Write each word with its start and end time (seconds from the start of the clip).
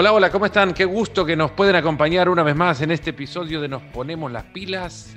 Hola, 0.00 0.12
hola, 0.12 0.30
¿cómo 0.30 0.46
están? 0.46 0.74
Qué 0.74 0.84
gusto 0.84 1.26
que 1.26 1.34
nos 1.34 1.50
pueden 1.50 1.74
acompañar 1.74 2.28
una 2.28 2.44
vez 2.44 2.54
más 2.54 2.80
en 2.82 2.92
este 2.92 3.10
episodio 3.10 3.60
de 3.60 3.66
Nos 3.66 3.82
ponemos 3.82 4.30
las 4.30 4.44
pilas 4.44 5.16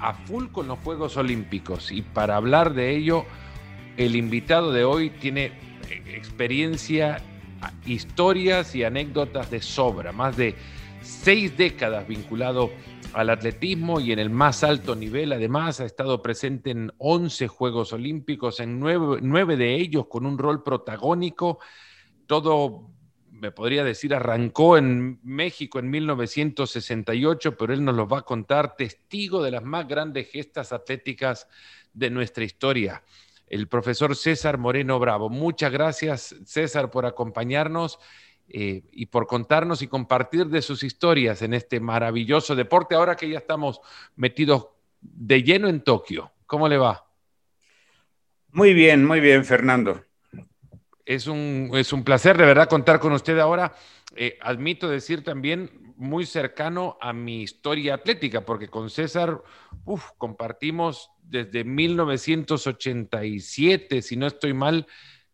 a 0.00 0.12
full 0.12 0.48
con 0.48 0.66
los 0.66 0.80
Juegos 0.80 1.16
Olímpicos. 1.16 1.92
Y 1.92 2.02
para 2.02 2.34
hablar 2.34 2.74
de 2.74 2.96
ello, 2.96 3.26
el 3.96 4.16
invitado 4.16 4.72
de 4.72 4.82
hoy 4.82 5.10
tiene 5.10 5.52
eh, 5.88 6.02
experiencia, 6.16 7.22
historias 7.86 8.74
y 8.74 8.82
anécdotas 8.82 9.52
de 9.52 9.62
sobra, 9.62 10.10
más 10.10 10.36
de 10.36 10.56
seis 11.00 11.56
décadas 11.56 12.08
vinculado 12.08 12.72
al 13.12 13.30
atletismo 13.30 14.00
y 14.00 14.10
en 14.10 14.18
el 14.18 14.30
más 14.30 14.64
alto 14.64 14.96
nivel. 14.96 15.32
Además, 15.32 15.78
ha 15.78 15.84
estado 15.84 16.20
presente 16.22 16.72
en 16.72 16.90
11 16.98 17.46
Juegos 17.46 17.92
Olímpicos, 17.92 18.58
en 18.58 18.80
nueve, 18.80 19.56
de 19.56 19.76
ellos 19.76 20.08
con 20.08 20.26
un 20.26 20.38
rol 20.38 20.64
protagónico. 20.64 21.60
Todo, 22.26 22.97
me 23.38 23.52
podría 23.52 23.84
decir, 23.84 24.14
arrancó 24.14 24.76
en 24.76 25.20
México 25.22 25.78
en 25.78 25.90
1968, 25.90 27.56
pero 27.56 27.72
él 27.72 27.84
nos 27.84 27.94
lo 27.94 28.08
va 28.08 28.18
a 28.18 28.22
contar, 28.22 28.76
testigo 28.76 29.42
de 29.42 29.52
las 29.52 29.62
más 29.62 29.86
grandes 29.86 30.30
gestas 30.30 30.72
atléticas 30.72 31.48
de 31.92 32.10
nuestra 32.10 32.44
historia. 32.44 33.02
El 33.46 33.68
profesor 33.68 34.14
César 34.14 34.58
Moreno 34.58 34.98
Bravo. 34.98 35.30
Muchas 35.30 35.72
gracias, 35.72 36.34
César, 36.44 36.90
por 36.90 37.06
acompañarnos 37.06 37.98
eh, 38.48 38.82
y 38.92 39.06
por 39.06 39.26
contarnos 39.26 39.82
y 39.82 39.88
compartir 39.88 40.46
de 40.46 40.62
sus 40.62 40.82
historias 40.82 41.42
en 41.42 41.54
este 41.54 41.80
maravilloso 41.80 42.54
deporte, 42.54 42.94
ahora 42.94 43.16
que 43.16 43.28
ya 43.28 43.38
estamos 43.38 43.80
metidos 44.16 44.68
de 45.00 45.42
lleno 45.42 45.68
en 45.68 45.82
Tokio. 45.82 46.32
¿Cómo 46.46 46.68
le 46.68 46.76
va? 46.76 47.06
Muy 48.50 48.74
bien, 48.74 49.04
muy 49.04 49.20
bien, 49.20 49.44
Fernando. 49.44 50.07
Es 51.08 51.26
un, 51.26 51.70
es 51.72 51.92
un 51.94 52.04
placer 52.04 52.36
de 52.36 52.44
verdad 52.44 52.68
contar 52.68 53.00
con 53.00 53.14
usted 53.14 53.38
ahora. 53.38 53.72
Eh, 54.14 54.36
admito 54.42 54.90
decir 54.90 55.24
también 55.24 55.94
muy 55.96 56.26
cercano 56.26 56.98
a 57.00 57.14
mi 57.14 57.40
historia 57.40 57.94
atlética, 57.94 58.42
porque 58.42 58.68
con 58.68 58.90
César 58.90 59.42
compartimos 60.18 61.10
desde 61.22 61.64
1987, 61.64 64.02
si 64.02 64.16
no 64.16 64.26
estoy 64.26 64.52
mal, 64.52 64.86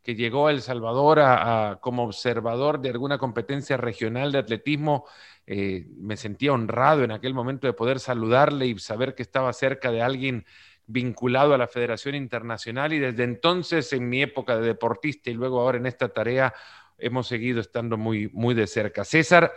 que 0.04 0.14
llegó 0.14 0.46
a 0.46 0.52
El 0.52 0.62
Salvador 0.62 1.18
a, 1.18 1.78
como 1.80 2.04
observador 2.04 2.80
de 2.80 2.90
alguna 2.90 3.18
competencia 3.18 3.76
regional 3.76 4.30
de 4.30 4.38
atletismo. 4.38 5.06
Eh, 5.44 5.88
me 5.96 6.16
sentía 6.16 6.52
honrado 6.52 7.02
en 7.02 7.10
aquel 7.10 7.34
momento 7.34 7.66
de 7.66 7.72
poder 7.72 7.98
saludarle 7.98 8.68
y 8.68 8.78
saber 8.78 9.16
que 9.16 9.22
estaba 9.22 9.52
cerca 9.52 9.90
de 9.90 10.02
alguien 10.02 10.46
vinculado 10.86 11.54
a 11.54 11.58
la 11.58 11.66
Federación 11.66 12.14
Internacional 12.14 12.92
y 12.92 12.98
desde 12.98 13.24
entonces 13.24 13.92
en 13.92 14.08
mi 14.08 14.22
época 14.22 14.58
de 14.58 14.66
deportista 14.66 15.30
y 15.30 15.34
luego 15.34 15.60
ahora 15.60 15.78
en 15.78 15.86
esta 15.86 16.08
tarea 16.08 16.52
hemos 16.98 17.26
seguido 17.26 17.60
estando 17.60 17.96
muy, 17.96 18.28
muy 18.32 18.54
de 18.54 18.66
cerca. 18.66 19.04
César, 19.04 19.52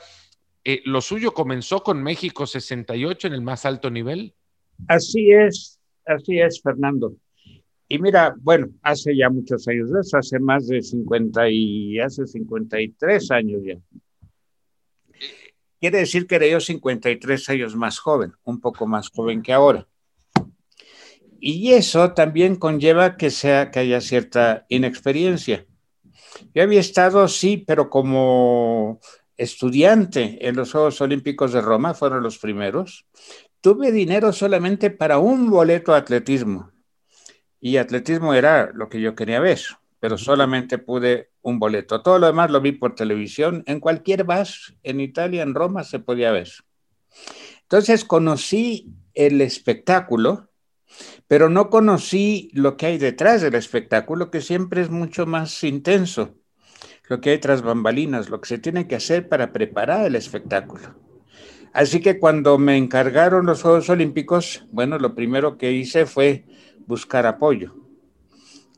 eh, 0.64 0.82
¿lo 0.86 1.02
suyo 1.02 1.34
comenzó 1.34 1.84
con 1.84 2.02
México 2.02 2.46
68 2.46 3.28
en 3.28 3.34
el 3.34 3.42
más 3.42 3.66
alto 3.66 3.90
nivel? 3.90 4.34
Así 4.88 5.32
es, 5.32 5.80
así 6.06 6.40
es, 6.40 6.62
Fernando. 6.62 7.16
Y 7.90 8.00
mira, 8.00 8.36
bueno, 8.40 8.68
hace 8.82 9.16
ya 9.16 9.30
muchos 9.30 9.68
años 9.68 9.92
de 9.92 10.02
eso, 10.02 10.18
hace 10.18 10.40
más 10.40 10.68
de 10.68 10.82
50 10.82 11.50
y 11.50 12.00
hace 12.00 12.28
53 12.28 13.32
años 13.32 13.62
ya. 13.64 13.78
Quiere 15.80 16.00
decir 16.00 16.28
que 16.28 16.36
era 16.36 16.48
yo 16.48 16.60
53 16.60 17.50
años 17.50 17.76
más 17.76 18.00
joven, 18.00 18.34
un 18.44 18.60
poco 18.60 18.88
más 18.88 19.10
joven 19.10 19.42
que 19.42 19.54
ahora. 19.54 19.88
Y 21.40 21.74
eso 21.74 22.14
también 22.14 22.56
conlleva 22.56 23.18
que, 23.18 23.30
sea, 23.30 23.72
que 23.72 23.80
haya 23.80 24.02
cierta 24.02 24.66
inexperiencia. 24.70 25.66
Yo 26.54 26.64
había 26.64 26.80
estado, 26.80 27.28
sí, 27.28 27.64
pero 27.66 27.90
como 27.90 29.00
estudiante 29.36 30.48
en 30.48 30.56
los 30.56 30.72
Juegos 30.72 31.00
Olímpicos 31.02 31.54
de 31.54 31.62
Roma, 31.62 31.94
fueron 31.94 32.24
los 32.24 32.38
primeros. 32.40 33.06
Tuve 33.62 33.92
dinero 33.92 34.34
solamente 34.34 34.90
para 34.90 35.20
un 35.20 35.50
boleto 35.50 35.92
de 35.92 36.00
atletismo 36.00 36.72
y 37.60 37.78
atletismo 37.78 38.34
era 38.34 38.72
lo 38.74 38.90
que 38.90 39.02
yo 39.02 39.16
quería 39.16 39.40
ver, 39.40 39.60
pero 40.00 40.18
solamente 40.18 40.78
pude 40.78 41.32
un 41.42 41.60
boleto. 41.60 42.02
Todo 42.02 42.20
lo 42.20 42.28
demás 42.28 42.52
lo 42.52 42.62
vi 42.62 42.72
por 42.74 42.96
televisión. 42.96 43.64
En 43.66 43.80
cualquier 43.80 44.24
bus, 44.24 44.76
en 44.84 45.00
Italia, 45.00 45.44
en 45.44 45.56
Roma, 45.56 45.84
se 45.84 46.00
podía 46.00 46.32
ver. 46.32 46.50
Entonces 47.64 48.06
conocí 48.06 48.94
el 49.14 49.42
espectáculo, 49.42 50.47
pero 51.28 51.50
no 51.50 51.70
conocí 51.70 52.50
lo 52.54 52.78
que 52.78 52.86
hay 52.88 52.98
detrás 52.98 53.42
del 53.42 53.56
espectáculo, 53.56 54.32
que 54.32 54.42
siempre 54.42 54.82
es 54.82 54.90
mucho 54.90 55.26
más 55.26 55.64
intenso. 55.64 56.36
Lo 57.10 57.22
que 57.22 57.32
hay 57.32 57.38
tras 57.40 57.62
bambalinas, 57.62 58.30
lo 58.30 58.42
que 58.42 58.50
se 58.50 58.58
tiene 58.58 58.88
que 58.88 58.96
hacer 58.96 59.30
para 59.30 59.54
preparar 59.54 60.06
el 60.06 60.16
espectáculo. 60.16 60.96
Así 61.74 62.02
que 62.02 62.20
cuando 62.20 62.58
me 62.58 62.76
encargaron 62.76 63.46
los 63.46 63.62
Juegos 63.62 63.90
Olímpicos, 63.90 64.66
bueno, 64.72 64.98
lo 64.98 65.16
primero 65.16 65.58
que 65.58 65.72
hice 65.72 66.06
fue 66.06 66.46
buscar 66.86 67.26
apoyo, 67.26 67.76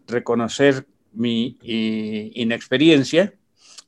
reconocer 0.07 0.85
mi 1.13 1.57
inexperiencia 1.61 3.33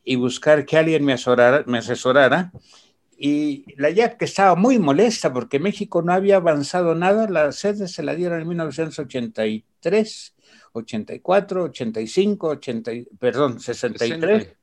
y 0.04 0.16
buscar 0.16 0.66
que 0.66 0.78
alguien 0.78 1.06
me 1.06 1.14
asesorara, 1.14 1.64
me 1.68 1.80
asesorara. 1.80 2.52
Y 3.24 3.66
la 3.78 3.92
que 4.18 4.26
estaba 4.26 4.56
muy 4.56 4.80
molesta 4.80 5.32
porque 5.32 5.60
México 5.60 6.02
no 6.02 6.12
había 6.12 6.38
avanzado 6.38 6.96
nada, 6.96 7.30
la 7.30 7.52
sede 7.52 7.88
se 7.88 8.02
la 8.02 8.16
dieron 8.16 8.42
en 8.42 8.48
1983, 8.48 10.36
84, 10.72 11.64
85, 11.66 12.48
80, 12.48 12.92
perdón, 13.20 13.60
63, 13.60 14.56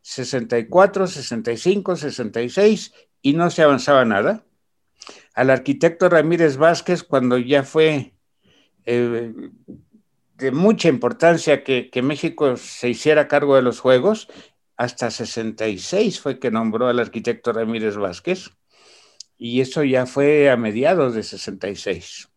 64, 0.00 1.06
65, 1.08 1.96
66 1.96 2.92
y 3.20 3.32
no 3.32 3.50
se 3.50 3.62
avanzaba 3.62 4.04
nada. 4.04 4.44
Al 5.34 5.50
arquitecto 5.50 6.08
Ramírez 6.08 6.56
Vázquez, 6.56 7.02
cuando 7.02 7.36
ya 7.36 7.64
fue 7.64 8.14
eh, 8.86 9.32
de 10.36 10.52
mucha 10.52 10.88
importancia 10.88 11.64
que, 11.64 11.90
México 12.00 12.56
se 12.56 12.90
hiciera 12.90 13.26
cargo 13.26 13.56
de 13.56 13.62
los 13.62 13.80
Juegos. 13.80 14.28
Hasta 14.76 15.10
66 15.10 16.20
fue 16.20 16.38
que 16.38 16.50
nombró 16.50 16.88
al 16.88 16.98
arquitecto 16.98 17.52
Ramírez 17.52 17.96
Vázquez 17.96 18.50
y 19.36 19.60
eso 19.60 19.84
ya 19.84 20.06
fue 20.06 20.50
a 20.50 20.56
mediados 20.56 21.14
de 21.14 21.22
66. 21.22 22.28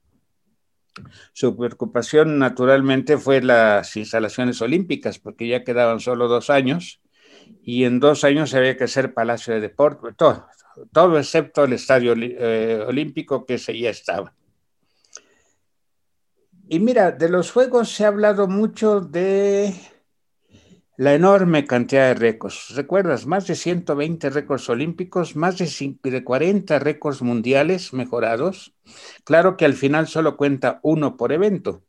Su 1.33 1.55
preocupación 1.55 2.39
naturalmente 2.39 3.17
fue 3.17 3.41
las 3.41 3.95
instalaciones 3.95 4.61
olímpicas, 4.61 5.19
porque 5.19 5.47
ya 5.47 5.63
quedaban 5.63 5.99
solo 5.99 6.27
dos 6.27 6.49
años 6.49 7.01
y 7.63 7.83
en 7.83 7.99
dos 7.99 8.23
años 8.23 8.53
había 8.53 8.77
que 8.77 8.85
hacer 8.85 9.13
Palacio 9.13 9.53
de 9.53 9.61
Deporte, 9.61 10.13
todo, 10.13 10.47
todo 10.91 11.17
excepto 11.17 11.63
el 11.63 11.73
Estadio 11.73 12.13
eh, 12.17 12.83
Olímpico 12.87 13.45
que 13.45 13.57
ya 13.57 13.89
estaba. 13.89 14.33
Y 16.69 16.79
mira, 16.79 17.11
de 17.11 17.29
los 17.29 17.51
Juegos 17.51 17.89
se 17.91 18.03
ha 18.03 18.09
hablado 18.09 18.47
mucho 18.47 18.99
de 18.99 19.73
la 20.97 21.13
enorme 21.13 21.65
cantidad 21.65 22.07
de 22.07 22.15
récords. 22.15 22.75
¿Recuerdas? 22.75 23.27
Más 23.27 23.45
de 23.47 23.55
120 23.55 24.31
récords 24.31 24.67
olímpicos, 24.69 25.35
más 25.35 25.57
de 25.57 26.23
40 26.23 26.79
récords 26.79 27.21
mundiales 27.21 27.93
mejorados. 27.93 28.73
Claro 29.23 29.55
que 29.55 29.65
al 29.65 29.75
final 29.75 30.07
solo 30.07 30.35
cuenta 30.35 30.79
uno 30.81 31.15
por 31.15 31.31
evento. 31.31 31.83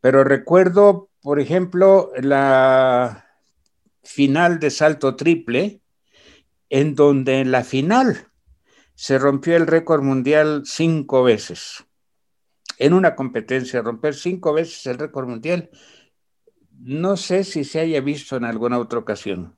Pero 0.00 0.24
recuerdo, 0.24 1.08
por 1.22 1.40
ejemplo, 1.40 2.12
la 2.20 3.26
final 4.02 4.60
de 4.60 4.70
salto 4.70 5.16
triple, 5.16 5.80
en 6.68 6.94
donde 6.94 7.40
en 7.40 7.50
la 7.50 7.64
final 7.64 8.28
se 8.94 9.18
rompió 9.18 9.56
el 9.56 9.66
récord 9.66 10.02
mundial 10.02 10.62
cinco 10.66 11.22
veces 11.22 11.86
en 12.80 12.94
una 12.94 13.14
competencia, 13.14 13.82
romper 13.82 14.14
cinco 14.14 14.54
veces 14.54 14.86
el 14.86 14.98
récord 14.98 15.28
mundial, 15.28 15.68
no 16.82 17.16
sé 17.16 17.44
si 17.44 17.64
se 17.64 17.80
haya 17.80 18.00
visto 18.00 18.36
en 18.36 18.44
alguna 18.44 18.78
otra 18.78 18.98
ocasión. 18.98 19.56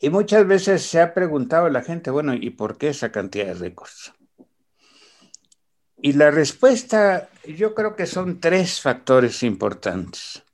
Y 0.00 0.08
muchas 0.10 0.46
veces 0.46 0.82
se 0.82 1.00
ha 1.00 1.12
preguntado 1.12 1.66
a 1.66 1.70
la 1.70 1.82
gente, 1.82 2.10
bueno, 2.10 2.34
¿y 2.34 2.50
por 2.50 2.78
qué 2.78 2.88
esa 2.88 3.12
cantidad 3.12 3.46
de 3.46 3.54
récords? 3.54 4.12
Y 6.00 6.12
la 6.12 6.30
respuesta, 6.30 7.28
yo 7.46 7.74
creo 7.74 7.96
que 7.96 8.06
son 8.06 8.40
tres 8.40 8.80
factores 8.80 9.42
importantes. 9.42 10.44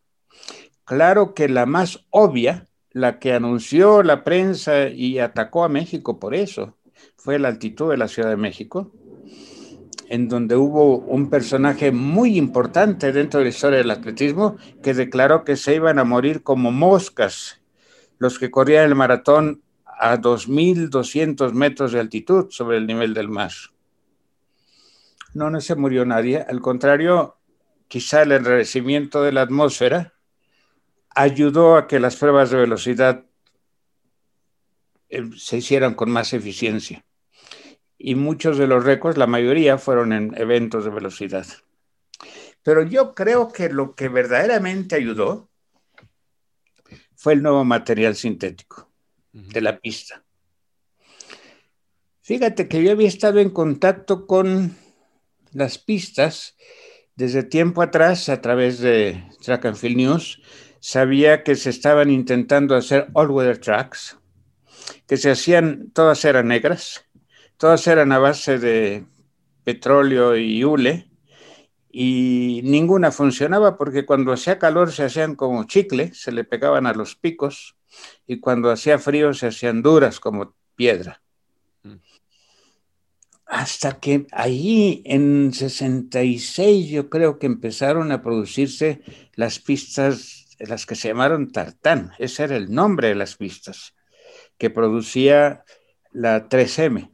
Claro 0.84 1.34
que 1.34 1.48
la 1.48 1.66
más 1.66 2.04
obvia, 2.10 2.66
la 2.90 3.18
que 3.18 3.34
anunció 3.34 4.02
la 4.02 4.24
prensa 4.24 4.88
y 4.88 5.18
atacó 5.18 5.64
a 5.64 5.68
México 5.68 6.18
por 6.18 6.34
eso, 6.34 6.76
fue 7.16 7.38
la 7.38 7.48
altitud 7.48 7.90
de 7.90 7.98
la 7.98 8.08
Ciudad 8.08 8.30
de 8.30 8.36
México 8.36 8.92
en 10.08 10.28
donde 10.28 10.56
hubo 10.56 10.98
un 10.98 11.30
personaje 11.30 11.92
muy 11.92 12.36
importante 12.36 13.12
dentro 13.12 13.40
de 13.40 13.44
la 13.44 13.50
historia 13.50 13.78
del 13.78 13.90
atletismo 13.90 14.56
que 14.82 14.94
declaró 14.94 15.44
que 15.44 15.56
se 15.56 15.74
iban 15.74 15.98
a 15.98 16.04
morir 16.04 16.42
como 16.42 16.70
moscas 16.70 17.60
los 18.18 18.38
que 18.38 18.50
corrían 18.50 18.84
el 18.84 18.94
maratón 18.94 19.62
a 19.84 20.16
2.200 20.18 21.52
metros 21.52 21.92
de 21.92 22.00
altitud 22.00 22.46
sobre 22.50 22.78
el 22.78 22.86
nivel 22.86 23.14
del 23.14 23.28
mar. 23.28 23.52
No, 25.34 25.60
se 25.60 25.74
murió 25.74 26.04
nadie. 26.04 26.44
Al 26.48 26.60
contrario, 26.60 27.36
quizá 27.88 28.22
el 28.22 28.32
enrarecimiento 28.32 29.22
de 29.22 29.32
la 29.32 29.42
atmósfera 29.42 30.14
ayudó 31.10 31.76
a 31.76 31.86
que 31.86 32.00
las 32.00 32.16
pruebas 32.16 32.50
de 32.50 32.58
velocidad 32.58 33.24
eh, 35.08 35.30
se 35.36 35.58
hicieran 35.58 35.94
con 35.94 36.10
más 36.10 36.32
eficiencia. 36.32 37.04
Y 38.06 38.16
muchos 38.16 38.58
de 38.58 38.66
los 38.66 38.84
récords, 38.84 39.16
la 39.16 39.26
mayoría, 39.26 39.78
fueron 39.78 40.12
en 40.12 40.34
eventos 40.36 40.84
de 40.84 40.90
velocidad. 40.90 41.46
Pero 42.62 42.82
yo 42.82 43.14
creo 43.14 43.50
que 43.50 43.70
lo 43.70 43.94
que 43.94 44.10
verdaderamente 44.10 44.94
ayudó 44.94 45.48
fue 47.16 47.32
el 47.32 47.42
nuevo 47.42 47.64
material 47.64 48.14
sintético 48.14 48.90
de 49.32 49.58
la 49.62 49.78
pista. 49.80 50.22
Fíjate 52.20 52.68
que 52.68 52.84
yo 52.84 52.92
había 52.92 53.08
estado 53.08 53.40
en 53.40 53.48
contacto 53.48 54.26
con 54.26 54.76
las 55.52 55.78
pistas 55.78 56.58
desde 57.16 57.42
tiempo 57.42 57.80
atrás 57.80 58.28
a 58.28 58.42
través 58.42 58.80
de 58.80 59.24
Track 59.42 59.64
and 59.64 59.76
Field 59.76 59.96
News. 59.96 60.42
Sabía 60.78 61.42
que 61.42 61.56
se 61.56 61.70
estaban 61.70 62.10
intentando 62.10 62.76
hacer 62.76 63.08
all-weather 63.14 63.56
tracks, 63.56 64.18
que 65.06 65.16
se 65.16 65.30
hacían, 65.30 65.90
todas 65.92 66.22
eran 66.26 66.48
negras, 66.48 67.03
todas 67.56 67.86
eran 67.86 68.12
a 68.12 68.18
base 68.18 68.58
de 68.58 69.04
petróleo 69.64 70.36
y 70.36 70.62
hule, 70.64 71.08
y 71.90 72.60
ninguna 72.64 73.12
funcionaba 73.12 73.78
porque 73.78 74.04
cuando 74.04 74.32
hacía 74.32 74.58
calor 74.58 74.90
se 74.90 75.04
hacían 75.04 75.36
como 75.36 75.64
chicle, 75.64 76.12
se 76.12 76.32
le 76.32 76.44
pegaban 76.44 76.86
a 76.86 76.92
los 76.92 77.14
picos, 77.14 77.76
y 78.26 78.40
cuando 78.40 78.70
hacía 78.70 78.98
frío 78.98 79.32
se 79.32 79.46
hacían 79.46 79.82
duras 79.82 80.18
como 80.18 80.54
piedra. 80.74 81.22
Hasta 83.46 84.00
que 84.00 84.26
ahí 84.32 85.02
en 85.04 85.52
66 85.52 86.88
yo 86.88 87.08
creo 87.08 87.38
que 87.38 87.46
empezaron 87.46 88.10
a 88.10 88.22
producirse 88.22 89.02
las 89.34 89.60
pistas, 89.60 90.56
las 90.58 90.86
que 90.86 90.96
se 90.96 91.08
llamaron 91.08 91.52
Tartán, 91.52 92.12
ese 92.18 92.42
era 92.42 92.56
el 92.56 92.74
nombre 92.74 93.08
de 93.08 93.14
las 93.14 93.36
pistas, 93.36 93.94
que 94.58 94.70
producía 94.70 95.64
la 96.10 96.48
3M, 96.48 97.13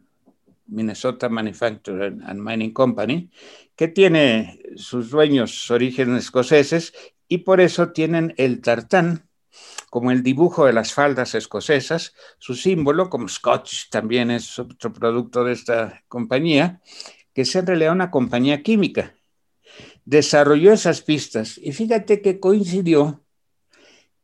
Minnesota 0.70 1.28
Manufacturing 1.28 2.22
and 2.22 2.40
Mining 2.40 2.72
Company, 2.72 3.30
que 3.76 3.88
tiene 3.88 4.62
sus 4.76 5.10
dueños 5.10 5.70
orígenes 5.70 6.24
escoceses 6.24 6.92
y 7.28 7.38
por 7.38 7.60
eso 7.60 7.92
tienen 7.92 8.34
el 8.36 8.60
tartán 8.60 9.30
como 9.90 10.12
el 10.12 10.22
dibujo 10.22 10.66
de 10.66 10.72
las 10.72 10.94
faldas 10.94 11.34
escocesas, 11.34 12.14
su 12.38 12.54
símbolo, 12.54 13.10
como 13.10 13.28
Scotch 13.28 13.90
también 13.90 14.30
es 14.30 14.58
otro 14.58 14.92
producto 14.92 15.42
de 15.44 15.52
esta 15.52 16.04
compañía, 16.06 16.80
que 17.34 17.42
es 17.42 17.54
en 17.56 17.66
realidad 17.66 17.92
una 17.92 18.10
compañía 18.10 18.62
química. 18.62 19.16
Desarrolló 20.04 20.72
esas 20.72 21.02
pistas 21.02 21.58
y 21.58 21.72
fíjate 21.72 22.22
que 22.22 22.38
coincidió 22.38 23.24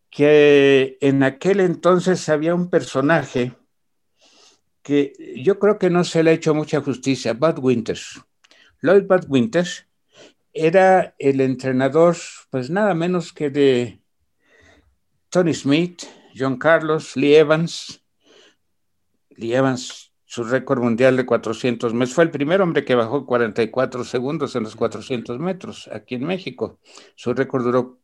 que 0.08 0.96
en 1.00 1.22
aquel 1.24 1.60
entonces 1.60 2.28
había 2.28 2.54
un 2.54 2.70
personaje 2.70 3.52
que 4.86 5.34
yo 5.34 5.58
creo 5.58 5.80
que 5.80 5.90
no 5.90 6.04
se 6.04 6.22
le 6.22 6.30
ha 6.30 6.34
hecho 6.34 6.54
mucha 6.54 6.80
justicia, 6.80 7.32
Bud 7.32 7.58
Winters. 7.58 8.22
Lloyd 8.82 9.02
Bud 9.02 9.24
Winters 9.28 9.84
era 10.52 11.16
el 11.18 11.40
entrenador, 11.40 12.16
pues 12.50 12.70
nada 12.70 12.94
menos 12.94 13.32
que 13.32 13.50
de 13.50 14.00
Tony 15.28 15.54
Smith, 15.54 16.04
John 16.38 16.56
Carlos, 16.56 17.16
Lee 17.16 17.34
Evans. 17.34 18.00
Lee 19.30 19.54
Evans, 19.54 20.12
su 20.24 20.44
récord 20.44 20.80
mundial 20.80 21.16
de 21.16 21.26
400 21.26 21.92
metros. 21.92 22.14
Fue 22.14 22.22
el 22.22 22.30
primer 22.30 22.62
hombre 22.62 22.84
que 22.84 22.94
bajó 22.94 23.26
44 23.26 24.04
segundos 24.04 24.54
en 24.54 24.62
los 24.62 24.76
400 24.76 25.40
metros 25.40 25.90
aquí 25.92 26.14
en 26.14 26.26
México. 26.26 26.78
Su 27.16 27.34
récord 27.34 27.64
duró 27.64 27.98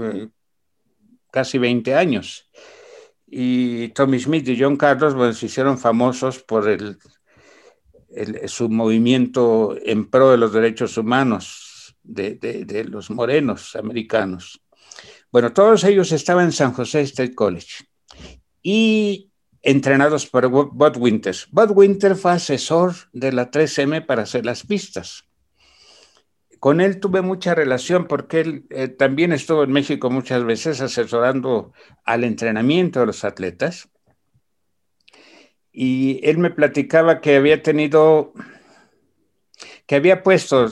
eh, 0.00 0.26
casi 1.30 1.58
20 1.58 1.94
años. 1.94 2.50
Y 3.26 3.88
Tommy 3.88 4.20
Smith 4.20 4.48
y 4.48 4.60
John 4.60 4.76
Carlos 4.76 5.14
bueno, 5.14 5.32
se 5.32 5.46
hicieron 5.46 5.78
famosos 5.78 6.38
por 6.40 6.68
el, 6.68 6.98
su 8.46 8.68
movimiento 8.68 9.76
en 9.82 10.08
pro 10.08 10.30
de 10.30 10.38
los 10.38 10.52
derechos 10.52 10.96
humanos 10.96 11.96
de, 12.02 12.34
de 12.34 12.84
los 12.84 13.10
morenos 13.10 13.74
americanos. 13.74 14.60
Bueno, 15.32 15.52
todos 15.52 15.84
ellos 15.84 16.12
estaban 16.12 16.46
en 16.46 16.52
San 16.52 16.72
José 16.72 17.00
State 17.02 17.34
College 17.34 17.84
y 18.62 19.30
entrenados 19.62 20.26
por 20.26 20.48
Bud 20.48 20.96
Winters. 20.96 21.48
Bud 21.50 21.72
Winter 21.74 22.14
fue 22.14 22.32
asesor 22.32 22.94
de 23.12 23.32
la 23.32 23.50
3M 23.50 24.06
para 24.06 24.22
hacer 24.22 24.46
las 24.46 24.64
pistas. 24.64 25.25
Con 26.66 26.80
él 26.80 26.98
tuve 26.98 27.22
mucha 27.22 27.54
relación 27.54 28.08
porque 28.08 28.40
él 28.40 28.66
eh, 28.70 28.88
también 28.88 29.30
estuvo 29.30 29.62
en 29.62 29.70
México 29.70 30.10
muchas 30.10 30.42
veces 30.42 30.80
asesorando 30.80 31.72
al 32.04 32.24
entrenamiento 32.24 32.98
de 32.98 33.06
los 33.06 33.22
atletas. 33.22 33.88
Y 35.70 36.18
él 36.28 36.38
me 36.38 36.50
platicaba 36.50 37.20
que 37.20 37.36
había 37.36 37.62
tenido, 37.62 38.32
que 39.86 39.94
había 39.94 40.24
puesto 40.24 40.68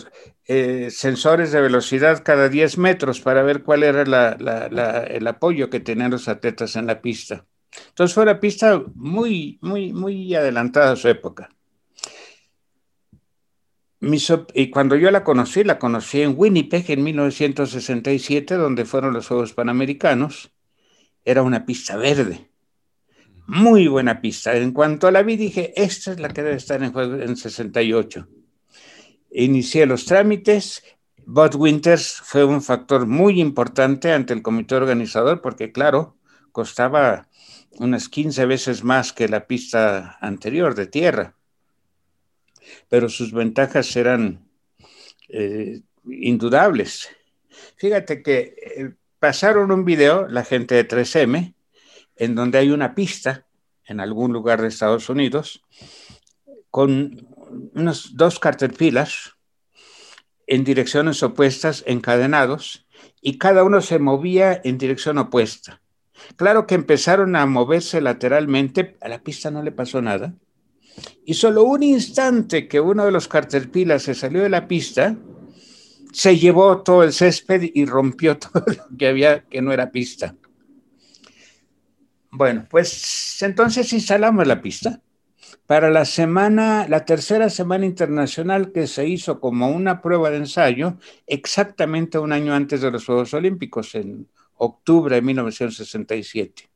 eh, 0.46 0.88
sensores 0.91 1.52
de 1.52 1.61
velocidad 1.61 2.25
cada 2.25 2.49
10 2.49 2.76
metros 2.76 3.20
para 3.20 3.44
ver 3.44 3.62
cuál 3.62 3.85
era 3.85 4.02
el 4.02 5.26
apoyo 5.29 5.70
que 5.70 5.79
tenían 5.79 6.11
los 6.11 6.26
atletas 6.26 6.75
en 6.75 6.88
la 6.88 7.00
pista. 7.00 7.47
Entonces 7.90 8.12
fue 8.12 8.25
una 8.25 8.40
pista 8.40 8.82
muy, 8.97 9.61
muy, 9.62 9.93
muy 9.93 10.35
adelantada 10.35 10.90
a 10.90 10.97
su 10.97 11.06
época. 11.06 11.50
Y 14.55 14.71
cuando 14.71 14.97
yo 14.97 15.11
la 15.11 15.25
conocí, 15.25 15.65
la 15.65 15.79
conocí 15.79 16.23
en 16.23 16.35
Winnipeg 16.37 16.91
en 16.91 17.05
1967, 17.05 18.55
donde 18.55 18.85
fueron 18.85 19.12
los 19.12 19.29
Juegos 19.29 19.53
Panamericanos. 19.53 20.53
Era 21.25 21.43
una 21.43 21.65
pista 21.65 21.97
verde. 21.97 22.51
Muy 23.47 23.89
buena 23.89 24.21
pista. 24.21 24.56
En 24.56 24.73
cuanto 24.73 25.11
la 25.11 25.23
vi, 25.23 25.37
dije, 25.37 25.73
esta 25.77 26.12
es 26.12 26.21
la 26.21 26.29
que 26.29 26.43
debe 26.43 26.56
estar 26.56 26.83
en 26.83 26.93
juego 26.93 27.17
en 27.17 27.37
68 27.37 28.29
inicié 29.35 29.85
los 29.87 30.07
trámites. 30.07 30.83
Bud 31.27 31.57
Winters 31.57 32.21
fue 32.23 32.45
un 32.45 32.62
factor 32.62 33.07
muy 33.07 33.41
importante 33.41 34.12
ante 34.12 34.33
el 34.33 34.43
comité 34.43 34.77
organizador 34.77 35.41
porque, 35.41 35.73
claro, 35.73 36.17
costaba 36.53 37.29
unas 37.79 38.09
15 38.09 38.47
veces 38.47 38.85
más 38.85 39.12
que 39.12 39.29
la 39.29 39.47
pista 39.47 40.17
anterior 40.21 40.75
de 40.75 40.87
tierra, 40.87 41.35
pero 42.89 43.09
sus 43.09 43.33
ventajas 43.33 43.95
eran 43.97 44.49
eh, 45.29 45.81
indudables. 46.05 47.09
Fíjate 47.76 48.23
que 48.23 48.55
eh, 48.76 48.93
pasaron 49.19 49.71
un 49.73 49.85
video, 49.85 50.29
la 50.29 50.45
gente 50.45 50.75
de 50.75 50.87
3M, 50.87 51.55
en 52.17 52.35
donde 52.35 52.59
hay 52.59 52.71
una 52.71 52.95
pista 52.95 53.47
en 53.87 54.00
algún 54.00 54.33
lugar 54.33 54.62
de 54.62 54.69
Estados 54.69 55.09
Unidos 55.09 55.62
con 56.71 57.29
unos 57.75 58.17
dos 58.17 58.38
carterpilas 58.38 59.35
en 60.47 60.64
direcciones 60.64 61.23
opuestas 61.23 61.85
encadenados 61.87 62.87
y 63.21 63.38
cada 63.38 63.64
uno 63.64 63.81
se 63.81 63.99
movía 63.99 64.61
en 64.64 64.79
dirección 64.79 65.19
opuesta. 65.19 65.81
Claro 66.37 66.67
que 66.67 66.75
empezaron 66.75 67.37
a 67.37 67.47
moverse 67.47 68.00
lateralmente, 68.00 68.97
a 69.00 69.09
la 69.09 69.23
pista 69.23 69.50
no 69.50 69.62
le 69.62 69.73
pasó 69.73 70.00
nada. 70.00 70.35
Y 71.25 71.35
solo 71.35 71.65
un 71.65 71.83
instante 71.83 72.69
que 72.69 72.81
uno 72.81 73.05
de 73.05 73.13
los 73.13 73.29
carterpilas 73.29 74.03
se 74.03 74.15
salió 74.15 74.43
de 74.43 74.51
la 74.51 74.69
pista, 74.69 75.17
se 76.13 76.39
llevó 76.39 76.83
todo 76.83 77.03
el 77.03 77.13
césped 77.13 77.71
y 77.75 77.85
rompió 77.87 78.39
todo 78.39 78.65
lo 78.67 78.97
que 78.97 79.09
había 79.09 79.45
que 79.45 79.63
no 79.63 79.73
era 79.73 79.91
pista. 79.91 80.37
Bueno, 82.31 82.67
pues 82.69 83.41
entonces 83.43 83.93
instalamos 83.93 84.47
la 84.47 84.61
pista 84.61 85.01
para 85.67 85.91
la 85.91 86.05
semana, 86.05 86.87
la 86.89 87.05
tercera 87.05 87.49
semana 87.49 87.87
internacional 87.87 88.73
que 88.73 88.87
se 88.87 89.09
hizo 89.09 89.41
como 89.41 89.69
una 89.71 90.03
prueba 90.03 90.31
de 90.31 90.39
ensayo 90.39 90.99
exactamente 91.27 92.19
un 92.19 92.33
año 92.33 92.53
antes 92.53 92.81
de 92.83 92.91
los 92.91 93.07
Juegos 93.07 93.33
Olímpicos, 93.35 93.95
en 93.95 94.29
octubre 94.57 95.17
de 95.17 95.23
1967. 95.23 96.74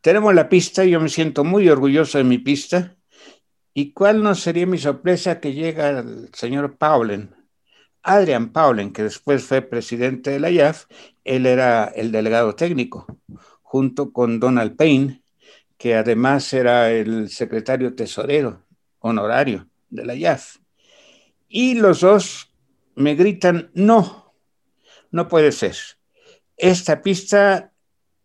Tenemos 0.00 0.34
la 0.34 0.48
pista, 0.48 0.84
yo 0.84 0.98
me 0.98 1.10
siento 1.10 1.44
muy 1.44 1.68
orgulloso 1.68 2.16
de 2.16 2.24
mi 2.24 2.38
pista. 2.38 2.96
¿Y 3.74 3.92
cuál 3.92 4.22
no 4.22 4.34
sería 4.34 4.66
mi 4.66 4.78
sorpresa 4.78 5.40
que 5.40 5.52
llega 5.52 5.90
el 5.90 6.30
señor 6.32 6.78
Paulen, 6.78 7.34
Adrian 8.02 8.50
Paulen, 8.50 8.92
que 8.92 9.02
después 9.02 9.44
fue 9.44 9.60
presidente 9.60 10.30
de 10.30 10.40
la 10.40 10.50
IAF, 10.50 10.86
él 11.22 11.44
era 11.44 11.84
el 11.84 12.12
delegado 12.12 12.54
técnico, 12.54 13.06
junto 13.62 14.12
con 14.12 14.40
Donald 14.40 14.74
Payne, 14.74 15.22
que 15.76 15.94
además 15.94 16.52
era 16.52 16.90
el 16.90 17.28
secretario 17.28 17.94
tesorero 17.94 18.64
honorario 19.00 19.68
de 19.90 20.06
la 20.06 20.14
IAF. 20.14 20.56
Y 21.48 21.74
los 21.74 22.00
dos 22.00 22.52
me 22.94 23.14
gritan, 23.14 23.70
no, 23.74 24.32
no 25.10 25.28
puede 25.28 25.52
ser. 25.52 25.76
Esta 26.56 27.02
pista 27.02 27.72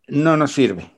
no 0.08 0.36
nos 0.36 0.52
sirve. 0.52 0.95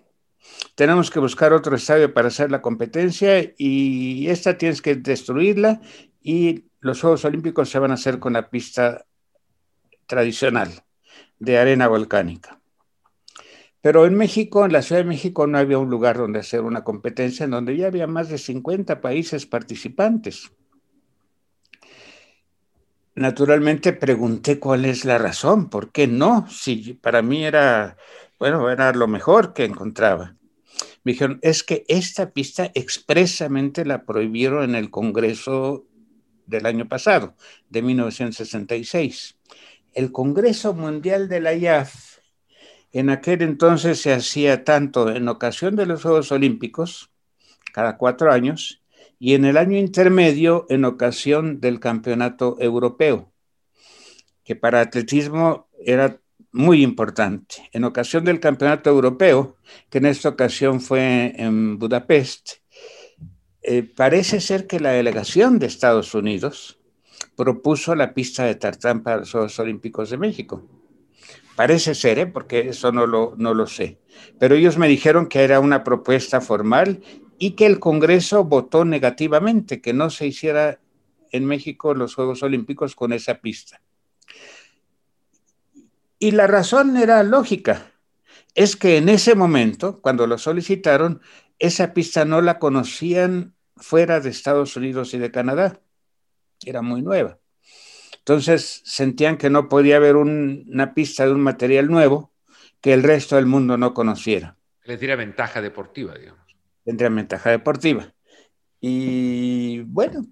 Tenemos 0.79 1.11
que 1.11 1.19
buscar 1.19 1.53
otro 1.53 1.75
estadio 1.75 2.15
para 2.15 2.29
hacer 2.29 2.53
la 2.53 2.63
competencia 2.63 3.53
y 3.59 4.29
esta 4.29 4.57
tienes 4.57 4.81
que 4.81 4.95
destruirla 4.95 5.81
y 6.23 6.67
los 6.79 7.01
Juegos 7.01 7.25
Olímpicos 7.25 7.69
se 7.69 7.81
van 7.81 7.91
a 7.91 7.95
hacer 7.95 8.21
con 8.21 8.35
la 8.35 8.49
pista 8.49 9.05
tradicional 10.07 10.85
de 11.41 11.59
arena 11.59 11.89
volcánica. 11.89 12.61
Pero 13.81 14.07
en 14.07 14.15
México, 14.15 14.65
en 14.65 14.73
la 14.73 14.83
Ciudad 14.83 15.03
de 15.03 15.09
México, 15.09 15.49
no 15.49 15.59
había 15.59 15.79
un 15.79 15.91
lugar 15.91 16.17
donde 16.17 16.39
hacer 16.39 16.61
una 16.61 16.85
competencia 16.85 17.43
en 17.43 17.51
donde 17.51 17.77
ya 17.77 17.89
había 17.89 18.07
más 18.07 18.29
de 18.29 18.39
50 18.39 19.01
países 19.01 19.47
participantes. 19.47 20.53
Naturalmente 23.17 23.93
pregunté 23.95 24.61
cuál 24.61 24.85
es 24.85 25.05
la 25.05 25.19
razón, 25.19 25.71
¿por 25.71 25.91
qué 25.91 26.07
no? 26.07 26.47
Si 26.49 26.95
para 26.95 27.21
mí 27.21 27.45
era, 27.45 27.97
bueno, 28.39 28.71
era 28.71 28.93
lo 28.93 29.09
mejor 29.09 29.53
que 29.53 29.65
encontraba. 29.65 30.38
Dijeron, 31.09 31.39
es 31.41 31.65
que 31.65 31.87
esta 31.89 32.33
pista 32.33 32.71
expresamente 32.75 33.87
la 33.87 34.05
prohibieron 34.05 34.63
en 34.63 34.75
el 34.75 34.91
Congreso 34.91 35.87
del 36.45 36.67
año 36.67 36.87
pasado, 36.87 37.35
de 37.71 37.81
1966. 37.81 39.39
El 39.95 40.13
Congreso 40.13 40.75
Mundial 40.75 41.31
de 41.31 41.41
la 41.41 41.55
IAF 41.55 42.19
en 42.93 43.09
aquel 43.09 43.41
entonces 43.41 44.03
se 44.03 44.13
hacía 44.13 44.65
tanto 44.65 45.11
en 45.11 45.29
ocasión 45.29 45.77
de 45.77 45.87
los 45.87 46.03
Juegos 46.03 46.31
Olímpicos, 46.31 47.11
cada 47.73 47.97
cuatro 47.97 48.31
años, 48.31 48.83
y 49.19 49.33
en 49.33 49.47
el 49.47 49.57
año 49.57 49.79
intermedio 49.79 50.67
en 50.69 50.85
ocasión 50.85 51.59
del 51.59 51.81
Campeonato 51.81 52.59
Europeo, 52.61 53.33
que 54.45 54.57
para 54.57 54.83
atletismo 54.83 55.71
era 55.83 56.21
muy 56.53 56.83
importante. 56.83 57.69
En 57.73 57.85
ocasión 57.85 58.25
del 58.25 58.41
Campeonato 58.41 58.91
Europeo, 58.91 59.57
que 59.91 59.99
en 59.99 60.07
esta 60.07 60.29
ocasión 60.29 60.81
fue 60.81 61.35
en 61.37 61.79
Budapest, 61.79 62.57
eh, 63.63 63.83
parece 63.83 64.41
ser 64.41 64.67
que 64.67 64.81
la 64.81 64.91
delegación 64.93 65.59
de 65.59 65.67
Estados 65.67 66.15
Unidos 66.15 66.79
propuso 67.37 67.95
la 67.95 68.15
pista 68.15 68.45
de 68.45 68.55
tartán 68.55 69.03
para 69.03 69.19
los 69.19 69.31
Juegos 69.31 69.59
Olímpicos 69.59 70.11
de 70.11 70.19
México. 70.19 70.67
Parece 71.55 71.95
ser, 71.95 72.19
¿eh? 72.19 72.27
porque 72.27 72.69
eso 72.69 72.93
no 72.93 73.07
lo, 73.07 73.35
no 73.37 73.53
lo 73.53 73.67
sé. 73.67 73.99
Pero 74.39 74.55
ellos 74.55 74.79
me 74.79 74.89
dijeron 74.89 75.29
que 75.29 75.43
era 75.43 75.61
una 75.61 75.85
propuesta 75.85 76.41
formal 76.41 77.03
y 77.39 77.53
que 77.53 77.67
el 77.67 77.79
Congreso 77.79 78.45
votó 78.45 78.85
negativamente, 78.85 79.81
que 79.81 79.93
no 79.93 80.11
se 80.11 80.27
hiciera 80.27 80.81
en 81.31 81.45
México 81.45 81.95
los 81.95 82.15
Juegos 82.15 82.43
Olímpicos 82.43 82.95
con 82.95 83.13
esa 83.13 83.35
pista. 83.35 83.81
Y 86.19 86.33
la 86.33 86.47
razón 86.47 86.97
era 86.97 87.23
lógica. 87.23 87.93
Es 88.55 88.77
que 88.77 88.97
en 88.97 89.09
ese 89.09 89.35
momento, 89.35 90.01
cuando 90.01 90.27
lo 90.27 90.39
solicitaron, 90.39 91.21
esa 91.59 91.95
pista 91.95 92.25
no 92.25 92.41
la 92.41 92.59
conocían 92.59 93.55
fuera 93.77 94.21
de 94.21 94.31
Estados 94.31 94.77
Unidos 94.77 95.15
y 95.15 95.19
de 95.19 95.31
Canadá. 95.31 95.81
Era 96.65 96.83
muy 96.83 97.03
nueva. 97.03 97.39
Entonces 98.19 98.83
sentían 98.85 99.37
que 99.37 99.49
no 99.49 99.69
podía 99.69 99.97
haber 99.97 100.17
una 100.17 100.93
pista 100.93 101.25
de 101.25 101.33
un 101.33 101.41
material 101.41 101.89
nuevo 101.89 102.33
que 102.81 102.93
el 102.93 103.03
resto 103.03 103.37
del 103.37 103.47
mundo 103.47 103.77
no 103.79 103.95
conociera. 103.95 104.57
Les 104.85 104.99
diera 104.99 105.17
ventaja 105.17 105.63
deportiva, 105.63 106.15
digamos. 106.15 106.45
Tendría 106.85 107.09
ventaja 107.09 107.51
deportiva. 107.51 108.13
Y 108.81 109.81
bueno, 109.81 110.27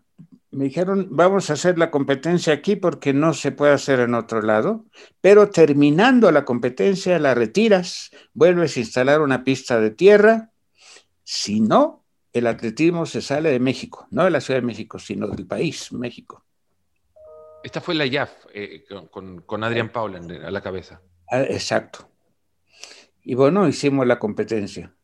me 0.56 0.64
dijeron, 0.64 1.08
vamos 1.10 1.50
a 1.50 1.52
hacer 1.52 1.78
la 1.78 1.90
competencia 1.90 2.54
aquí 2.54 2.76
porque 2.76 3.12
no 3.12 3.34
se 3.34 3.52
puede 3.52 3.72
hacer 3.72 4.00
en 4.00 4.14
otro 4.14 4.40
lado, 4.40 4.86
pero 5.20 5.50
terminando 5.50 6.30
la 6.30 6.46
competencia 6.46 7.18
la 7.18 7.34
retiras, 7.34 8.10
vuelves 8.32 8.76
a 8.76 8.80
instalar 8.80 9.20
una 9.20 9.44
pista 9.44 9.78
de 9.78 9.90
tierra, 9.90 10.50
si 11.24 11.60
no, 11.60 12.06
el 12.32 12.46
atletismo 12.46 13.04
se 13.04 13.20
sale 13.20 13.50
de 13.50 13.60
México, 13.60 14.08
no 14.10 14.24
de 14.24 14.30
la 14.30 14.40
Ciudad 14.40 14.60
de 14.60 14.66
México, 14.66 14.98
sino 14.98 15.28
del 15.28 15.46
país, 15.46 15.92
México. 15.92 16.42
Esta 17.62 17.82
fue 17.82 17.94
la 17.94 18.06
IAF, 18.06 18.30
eh, 18.54 18.84
con, 19.10 19.62
Adrián 19.62 19.90
Paula 19.90 20.18
a 20.18 20.50
la 20.50 20.60
cabeza. 20.62 21.02
Ah, 21.30 21.42
exacto. 21.42 22.08
Y 23.22 23.34
bueno, 23.34 23.68
hicimos 23.68 24.06
la 24.06 24.18
competencia. 24.18 24.94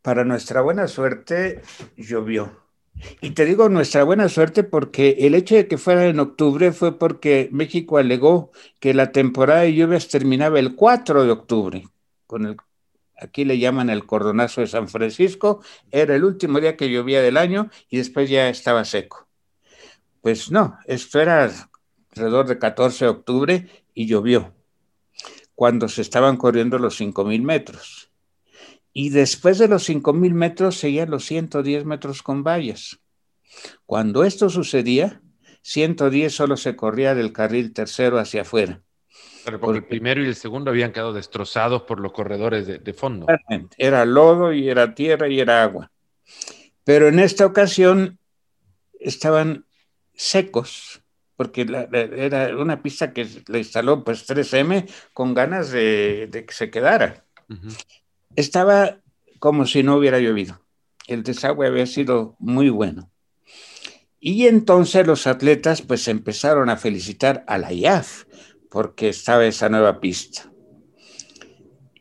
Para 0.00 0.24
nuestra 0.24 0.60
buena 0.60 0.86
suerte, 0.86 1.62
llovió 1.96 2.61
y 3.20 3.30
te 3.30 3.44
digo 3.44 3.68
nuestra 3.68 4.04
buena 4.04 4.28
suerte 4.28 4.64
porque 4.64 5.16
el 5.20 5.34
hecho 5.34 5.54
de 5.54 5.66
que 5.66 5.78
fuera 5.78 6.06
en 6.06 6.20
octubre 6.20 6.72
fue 6.72 6.98
porque 6.98 7.48
México 7.52 7.98
alegó 7.98 8.52
que 8.80 8.94
la 8.94 9.12
temporada 9.12 9.62
de 9.62 9.74
lluvias 9.74 10.08
terminaba 10.08 10.58
el 10.58 10.74
4 10.74 11.24
de 11.24 11.30
octubre, 11.30 11.88
con 12.26 12.46
el, 12.46 12.56
aquí 13.18 13.44
le 13.44 13.58
llaman 13.58 13.90
el 13.90 14.06
cordonazo 14.06 14.60
de 14.60 14.66
San 14.66 14.88
Francisco, 14.88 15.62
era 15.90 16.14
el 16.14 16.24
último 16.24 16.60
día 16.60 16.76
que 16.76 16.90
llovía 16.90 17.22
del 17.22 17.36
año 17.36 17.70
y 17.88 17.98
después 17.98 18.30
ya 18.30 18.48
estaba 18.48 18.84
seco. 18.84 19.26
Pues 20.20 20.50
no, 20.50 20.78
esto 20.86 21.20
era 21.20 21.50
alrededor 22.10 22.46
de 22.46 22.58
14 22.58 23.04
de 23.06 23.10
octubre 23.10 23.66
y 23.94 24.06
llovió, 24.06 24.54
cuando 25.54 25.88
se 25.88 26.02
estaban 26.02 26.36
corriendo 26.36 26.78
los 26.78 27.00
5.000 27.00 27.42
metros 27.42 28.11
y 28.92 29.10
después 29.10 29.58
de 29.58 29.68
los 29.68 29.88
5.000 29.88 30.32
metros 30.32 30.76
seguían 30.76 31.10
los 31.10 31.24
110 31.24 31.84
metros 31.84 32.22
con 32.22 32.42
vallas. 32.42 33.00
Cuando 33.86 34.24
esto 34.24 34.48
sucedía, 34.50 35.20
110 35.62 36.34
solo 36.34 36.56
se 36.56 36.76
corría 36.76 37.14
del 37.14 37.32
carril 37.32 37.72
tercero 37.72 38.18
hacia 38.18 38.42
afuera. 38.42 38.82
Pero 39.44 39.58
porque, 39.58 39.78
el 39.78 39.84
primero 39.86 40.22
y 40.22 40.26
el 40.26 40.36
segundo 40.36 40.70
habían 40.70 40.92
quedado 40.92 41.12
destrozados 41.12 41.82
por 41.82 42.00
los 42.00 42.12
corredores 42.12 42.66
de, 42.66 42.78
de 42.78 42.92
fondo. 42.92 43.26
Era 43.76 44.04
lodo 44.04 44.52
y 44.52 44.68
era 44.68 44.94
tierra 44.94 45.28
y 45.28 45.40
era 45.40 45.62
agua. 45.62 45.90
Pero 46.84 47.08
en 47.08 47.18
esta 47.18 47.46
ocasión 47.46 48.18
estaban 49.00 49.66
secos, 50.14 51.02
porque 51.36 51.62
era 51.62 52.56
una 52.56 52.82
pista 52.82 53.12
que 53.12 53.26
le 53.48 53.58
instaló 53.58 54.04
pues 54.04 54.28
3M 54.28 54.88
con 55.12 55.34
ganas 55.34 55.70
de, 55.70 56.28
que 56.46 56.54
se 56.54 56.70
quedara 56.70 57.24
estaba 58.36 58.98
como 59.38 59.66
si 59.66 59.82
no 59.82 59.96
hubiera 59.96 60.20
llovido. 60.20 60.60
El 61.06 61.22
desagüe 61.22 61.66
había 61.66 61.86
sido 61.86 62.36
muy 62.38 62.70
bueno. 62.70 63.10
Y 64.20 64.46
entonces 64.46 65.04
los 65.04 65.26
atletas 65.26 65.82
pues 65.82 66.06
empezaron 66.06 66.70
a 66.70 66.76
felicitar 66.76 67.44
a 67.48 67.58
la 67.58 67.72
IAF 67.72 68.24
porque 68.70 69.08
estaba 69.08 69.44
esa 69.44 69.68
nueva 69.68 69.98
pista. 70.00 70.52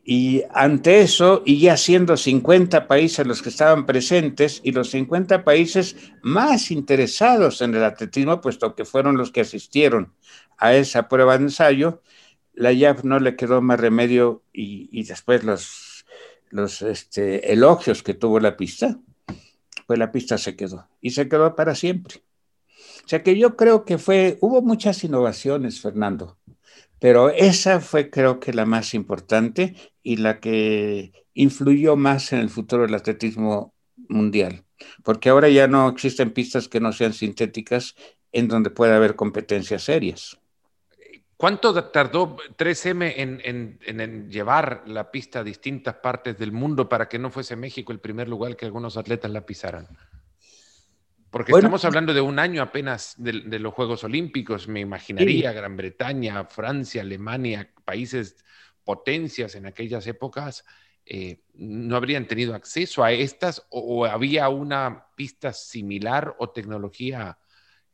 Y 0.04 0.44
ante 0.54 1.02
eso, 1.02 1.42
y 1.46 1.60
ya 1.60 1.78
siendo 1.78 2.18
50 2.18 2.88
países 2.88 3.26
los 3.26 3.42
que 3.42 3.50
estaban 3.50 3.86
presentes 3.86 4.62
y 4.64 4.72
los 4.72 4.90
50 4.92 5.44
países 5.44 5.96
más 6.22 6.70
interesados 6.70 7.62
en 7.62 7.76
el 7.76 7.84
atletismo, 7.84 8.42
puesto 8.42 8.76
que 8.76 8.86
fueron 8.86 9.18
los 9.18 9.32
que 9.32 9.42
asistieron 9.42 10.14
a 10.58 10.76
esa 10.76 11.08
prueba 11.08 11.38
de 11.38 11.46
ensayo, 11.46 12.02
la 12.54 12.72
IAF 12.72 13.04
no 13.04 13.20
le 13.20 13.36
quedó 13.36 13.62
más 13.62 13.80
remedio 13.80 14.44
y, 14.54 14.90
y 14.92 15.04
después 15.04 15.44
los 15.44 15.91
los 16.52 16.82
este, 16.82 17.52
elogios 17.52 18.04
que 18.04 18.14
tuvo 18.14 18.40
la 18.40 18.56
pista, 18.56 19.00
pues 19.88 20.00
la 20.00 20.12
pista 20.12 20.38
se 20.38 20.56
quedó 20.56 20.88
y 21.02 21.12
se 21.12 21.28
quedó 21.28 21.56
para 21.56 21.76
siempre. 21.76 22.22
O 23.04 23.08
sea 23.08 23.24
que 23.24 23.38
yo 23.38 23.56
creo 23.56 23.84
que 23.84 23.98
fue, 23.98 24.38
hubo 24.42 24.62
muchas 24.62 25.04
innovaciones, 25.04 25.82
Fernando, 25.82 26.38
pero 27.00 27.30
esa 27.30 27.80
fue 27.80 28.10
creo 28.10 28.40
que 28.40 28.54
la 28.54 28.66
más 28.66 28.94
importante 28.94 29.76
y 30.04 30.18
la 30.18 30.40
que 30.40 31.12
influyó 31.34 31.96
más 31.96 32.32
en 32.34 32.40
el 32.40 32.50
futuro 32.50 32.84
del 32.84 32.94
atletismo 32.94 33.74
mundial, 34.08 34.64
porque 35.04 35.30
ahora 35.30 35.50
ya 35.50 35.68
no 35.68 35.90
existen 35.90 36.32
pistas 36.32 36.68
que 36.68 36.80
no 36.80 36.94
sean 36.94 37.14
sintéticas 37.14 37.96
en 38.32 38.48
donde 38.48 38.70
pueda 38.70 38.96
haber 38.96 39.16
competencias 39.16 39.84
serias. 39.84 40.41
¿Cuánto 41.42 41.74
tardó 41.86 42.38
3M 42.38 43.14
en, 43.18 44.30
llevar 44.30 44.84
la 44.86 45.10
pista 45.10 45.40
a 45.40 45.44
distintas 45.44 45.96
partes 45.96 46.38
del 46.38 46.52
mundo 46.52 46.88
para 46.88 47.10
que 47.10 47.18
no 47.18 47.32
fuese 47.32 47.56
México 47.56 47.92
el 47.92 48.00
primer 48.00 48.30
lugar 48.30 48.56
que 48.56 48.66
algunos 48.66 48.96
atletas 48.96 49.32
la 49.32 49.44
pisaran? 49.44 49.88
Porque 51.32 51.52
estamos 51.52 51.84
hablando 51.84 52.14
de 52.14 52.22
un 52.22 52.38
año 52.38 52.62
apenas 52.62 53.16
de, 53.18 53.58
los 53.58 53.74
Juegos 53.74 54.04
Olímpicos, 54.04 54.68
me 54.68 54.82
imaginaría, 54.82 55.52
Gran 55.52 55.76
Bretaña, 55.76 56.46
Francia, 56.46 57.02
Alemania, 57.02 57.72
países 57.86 58.36
potencias 58.84 59.56
en 59.56 59.66
aquellas 59.66 60.06
épocas, 60.06 60.64
eh, 61.08 61.40
no 61.56 61.96
habrían 61.96 62.28
tenido 62.28 62.54
acceso 62.54 63.04
a 63.04 63.14
estas 63.14 63.66
o, 63.72 64.06
había 64.06 64.48
una 64.50 65.08
pista 65.16 65.54
similar 65.54 66.36
o 66.38 66.52
tecnología 66.52 67.40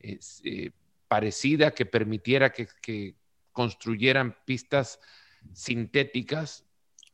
eh, 0.02 0.20
eh, 0.44 0.72
parecida 1.08 1.72
que 1.72 1.86
permitiera 1.86 2.52
que, 2.52 3.16
construyeran 3.58 4.36
pistas 4.46 5.00
sintéticas, 5.54 6.64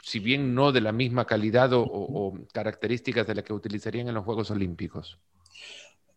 si 0.01 0.19
bien 0.19 0.53
no 0.53 0.73
de 0.73 0.81
la 0.81 0.91
misma 0.91 1.25
calidad 1.25 1.69
o, 1.71 2.33
características 2.51 3.25
de 3.25 3.35
las 3.35 3.45
que 3.45 3.53
utilizarían 3.53 4.09
en 4.09 4.15
los 4.15 4.25
Juegos 4.25 4.51
Olímpicos? 4.51 5.17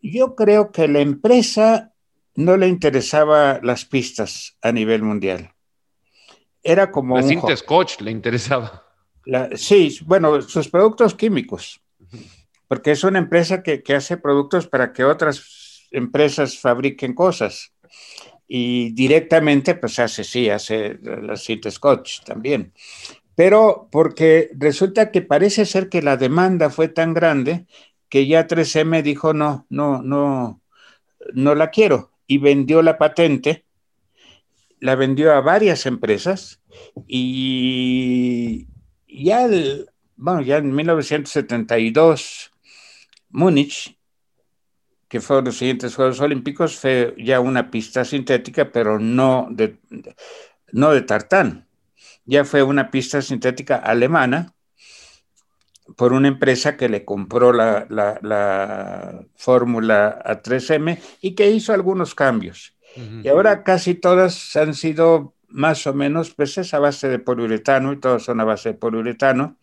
Yo 0.02 0.35
creo 0.35 0.73
que 0.73 0.88
la 0.88 0.99
empresa 0.99 1.92
no 2.35 2.56
le 2.56 2.66
interesaba 2.66 3.61
las 3.62 3.85
pistas 3.85 4.59
a 4.62 4.73
nivel 4.73 5.04
mundial. 5.04 5.52
Era 6.61 6.90
como... 6.90 7.16
La 7.16 7.23
cinta 7.23 7.56
Scotch 7.56 8.00
le 8.00 8.11
interesaba. 8.11 8.85
sí, 9.54 9.97
bueno, 10.06 10.42
sus 10.42 10.68
productos 10.68 11.14
químicos, 11.14 11.80
porque 12.66 12.90
es 12.90 13.04
una 13.04 13.21
empresa 13.21 13.62
que, 13.62 13.85
que 13.85 13.95
hace 13.95 14.16
productos 14.16 14.66
para 14.66 14.92
que 14.92 15.04
otras 15.04 15.87
empresas 15.92 16.59
fabriquen 16.59 17.14
cosas 17.14 17.76
y 18.49 18.93
directamente 18.93 19.75
pues 19.75 19.99
hace, 19.99 20.25
sí, 20.25 20.49
hace 20.50 20.99
la 21.03 21.37
cinta 21.37 21.71
Scotch 21.71 22.23
también. 22.25 22.73
pero 23.35 23.88
porque 23.93 24.50
resulta 24.59 25.11
que 25.12 25.23
parece 25.23 25.67
ser 25.67 25.88
que 25.88 26.03
la 26.03 26.17
demanda 26.17 26.71
fue 26.71 26.88
tan 26.88 27.15
grande 27.15 27.67
que 28.09 28.26
ya 28.26 28.47
3M 28.47 29.03
dijo 29.03 29.35
no, 29.35 29.67
no, 29.71 30.03
no, 30.03 30.62
no 31.35 31.55
la 31.55 31.71
quiero 31.71 32.12
y 32.26 32.38
vendió 32.38 32.83
la 32.83 32.99
patente, 32.99 33.65
la 34.81 34.95
vendió 34.95 35.33
a 35.33 35.41
varias 35.41 35.87
empresas 35.87 36.61
y 37.07 38.67
ya, 39.09 39.49
bueno, 40.17 40.43
ya 40.43 40.59
en 40.59 40.75
1972, 40.75 42.53
Múnich, 43.31 43.96
que 45.08 45.20
fueron 45.20 45.46
los 45.46 45.58
siguientes 45.58 45.94
Juegos 45.94 46.20
Olímpicos, 46.20 46.76
fue 46.76 47.14
ya 47.18 47.40
una 47.40 47.70
pista 47.70 48.04
sintética, 48.04 48.72
pero 48.72 48.98
no 48.98 49.48
de, 49.50 49.76
no 50.72 50.90
de 50.90 51.02
tartán. 51.02 51.66
Ya 52.25 52.44
fue 52.44 52.62
una 52.62 52.90
pista 52.90 53.22
sintética 53.22 53.76
alemana 53.76 54.54
por 55.96 56.12
una 56.12 56.28
empresa 56.28 56.76
que 56.76 56.88
le 56.88 57.04
compró 57.04 57.52
la, 57.52 59.25
fórmula 59.36 60.20
a 60.25 60.42
3M 60.42 60.98
y 61.20 61.34
que 61.34 61.50
hizo 61.50 61.72
algunos 61.72 62.14
cambios. 62.14 62.75
Y 63.22 63.28
ahora 63.28 63.62
casi 63.62 63.94
todas 63.94 64.56
han 64.56 64.72
sido 64.72 65.34
más 65.48 65.86
o 65.86 65.94
menos, 65.94 66.30
pues 66.34 66.56
es 66.58 66.72
a 66.75 66.78
base 66.78 67.08
de 67.08 67.18
poliuretano 67.18 67.92
y 67.92 67.98
todas 67.98 68.22
son 68.22 68.40
a 68.40 68.44
base 68.44 68.70
de 68.70 68.75
poliuretano 68.75 69.56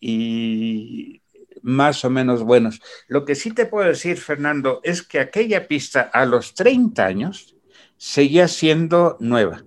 y 0.00 1.20
más 1.62 2.04
o 2.04 2.10
menos 2.10 2.42
buenos. 2.42 2.80
Lo 3.08 3.24
que 3.24 3.34
sí 3.34 3.52
te 3.52 3.66
puedo 3.66 3.88
decir, 3.88 4.18
Fernando, 4.18 4.80
es 4.82 5.02
que 5.02 5.20
aquella 5.20 5.66
pista 5.68 6.02
a 6.12 6.24
los 6.24 6.54
30 6.54 7.04
años 7.04 7.56
seguía 7.96 8.48
siendo 8.48 9.16
nueva. 9.20 9.64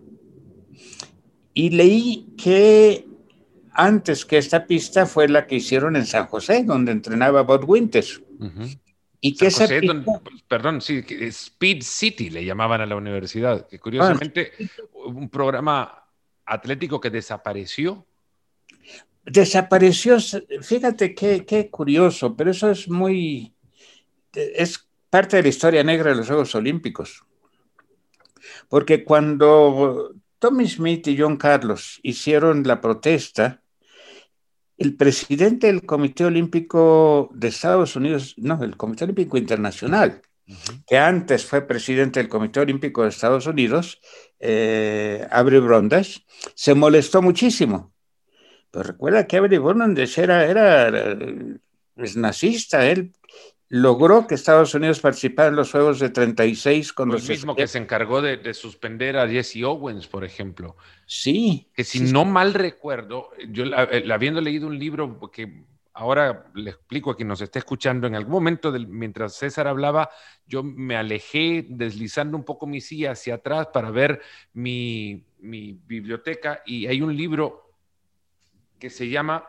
Y 1.54 1.70
leí 1.70 2.34
que 2.38 3.08
antes 3.74 4.26
que 4.26 4.38
esta 4.38 4.66
pista 4.66 5.06
fue 5.06 5.28
la 5.28 5.48
que 5.48 5.56
hicieron 5.56 5.96
en 5.96 6.06
San 6.06 6.28
José, 6.28 6.64
donde 6.64 6.92
entrenaba 6.92 7.44
Bob 7.44 7.70
Winters. 7.70 8.22
Y 9.22 9.36
que 9.36 9.48
esa 9.48 9.68
perdón, 10.48 10.82
sí, 10.82 11.04
Speed 11.08 11.82
City 11.82 12.30
le 12.30 12.44
llamaban 12.44 12.82
a 12.82 12.86
la 12.86 12.96
universidad, 12.96 13.68
que 13.68 13.80
curiosamente 13.80 14.52
un 15.06 15.30
programa 15.30 16.06
atlético 16.46 17.00
que 17.00 17.10
desapareció. 17.10 18.06
Desapareció, 19.25 20.18
fíjate 20.62 21.15
qué, 21.15 21.46
qué 21.46 21.70
curioso, 21.70 22.36
pero 22.36 22.51
eso 22.51 22.70
es 22.70 22.89
muy, 22.89 23.53
es 24.34 24.88
parte 25.10 25.38
de 25.38 25.44
la 25.44 25.50
historia 25.50 25.84
negra 25.84 26.10
de 26.10 26.18
los 26.18 26.27
Juegos 26.27 26.56
Olímpicos. 26.56 27.24
Porque 28.68 29.03
cuando 29.03 30.13
Tommy 30.39 30.68
Smith 30.68 31.08
y 31.08 31.18
John 31.18 31.38
Carlos 31.38 32.00
hicieron 32.03 32.63
la 32.63 32.82
protesta, 32.82 33.62
el 34.77 34.96
presidente 34.96 35.68
del 35.68 35.86
Comité 35.86 36.25
Olímpico 36.25 37.30
de 37.34 37.48
Estados 37.48 37.96
Unidos, 37.96 38.36
no, 38.38 38.62
el 38.63 38.75
Comité 38.75 39.06
Olímpico 39.06 39.38
Internacional, 39.38 40.22
que 40.86 40.98
antes 40.98 41.46
fue 41.46 41.62
presidente 41.62 42.20
del 42.20 42.27
Comité 42.27 42.60
Olímpico 42.60 43.03
de 43.03 43.10
Estados 43.10 43.48
Unidos, 43.48 44.01
eh, 44.39 45.25
Avery 45.32 45.60
Brundage, 45.60 46.25
se 46.56 46.74
molestó 46.74 47.22
muchísimo. 47.22 47.93
Pero 48.74 48.86
recuerda 48.86 49.27
que 49.27 49.38
Avery 49.38 49.60
Brundage 49.60 50.20
era, 50.20 50.46
era, 50.46 51.15
es 51.96 52.18
nazista, 52.18 52.89
él 52.89 53.13
logró 53.70 54.25
que 54.25 54.34
Estados 54.34 54.74
Unidos 54.74 55.00
participara 55.00 55.50
en 55.50 55.56
los 55.56 55.70
Juegos 55.70 56.00
de 56.00 56.10
36 56.10 56.92
con 56.92 57.10
los... 57.10 57.30
mismo 57.30 57.56
que 57.56 57.68
se 57.68 57.77
encargó 57.77 58.24
de, 58.24 58.51
suspender 58.56 59.15
a 59.18 59.30
Jesse 59.30 59.63
Owens, 59.63 60.08
por 60.08 60.24
ejemplo. 60.24 60.75
Sí. 61.06 61.70
Que 61.75 61.84
si 61.84 62.00
no 62.00 62.26
mal 62.26 62.56
recuerdo, 62.56 63.30
yo 63.48 63.65
eh, 63.65 64.12
habiendo 64.12 64.41
leído 64.41 64.65
un 64.65 64.80
libro 64.80 65.19
que 65.32 65.65
ahora 65.93 66.48
le 66.56 66.71
explico 66.71 67.12
a 67.12 67.15
quien 67.15 67.28
nos 67.28 67.41
esté 67.41 67.60
escuchando, 67.60 68.08
en 68.08 68.15
algún 68.15 68.34
momento 68.34 68.71
mientras 68.71 69.36
César 69.36 69.67
hablaba, 69.67 70.10
yo 70.48 70.63
me 70.63 70.95
alejé 70.95 71.67
deslizando 71.69 72.36
un 72.36 72.43
poco 72.43 72.65
mi 72.65 72.82
silla 72.82 73.12
hacia 73.12 73.36
atrás 73.36 73.67
para 73.71 73.91
ver 73.91 74.19
mi, 74.54 75.28
mi 75.41 75.80
biblioteca 75.86 76.63
y 76.65 76.88
hay 76.88 77.04
un 77.04 77.15
libro 77.15 77.62
que 78.84 78.89
se 78.89 79.08
llama 79.08 79.48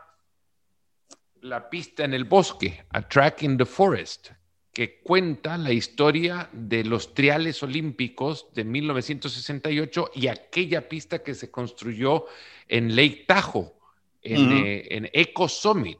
la 1.41 1.69
pista 1.69 2.05
en 2.05 2.13
el 2.13 2.23
bosque, 2.23 2.85
A 2.91 3.01
Track 3.01 3.43
in 3.43 3.57
the 3.57 3.65
Forest, 3.65 4.29
que 4.71 5.01
cuenta 5.01 5.57
la 5.57 5.73
historia 5.73 6.49
de 6.53 6.85
los 6.85 7.13
triales 7.13 7.61
olímpicos 7.61 8.47
de 8.53 8.63
1968 8.63 10.11
y 10.15 10.27
aquella 10.27 10.87
pista 10.87 11.21
que 11.21 11.35
se 11.35 11.51
construyó 11.51 12.27
en 12.69 12.95
Lake 12.95 13.25
Tahoe, 13.27 13.73
en, 14.21 14.51
eh, 14.53 15.11
Eco 15.11 15.49
Summit, 15.49 15.99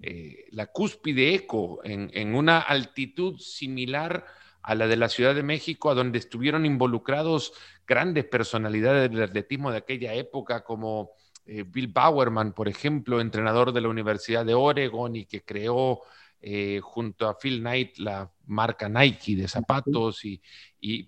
eh, 0.00 0.46
la 0.52 0.64
cúspide 0.68 1.34
Eco, 1.34 1.82
en, 1.84 2.10
en, 2.14 2.34
una 2.34 2.60
altitud 2.60 3.38
similar 3.40 4.24
a 4.62 4.74
la 4.74 4.86
de 4.86 4.96
la 4.96 5.10
Ciudad 5.10 5.34
de 5.34 5.42
México, 5.42 5.90
a 5.90 5.94
donde 5.94 6.18
estuvieron 6.18 6.64
involucrados 6.64 7.52
grandes 7.86 8.24
personalidades 8.24 9.10
del 9.10 9.22
atletismo 9.22 9.70
de 9.70 9.76
aquella 9.76 10.14
época 10.14 10.64
como 10.64 11.10
eh, 11.46 11.64
Bill 11.66 11.88
Bowerman, 11.88 12.52
por 12.52 12.68
ejemplo, 12.68 13.20
entrenador 13.20 13.72
de 13.72 13.80
la 13.80 13.88
Universidad 13.88 14.46
de 14.46 14.54
Oregon 14.54 15.14
y 15.14 15.26
que 15.26 15.42
creó 15.42 16.00
eh, 16.40 16.80
junto 16.82 17.28
a 17.28 17.38
Phil 17.38 17.60
Knight 17.60 17.98
la 17.98 18.30
marca 18.46 18.88
Nike 18.88 19.36
de 19.36 19.48
zapatos 19.48 20.24
y, 20.24 20.40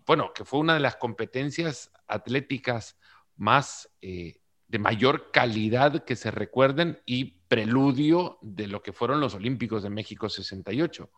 bueno, 0.07 0.33
que 0.35 0.45
fue 0.45 0.61
una 0.61 0.75
de 0.75 0.81
las 0.81 0.97
competencias 0.97 1.91
atléticas 2.07 2.99
más 3.37 3.91
eh, 4.01 4.37
de 4.69 4.79
mayor 4.79 5.31
calidad 5.33 6.05
que 6.05 6.17
se 6.17 6.31
recuerden 6.31 6.99
y 7.07 7.37
preludio 7.49 8.39
de 8.43 8.67
lo 8.67 8.83
que 8.83 8.93
fueron 8.93 9.21
los 9.21 9.35
Olímpicos 9.35 9.83
de 9.83 9.91
México 9.91 10.29
68. 10.29 11.11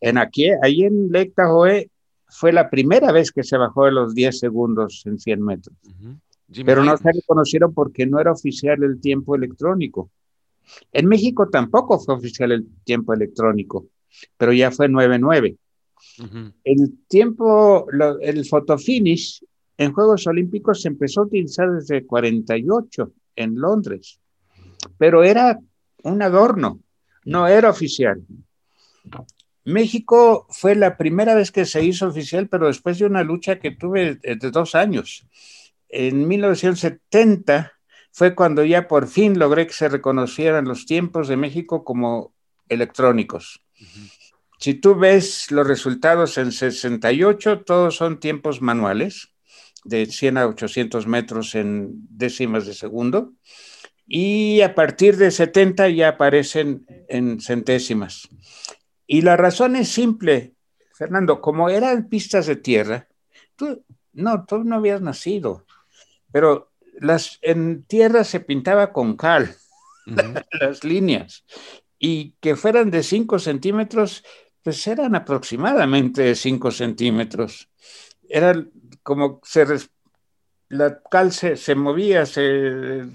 En 0.00 0.18
aquí, 0.18 0.50
ahí 0.62 0.82
en 0.82 1.10
Lake 1.10 1.32
Tahoe 1.34 1.90
fue 2.28 2.52
la 2.52 2.68
primera 2.68 3.12
vez 3.12 3.30
que 3.30 3.42
se 3.42 3.56
bajó 3.56 3.84
de 3.86 3.92
los 3.92 4.14
10 4.14 4.38
segundos 4.38 5.02
en 5.06 5.18
100 5.18 5.42
metros 5.42 5.76
pero 6.64 6.84
no 6.84 6.96
se 6.96 7.12
reconocieron 7.12 7.74
porque 7.74 8.06
no 8.06 8.20
era 8.20 8.32
oficial 8.32 8.82
el 8.82 9.00
tiempo 9.00 9.34
electrónico. 9.34 10.10
En 10.92 11.06
México 11.06 11.48
tampoco 11.48 11.98
fue 11.98 12.14
oficial 12.14 12.52
el 12.52 12.66
tiempo 12.84 13.12
electrónico, 13.14 13.86
pero 14.36 14.52
ya 14.52 14.70
fue 14.70 14.88
9-9. 14.88 15.56
El 16.64 16.98
tiempo, 17.08 17.86
el 18.20 18.44
fotofinish 18.44 19.44
en 19.76 19.92
Juegos 19.92 20.26
Olímpicos 20.26 20.82
se 20.82 20.88
empezó 20.88 21.20
a 21.20 21.24
utilizar 21.24 21.70
desde 21.70 22.06
48 22.06 23.12
en 23.36 23.54
Londres, 23.56 24.18
pero 24.98 25.24
era 25.24 25.58
un 26.02 26.22
adorno, 26.22 26.80
no 27.24 27.46
era 27.46 27.70
oficial. 27.70 28.22
México 29.64 30.46
fue 30.50 30.76
la 30.76 30.96
primera 30.96 31.34
vez 31.34 31.50
que 31.50 31.64
se 31.64 31.84
hizo 31.84 32.06
oficial, 32.06 32.48
pero 32.48 32.68
después 32.68 32.98
de 32.98 33.06
una 33.06 33.24
lucha 33.24 33.58
que 33.58 33.72
tuve 33.72 34.14
de 34.16 34.50
dos 34.50 34.74
años 34.74 35.26
en 35.88 36.26
1970 36.26 37.72
fue 38.16 38.34
cuando 38.34 38.64
ya 38.64 38.88
por 38.88 39.08
fin 39.08 39.38
logré 39.38 39.66
que 39.66 39.74
se 39.74 39.88
reconocieran 39.88 40.64
los 40.64 40.86
tiempos 40.86 41.28
de 41.28 41.36
México 41.36 41.84
como 41.84 42.32
electrónicos. 42.68 43.62
Si 44.58 44.72
tú 44.72 44.94
ves 44.94 45.50
los 45.50 45.66
resultados 45.66 46.38
en 46.38 46.50
68, 46.50 47.60
todos 47.64 47.96
son 47.96 48.18
tiempos 48.18 48.62
manuales, 48.62 49.34
de 49.84 50.06
100 50.06 50.38
a 50.38 50.46
800 50.46 51.06
metros 51.06 51.54
en 51.54 51.90
décimas 52.08 52.64
de 52.64 52.72
segundo, 52.72 53.34
y 54.06 54.62
a 54.62 54.74
partir 54.74 55.16
de 55.18 55.30
70 55.30 55.90
ya 55.90 56.08
aparecen 56.08 56.86
en 57.08 57.40
centésimas. 57.40 58.28
Y 59.06 59.20
la 59.20 59.36
razón 59.36 59.76
es 59.76 59.88
simple, 59.88 60.54
Fernando, 60.94 61.42
como 61.42 61.68
eran 61.68 62.08
pistas 62.08 62.46
de 62.46 62.56
tierra, 62.56 63.08
tú 63.56 63.84
no, 64.14 64.46
tú 64.46 64.64
no 64.64 64.76
habías 64.76 65.02
nacido 65.02 65.65
pero 66.32 66.72
las, 67.00 67.38
en 67.42 67.84
tierra 67.84 68.24
se 68.24 68.40
pintaba 68.40 68.92
con 68.92 69.16
cal 69.16 69.54
las 70.60 70.84
líneas 70.84 71.44
y 71.98 72.34
que 72.40 72.56
fueran 72.56 72.90
de 72.90 73.02
5 73.02 73.38
centímetros, 73.38 74.24
pues 74.62 74.86
eran 74.86 75.14
aproximadamente 75.14 76.34
5 76.34 76.70
centímetros. 76.70 77.68
Era 78.28 78.66
como 79.02 79.40
se, 79.44 79.66
la 80.68 81.00
cal 81.10 81.32
se, 81.32 81.56
se 81.56 81.74
movía, 81.74 82.26
se 82.26 83.06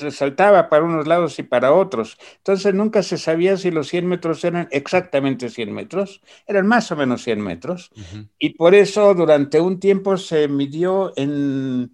resaltaba 0.00 0.68
para 0.68 0.84
unos 0.84 1.06
lados 1.06 1.38
y 1.38 1.42
para 1.42 1.72
otros. 1.72 2.18
Entonces 2.38 2.74
nunca 2.74 3.02
se 3.02 3.18
sabía 3.18 3.56
si 3.56 3.70
los 3.70 3.88
100 3.88 4.06
metros 4.06 4.44
eran 4.44 4.68
exactamente 4.70 5.50
100 5.50 5.72
metros, 5.72 6.22
eran 6.46 6.66
más 6.66 6.90
o 6.90 6.96
menos 6.96 7.22
100 7.22 7.40
metros. 7.40 7.90
Y 8.38 8.50
por 8.50 8.74
eso 8.74 9.14
durante 9.14 9.60
un 9.60 9.78
tiempo 9.78 10.16
se 10.16 10.48
midió 10.48 11.12
en 11.16 11.92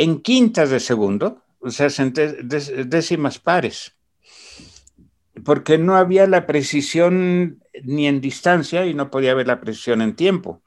en 0.00 0.22
quintas 0.22 0.70
de 0.70 0.80
segundo, 0.80 1.44
o 1.58 1.70
sea, 1.70 1.88
décimas 2.86 3.38
pares, 3.38 3.98
porque 5.44 5.76
no 5.76 5.94
había 5.94 6.26
la 6.26 6.46
precisión 6.46 7.62
ni 7.84 8.06
en 8.06 8.22
distancia 8.22 8.86
y 8.86 8.94
no 8.94 9.10
podía 9.10 9.32
haber 9.32 9.46
la 9.46 9.60
precisión 9.60 10.00
en 10.00 10.16
tiempo. 10.16 10.62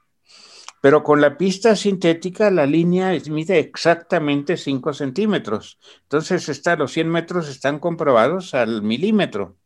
Pero 0.82 1.02
con 1.02 1.20
la 1.20 1.36
pista 1.36 1.76
sintética 1.76 2.52
la 2.52 2.68
línea 2.68 3.20
mide 3.32 3.58
exactamente 3.58 4.56
5 4.56 4.94
centímetros. 4.94 5.80
Entonces 6.04 6.48
está, 6.48 6.76
los 6.76 6.92
100 6.92 7.10
metros 7.10 7.50
están 7.50 7.80
comprobados 7.80 8.54
al 8.54 8.84
milímetro. 8.84 9.58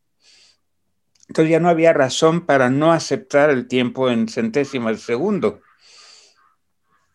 Entonces 1.28 1.50
ya 1.50 1.60
no 1.60 1.68
había 1.68 1.92
razón 1.92 2.46
para 2.46 2.70
no 2.70 2.90
aceptar 2.90 3.50
el 3.50 3.68
tiempo 3.68 4.08
en 4.08 4.28
centésimas 4.28 4.96
de 4.96 5.02
segundo. 5.02 5.60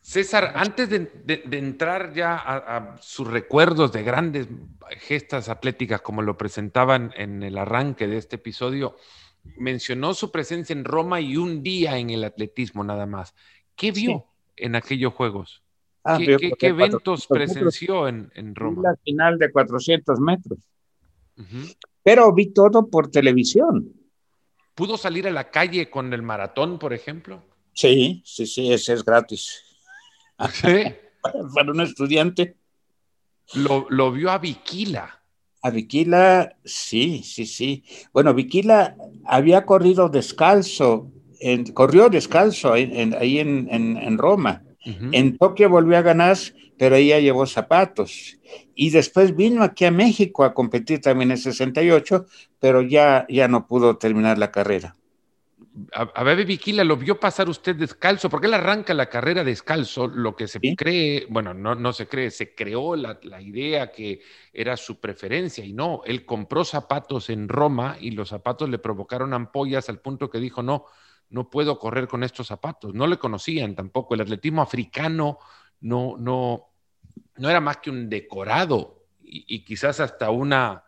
César, 0.03 0.51
antes 0.55 0.89
de, 0.89 1.43
entrar 1.51 2.13
ya 2.13 2.35
a, 2.35 2.97
sus 3.01 3.25
recuerdos 3.25 3.93
de 3.93 4.03
grandes 4.03 4.49
gestas 4.97 5.47
atléticas 5.47 6.01
como 6.01 6.21
lo 6.21 6.37
presentaban 6.37 7.13
en 7.15 7.41
el 7.41 7.57
arranque 7.57 8.05
de 8.05 8.17
este 8.17 8.35
episodio, 8.35 8.97
mencionó 9.55 10.13
su 10.13 10.29
presencia 10.29 10.73
en 10.73 10.83
Roma 10.83 11.21
y 11.21 11.37
un 11.37 11.63
día 11.63 11.97
en 11.97 12.09
el 12.09 12.25
atletismo 12.25 12.83
nada 12.83 13.05
más. 13.05 13.33
¿Qué 13.77 13.93
vio 13.93 14.25
en 14.57 14.75
aquellos 14.75 15.13
Juegos? 15.13 15.63
Ah, 16.03 16.17
¿Qué, 16.17 16.51
eventos 16.59 17.25
presenció 17.25 18.09
en, 18.09 18.55
Roma? 18.55 18.81
La 18.83 18.97
final 18.97 19.39
de 19.39 19.53
400 19.53 20.19
metros. 20.19 20.59
Pero 22.03 22.33
vi 22.33 22.47
todo 22.47 22.89
por 22.89 23.09
televisión. 23.09 23.93
¿Pudo 24.75 24.97
salir 24.97 25.29
a 25.29 25.31
la 25.31 25.49
calle 25.49 25.89
con 25.89 26.13
el 26.13 26.23
maratón, 26.23 26.77
por 26.77 26.91
ejemplo? 26.91 27.41
Sí, 27.71 28.21
sí, 28.25 28.45
sí, 28.45 28.73
ese 28.73 28.91
es 28.91 29.05
gratis. 29.05 29.72
Para 31.53 31.71
un 31.71 31.81
estudiante. 31.81 32.55
Lo, 33.55 34.11
vio 34.11 34.31
a 34.31 34.37
Viquila. 34.37 35.21
A 35.61 35.69
Viquila, 35.69 36.55
sí, 36.63 37.21
sí, 37.23 37.45
sí. 37.45 37.83
Bueno, 38.11 38.33
Viquila 38.33 38.95
había 39.25 39.65
corrido 39.65 40.09
descalzo, 40.09 41.11
corrió 41.73 42.09
descalzo 42.09 42.73
ahí 42.73 43.39
en, 43.39 44.17
Roma. 44.17 44.63
En 44.83 45.37
Tokio 45.37 45.69
volvió 45.69 45.97
a 45.97 46.01
ganar, 46.01 46.37
pero 46.77 46.95
ella 46.95 47.19
llevó 47.19 47.45
zapatos. 47.45 48.37
Y 48.75 48.89
después 48.89 49.35
vino 49.35 49.63
aquí 49.63 49.85
a 49.85 49.91
México 49.91 50.43
a 50.43 50.53
competir 50.53 50.99
también 50.99 51.31
en 51.31 51.37
68, 51.37 52.25
pero 52.59 52.81
ya, 52.81 53.25
ya 53.29 53.47
no 53.47 53.67
pudo 53.67 53.97
terminar 53.97 54.37
la 54.37 54.51
carrera 54.51 54.95
a, 55.91 56.23
Bebe 56.23 56.45
Viquila 56.45 56.83
lo 56.83 56.97
vio 56.97 57.19
pasar 57.19 57.49
usted 57.49 57.75
descalzo, 57.75 58.29
porque 58.29 58.47
él 58.47 58.53
arranca 58.53 58.93
la 58.93 59.09
carrera 59.09 59.43
descalzo, 59.43 60.07
lo 60.07 60.35
que 60.35 60.47
se 60.47 60.59
cree, 60.75 61.25
bueno, 61.29 61.53
no, 61.53 61.73
no 61.73 61.93
se 61.93 62.07
cree, 62.07 62.29
se 62.29 62.53
creó 62.53 62.95
la, 62.95 63.19
idea 63.41 63.91
que 63.91 64.21
era 64.51 64.77
su 64.77 64.99
preferencia 64.99 65.65
y 65.65 65.73
no, 65.73 66.01
él 66.05 66.25
compró 66.25 66.63
zapatos 66.63 67.29
en 67.29 67.49
Roma 67.49 67.97
y 67.99 68.11
los 68.11 68.29
zapatos 68.29 68.69
le 68.69 68.77
provocaron 68.77 69.33
ampollas 69.33 69.89
al 69.89 69.99
punto 69.99 70.29
que 70.29 70.39
dijo, 70.39 70.61
no, 70.61 70.85
no 71.29 71.49
puedo 71.49 71.79
correr 71.79 72.07
con 72.07 72.23
estos 72.23 72.47
zapatos. 72.47 72.93
No 72.93 73.07
le 73.07 73.17
conocían 73.17 73.75
tampoco, 73.75 74.13
el 74.13 74.21
atletismo 74.21 74.61
africano 74.61 75.39
no, 75.81 76.15
no, 76.19 76.69
no 77.37 77.49
era 77.49 77.59
más 77.59 77.77
que 77.77 77.89
un 77.89 78.09
decorado 78.09 79.07
y, 79.21 79.45
y 79.47 79.65
quizás 79.65 79.99
hasta 79.99 80.29
una, 80.29 80.83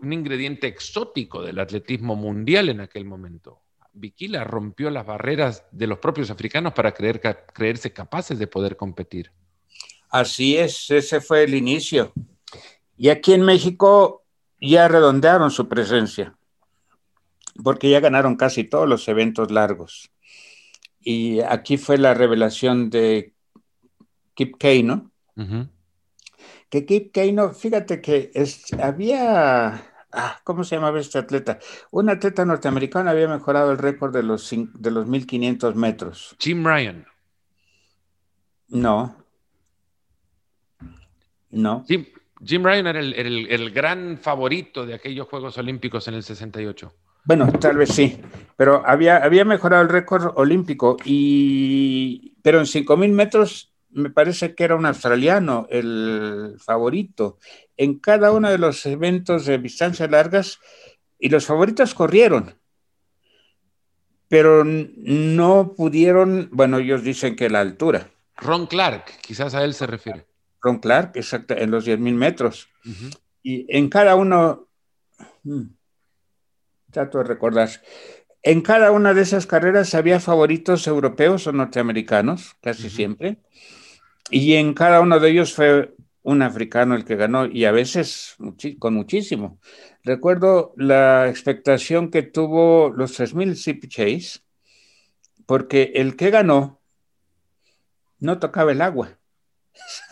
un 0.00 0.12
ingrediente 0.12 0.68
exótico 0.68 1.42
del 1.42 1.58
atletismo 1.58 2.14
mundial 2.14 2.68
en 2.68 2.80
aquel 2.80 3.04
momento. 3.04 3.62
Viquila 3.92 4.44
rompió 4.44 4.90
las 4.90 5.06
barreras 5.06 5.64
de 5.72 5.86
los 5.86 5.98
propios 5.98 6.30
africanos 6.30 6.72
para 6.72 6.92
creer, 6.92 7.20
creerse 7.52 7.92
capaces 7.92 8.38
de 8.38 8.46
poder 8.46 8.76
competir. 8.76 9.32
Así 10.08 10.56
es, 10.56 10.90
ese 10.90 11.20
fue 11.20 11.44
el 11.44 11.54
inicio. 11.54 12.12
Y 12.96 13.08
aquí 13.08 13.32
en 13.32 13.42
México 13.42 14.24
ya 14.60 14.88
redondearon 14.88 15.50
su 15.50 15.68
presencia, 15.68 16.36
porque 17.62 17.90
ya 17.90 18.00
ganaron 18.00 18.36
casi 18.36 18.64
todos 18.64 18.88
los 18.88 19.08
eventos 19.08 19.50
largos. 19.50 20.10
Y 21.00 21.40
aquí 21.40 21.78
fue 21.78 21.96
la 21.96 22.12
revelación 22.12 22.90
de 22.90 23.32
Kip 24.34 24.56
Keino, 24.58 25.10
que 26.68 26.84
Kip 26.84 27.12
Keino, 27.12 27.52
fíjate 27.52 28.00
que 28.00 28.30
había 28.82 29.89
Ah, 30.12 30.40
¿cómo 30.44 30.64
se 30.64 30.74
llamaba 30.74 30.98
este 30.98 31.18
atleta? 31.18 31.58
Un 31.90 32.10
atleta 32.10 32.44
norteamericano 32.44 33.10
había 33.10 33.28
mejorado 33.28 33.72
el 33.72 33.78
récord 33.78 34.12
de 34.12 34.22
los, 34.22 34.50
de 34.50 34.90
los 34.90 35.06
1500 35.06 35.76
metros. 35.76 36.36
Jim 36.38 36.64
Ryan. 36.64 37.06
No. 38.68 39.16
No. 41.50 41.84
Jim, 41.86 42.06
Jim 42.44 42.64
Ryan 42.64 42.86
era 42.86 43.00
el, 43.00 43.70
gran 43.70 44.18
favorito 44.18 44.86
de 44.86 44.94
aquellos 44.94 45.28
Juegos 45.28 45.58
Olímpicos 45.58 46.08
en 46.08 46.14
el 46.14 46.22
68. 46.22 46.92
Bueno, 47.24 47.52
tal 47.52 47.76
vez 47.76 47.90
sí, 47.90 48.18
pero 48.56 48.82
había, 48.86 49.18
había 49.18 49.44
mejorado 49.44 49.82
el 49.82 49.90
récord 49.90 50.32
olímpico 50.36 50.96
y, 51.04 52.34
pero 52.42 52.58
en 52.58 52.66
5000 52.66 53.12
metros 53.12 53.74
me 53.90 54.08
parece 54.08 54.54
que 54.54 54.64
era 54.64 54.76
un 54.76 54.86
australiano 54.86 55.66
el 55.68 56.56
favorito 56.58 57.38
en 57.80 57.98
cada 57.98 58.30
uno 58.30 58.50
de 58.50 58.58
los 58.58 58.84
eventos 58.84 59.46
de 59.46 59.56
distancias 59.56 60.10
largas 60.10 60.58
y 61.18 61.30
los 61.30 61.46
favoritos 61.46 61.94
corrieron, 61.94 62.54
pero 64.28 64.64
no 64.64 65.72
pudieron, 65.74 66.50
bueno, 66.52 66.76
ellos 66.76 67.02
dicen 67.02 67.36
que 67.36 67.48
la 67.48 67.60
altura. 67.60 68.10
Ron 68.36 68.66
Clark, 68.66 69.06
quizás 69.22 69.54
a 69.54 69.64
él 69.64 69.72
se 69.72 69.86
refiere. 69.86 70.26
Ron 70.60 70.80
Clark, 70.80 71.12
exacto, 71.14 71.54
en 71.56 71.70
los 71.70 71.86
10.000 71.86 72.12
metros. 72.12 72.68
Y 73.42 73.64
en 73.74 73.88
cada 73.88 74.14
uno, 74.14 74.68
hmm, 75.44 75.62
trato 76.90 77.16
de 77.16 77.24
recordar, 77.24 77.70
en 78.42 78.60
cada 78.60 78.90
una 78.90 79.14
de 79.14 79.22
esas 79.22 79.46
carreras 79.46 79.94
había 79.94 80.20
favoritos 80.20 80.86
europeos 80.86 81.46
o 81.46 81.52
norteamericanos, 81.52 82.56
casi 82.60 82.90
siempre. 82.90 83.38
Y 84.30 84.56
en 84.56 84.74
cada 84.74 85.00
uno 85.00 85.18
de 85.18 85.30
ellos 85.30 85.54
fue 85.54 85.94
un 86.22 86.42
africano 86.42 86.94
el 86.94 87.04
que 87.04 87.16
ganó 87.16 87.46
y 87.46 87.64
a 87.64 87.72
veces 87.72 88.36
con 88.78 88.94
muchísimo. 88.94 89.58
Recuerdo 90.02 90.72
la 90.76 91.28
expectación 91.28 92.10
que 92.10 92.22
tuvo 92.22 92.90
los 92.90 93.12
3000 93.12 93.56
Zip 93.56 93.86
Chase, 93.88 94.40
porque 95.46 95.92
el 95.94 96.16
que 96.16 96.30
ganó 96.30 96.80
no 98.18 98.38
tocaba 98.38 98.72
el 98.72 98.82
agua. 98.82 99.18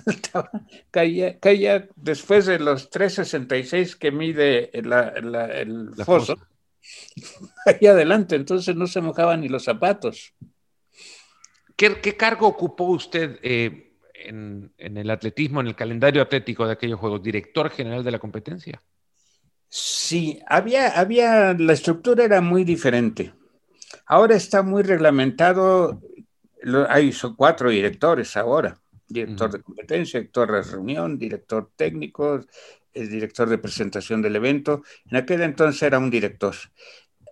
caía, 0.91 1.39
caía, 1.39 1.89
después 1.97 2.47
de 2.47 2.59
los 2.59 2.91
366 2.91 3.97
que 3.97 4.11
mide 4.11 4.71
el 4.77 5.95
foso, 6.05 6.39
caía 7.65 7.91
adelante, 7.93 8.37
entonces 8.37 8.75
no 8.77 8.87
se 8.87 9.01
mojaban 9.01 9.43
ni 9.43 9.49
los 9.49 9.65
zapatos. 9.65 10.33
¿Qué, 11.77 12.17
cargo 12.17 12.49
ocupó 12.49 12.85
usted? 12.85 13.39
Eh, 13.43 13.88
en, 14.27 14.73
el 14.79 15.11
atletismo, 15.11 15.61
en 15.61 15.69
el 15.69 15.77
calendario 15.77 16.23
atlético 16.23 16.67
de 16.67 16.73
aquellos 16.73 16.99
Juegos? 16.99 17.23
¿Director 17.23 17.71
general 17.71 18.05
de 18.05 18.11
la 18.11 18.19
competencia? 18.19 18.83
Sí, 19.69 20.41
había, 20.47 20.99
había, 20.99 21.55
la 21.55 21.73
estructura 21.73 22.25
era 22.25 22.41
muy 22.41 22.65
diferente. 22.65 23.33
Ahora 24.07 24.37
está 24.37 24.63
muy 24.63 24.83
reglamentado, 24.83 26.01
hay 26.89 27.13
son 27.13 27.37
cuatro 27.37 27.71
directores 27.71 28.37
ahora, 28.37 28.81
director 29.07 29.51
de 29.51 29.63
competencia, 29.63 30.21
director 30.21 30.53
de 30.53 30.63
reunión, 30.63 31.19
director 31.19 31.71
técnico, 31.77 32.41
el 32.95 33.11
director 33.11 33.49
de 33.49 33.59
presentación 33.59 34.23
del 34.23 34.37
evento. 34.37 34.83
En 35.11 35.17
aquel 35.17 35.43
entonces 35.43 35.83
era 35.83 35.99
un 35.99 36.11
director. 36.11 36.55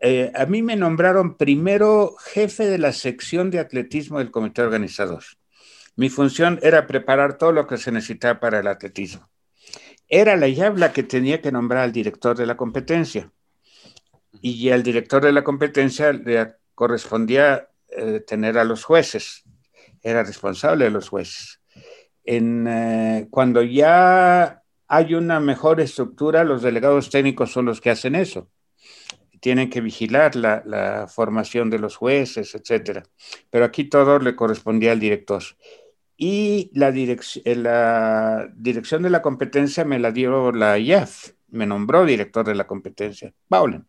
Eh, 0.01 0.31
a 0.35 0.45
mí 0.47 0.63
me 0.63 0.77
nombraron 0.77 1.37
primero 1.37 2.17
jefe 2.19 2.67
de 2.67 2.79
la 2.79 2.93
sección 2.93 3.51
de 3.51 3.61
atletismo 3.61 4.19
del 4.19 4.31
comité 4.31 4.63
organizador. 4.63 5.25
Mi 5.97 6.11
función 6.11 6.61
era 6.63 6.87
preparar 6.87 7.39
todo 7.39 7.53
lo 7.53 7.67
que 7.67 7.79
se 7.79 7.91
necesitaba 7.91 8.39
para 8.39 8.61
el 8.61 8.67
atletismo. 8.67 9.31
Era 10.09 10.37
la 10.37 10.47
IAB 10.47 10.77
la 10.77 10.93
que 10.93 11.03
tenía 11.03 11.41
que 11.41 11.51
nombrar 11.51 11.85
al 11.85 11.93
director 11.93 12.37
de 12.37 12.45
la 12.45 12.57
competencia. 12.57 13.33
Y 14.43 14.69
al 14.71 14.83
director 14.83 15.25
de 15.25 15.33
la 15.33 15.43
competencia 15.43 16.13
le 16.13 16.55
correspondía 16.75 17.71
eh, 17.89 18.21
tener 18.21 18.59
a 18.59 18.65
los 18.65 18.85
jueces. 18.85 19.45
Era 20.03 20.23
responsable 20.23 20.85
de 20.85 20.91
los 20.91 21.09
jueces. 21.09 21.63
En, 22.25 22.67
eh, 22.69 23.29
cuando 23.31 23.63
ya 23.63 24.63
hay 24.89 25.15
una 25.15 25.41
mejor 25.41 25.81
estructura, 25.81 26.45
los 26.45 26.61
delegados 26.61 27.09
técnicos 27.09 27.51
son 27.53 27.65
los 27.65 27.81
que 27.81 27.91
hacen 27.91 28.15
eso 28.15 28.51
tienen 29.39 29.69
que 29.69 29.83
vigilar 29.83 30.35
la, 30.35 30.63
la, 30.65 31.07
formación 31.07 31.69
de 31.69 31.79
los 31.79 31.95
jueces, 31.95 32.55
etcétera. 32.55 33.05
Pero 33.51 33.67
aquí 33.67 33.85
todo 33.85 34.19
le 34.19 34.35
correspondía 34.35 34.93
al 34.93 34.99
director 34.99 35.43
y 36.17 36.71
la, 36.73 36.89
eh, 36.89 37.57
la 37.57 38.49
dirección 38.57 39.03
de 39.03 39.11
la 39.11 39.23
competencia 39.23 39.85
me 39.85 39.99
la 39.99 40.13
dio 40.13 40.53
la 40.53 40.79
IAF, 40.79 41.33
me 41.49 41.67
nombró 41.67 42.05
director 42.05 42.47
de 42.47 42.55
la 42.55 42.67
competencia, 42.67 43.33
Paulen. 43.49 43.87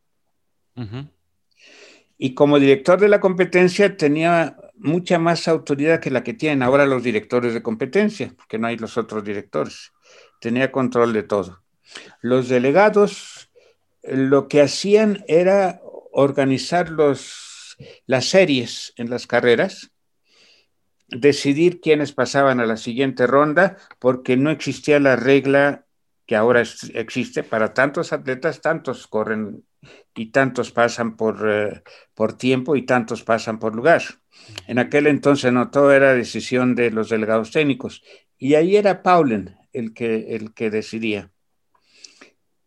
Y 2.18 2.34
como 2.34 2.60
director 2.60 3.00
de 3.00 3.08
la 3.08 3.20
competencia 3.20 3.96
tenía 3.96 4.58
mucha 4.76 5.18
más 5.18 5.48
autoridad 5.48 6.00
que 6.00 6.12
la 6.12 6.24
que 6.24 6.34
tienen 6.34 6.62
ahora 6.62 6.86
los 6.86 7.04
directores 7.04 7.54
de 7.54 7.64
competencia, 7.64 8.34
porque 8.36 8.60
no 8.60 8.68
hay 8.68 8.78
los 8.78 8.98
otros 8.98 9.24
directores. 9.24 9.92
Tenía 10.40 10.72
control 10.72 11.14
de 11.14 11.24
todo. 11.24 11.64
Los 12.22 12.50
delegados 12.50 13.50
lo 14.04 14.48
que 14.48 14.62
hacían 14.62 15.24
era 15.28 15.82
organizar 16.12 16.90
los, 16.90 17.78
las 18.06 18.26
series 18.26 18.94
en 18.98 19.10
las 19.10 19.28
carreras 19.28 19.92
decidir 21.08 21.82
quiénes 21.82 22.12
pasaban 22.12 22.60
a 22.60 22.66
la 22.66 22.78
siguiente 22.78 23.28
ronda, 23.28 23.78
porque 24.00 24.38
no 24.38 24.50
existía 24.50 25.00
la 25.00 25.16
regla 25.16 25.86
que 26.26 26.36
ahora 26.36 26.62
existe 26.94 27.44
para 27.44 27.74
tantos 27.74 28.12
atletas, 28.12 28.62
tantos 28.62 29.08
corren 29.08 29.64
y 30.14 30.32
tantos 30.32 30.72
pasan 30.72 31.16
por, 31.16 31.50
eh, 31.50 31.82
por 32.14 32.34
tiempo 32.38 32.76
y 32.76 32.86
tantos 32.86 33.24
pasan 33.24 33.60
por 33.60 33.74
lugar. 33.76 34.02
En 34.68 34.78
aquel 34.78 35.08
entonces 35.08 35.54
no 35.54 35.70
todo 35.72 35.92
era 35.94 36.14
decisión 36.14 36.76
de 36.76 36.92
los 36.92 37.10
delegados 37.10 37.52
técnicos 37.52 38.04
y 38.38 38.56
ahí 38.56 38.76
era 38.76 39.04
Paulen 39.04 39.56
el 39.72 39.94
que, 39.94 40.36
el 40.36 40.54
que 40.54 40.70
decidía. 40.70 41.32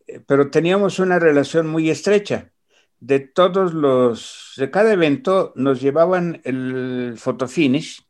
Eh, 0.06 0.20
pero 0.26 0.50
teníamos 0.50 0.98
una 0.98 1.18
relación 1.18 1.66
muy 1.66 1.90
estrecha. 1.90 2.50
De 2.98 3.20
todos 3.20 3.72
los, 3.72 4.52
de 4.56 4.70
cada 4.70 4.92
evento 4.92 5.52
nos 5.56 5.80
llevaban 5.80 6.42
el 6.44 7.14
fotofinish 7.16 8.06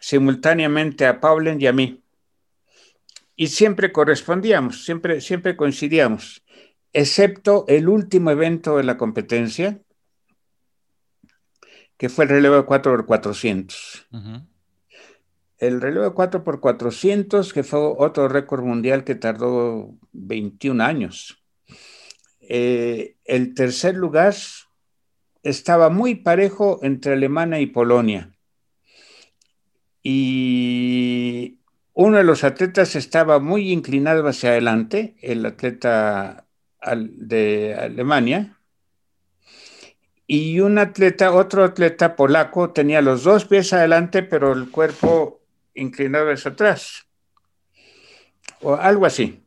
simultáneamente 0.00 1.06
a 1.06 1.20
Paulen 1.20 1.60
y 1.60 1.66
a 1.66 1.72
mí. 1.72 2.02
Y 3.36 3.48
siempre 3.48 3.92
correspondíamos, 3.92 4.84
siempre, 4.84 5.20
siempre 5.20 5.56
coincidíamos, 5.56 6.44
excepto 6.92 7.64
el 7.68 7.88
último 7.88 8.30
evento 8.30 8.76
de 8.76 8.84
la 8.84 8.96
competencia, 8.96 9.80
que 11.96 12.08
fue 12.08 12.24
el 12.24 12.30
relevo 12.30 12.56
de 12.56 12.62
4x400. 12.62 14.06
El 15.58 15.80
relevo 15.80 16.04
de 16.04 16.12
4x400, 16.12 17.52
que 17.52 17.62
fue 17.62 17.78
otro 17.78 18.28
récord 18.28 18.64
mundial 18.64 19.04
que 19.04 19.14
tardó 19.14 19.94
21 20.12 20.82
años. 20.82 21.42
Eh, 22.40 23.16
el 23.24 23.54
tercer 23.54 23.94
lugar 23.94 24.34
estaba 25.42 25.90
muy 25.90 26.16
parejo 26.16 26.80
entre 26.82 27.12
Alemania 27.12 27.60
y 27.60 27.66
Polonia. 27.66 28.32
Y 30.02 31.58
uno 31.94 32.16
de 32.16 32.24
los 32.24 32.44
atletas 32.44 32.96
estaba 32.96 33.40
muy 33.40 33.72
inclinado 33.72 34.26
hacia 34.26 34.50
adelante, 34.50 35.16
el 35.20 35.44
atleta 35.44 36.46
de 36.96 37.76
Alemania, 37.78 38.56
y 40.26 40.60
un 40.60 40.78
atleta, 40.78 41.32
otro 41.32 41.64
atleta 41.64 42.14
polaco, 42.14 42.70
tenía 42.70 43.02
los 43.02 43.24
dos 43.24 43.44
pies 43.44 43.72
adelante, 43.72 44.22
pero 44.22 44.52
el 44.52 44.70
cuerpo 44.70 45.40
inclinado 45.74 46.30
hacia 46.30 46.52
atrás, 46.52 47.08
o 48.60 48.74
algo 48.76 49.06
así. 49.06 49.42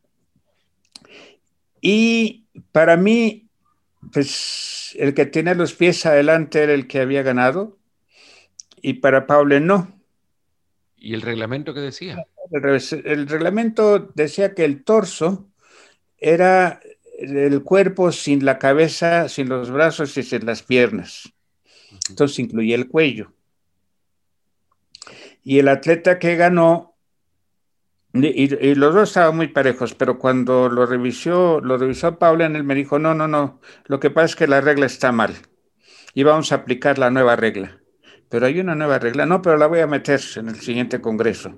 Y 1.79 2.45
para 2.71 2.97
mí, 2.97 3.49
pues 4.11 4.95
el 4.99 5.13
que 5.13 5.25
tiene 5.25 5.55
los 5.55 5.73
pies 5.73 6.05
adelante 6.05 6.63
era 6.63 6.73
el 6.73 6.87
que 6.87 6.99
había 6.99 7.23
ganado 7.23 7.77
y 8.81 8.95
para 8.95 9.25
Paule 9.25 9.59
no. 9.59 9.92
¿Y 11.03 11.13
el 11.13 11.21
reglamento 11.21 11.73
qué 11.73 11.81
decía? 11.81 12.25
El, 12.49 13.27
reglamento 13.27 14.11
decía 14.15 14.53
que 14.53 14.63
el 14.63 14.85
torso 14.85 15.49
era 16.17 16.79
el 17.19 17.61
cuerpo 17.61 18.13
sin 18.13 18.45
la 18.45 18.57
cabeza, 18.57 19.27
sin 19.27 19.49
los 19.49 19.69
brazos 19.69 20.15
y 20.17 20.23
sin 20.23 20.45
las 20.45 20.63
piernas. 20.63 21.33
Entonces 22.07 22.39
incluía 22.39 22.77
el 22.77 22.87
cuello. 22.87 23.33
Y 25.43 25.59
el 25.59 25.67
atleta 25.67 26.19
que 26.19 26.37
ganó 26.37 26.95
y, 28.13 28.75
los 28.75 28.95
dos 28.95 29.09
estaban 29.09 29.35
muy 29.35 29.49
parejos, 29.49 29.95
pero 29.95 30.17
cuando 30.17 30.69
lo 30.69 30.85
revisó, 30.85 31.59
lo 31.59 31.77
revisó 31.77 32.17
Paula, 32.17 32.45
él 32.45 32.63
me 32.63 32.75
dijo, 32.75 32.97
no, 32.97 33.13
no, 33.13 33.27
no, 33.27 33.59
lo 33.87 33.99
que 33.99 34.09
pasa 34.09 34.25
es 34.25 34.35
que 34.37 34.47
la 34.47 34.61
regla 34.61 34.85
está 34.85 35.11
mal 35.11 35.35
y 36.13 36.23
vamos 36.23 36.53
a 36.53 36.55
aplicar 36.55 36.97
la 36.97 37.11
nueva 37.11 37.35
regla. 37.35 37.82
Pero 38.33 38.47
hay 38.47 38.59
una 38.59 38.73
nueva 38.73 38.97
regla, 38.97 39.27
no, 39.27 39.43
pero 39.43 39.57
la 39.57 39.67
voy 39.67 39.81
a 39.81 39.85
meter 39.85 40.19
en 40.37 40.49
el 40.49 40.59
siguiente 40.59 40.99
congreso. 40.99 41.55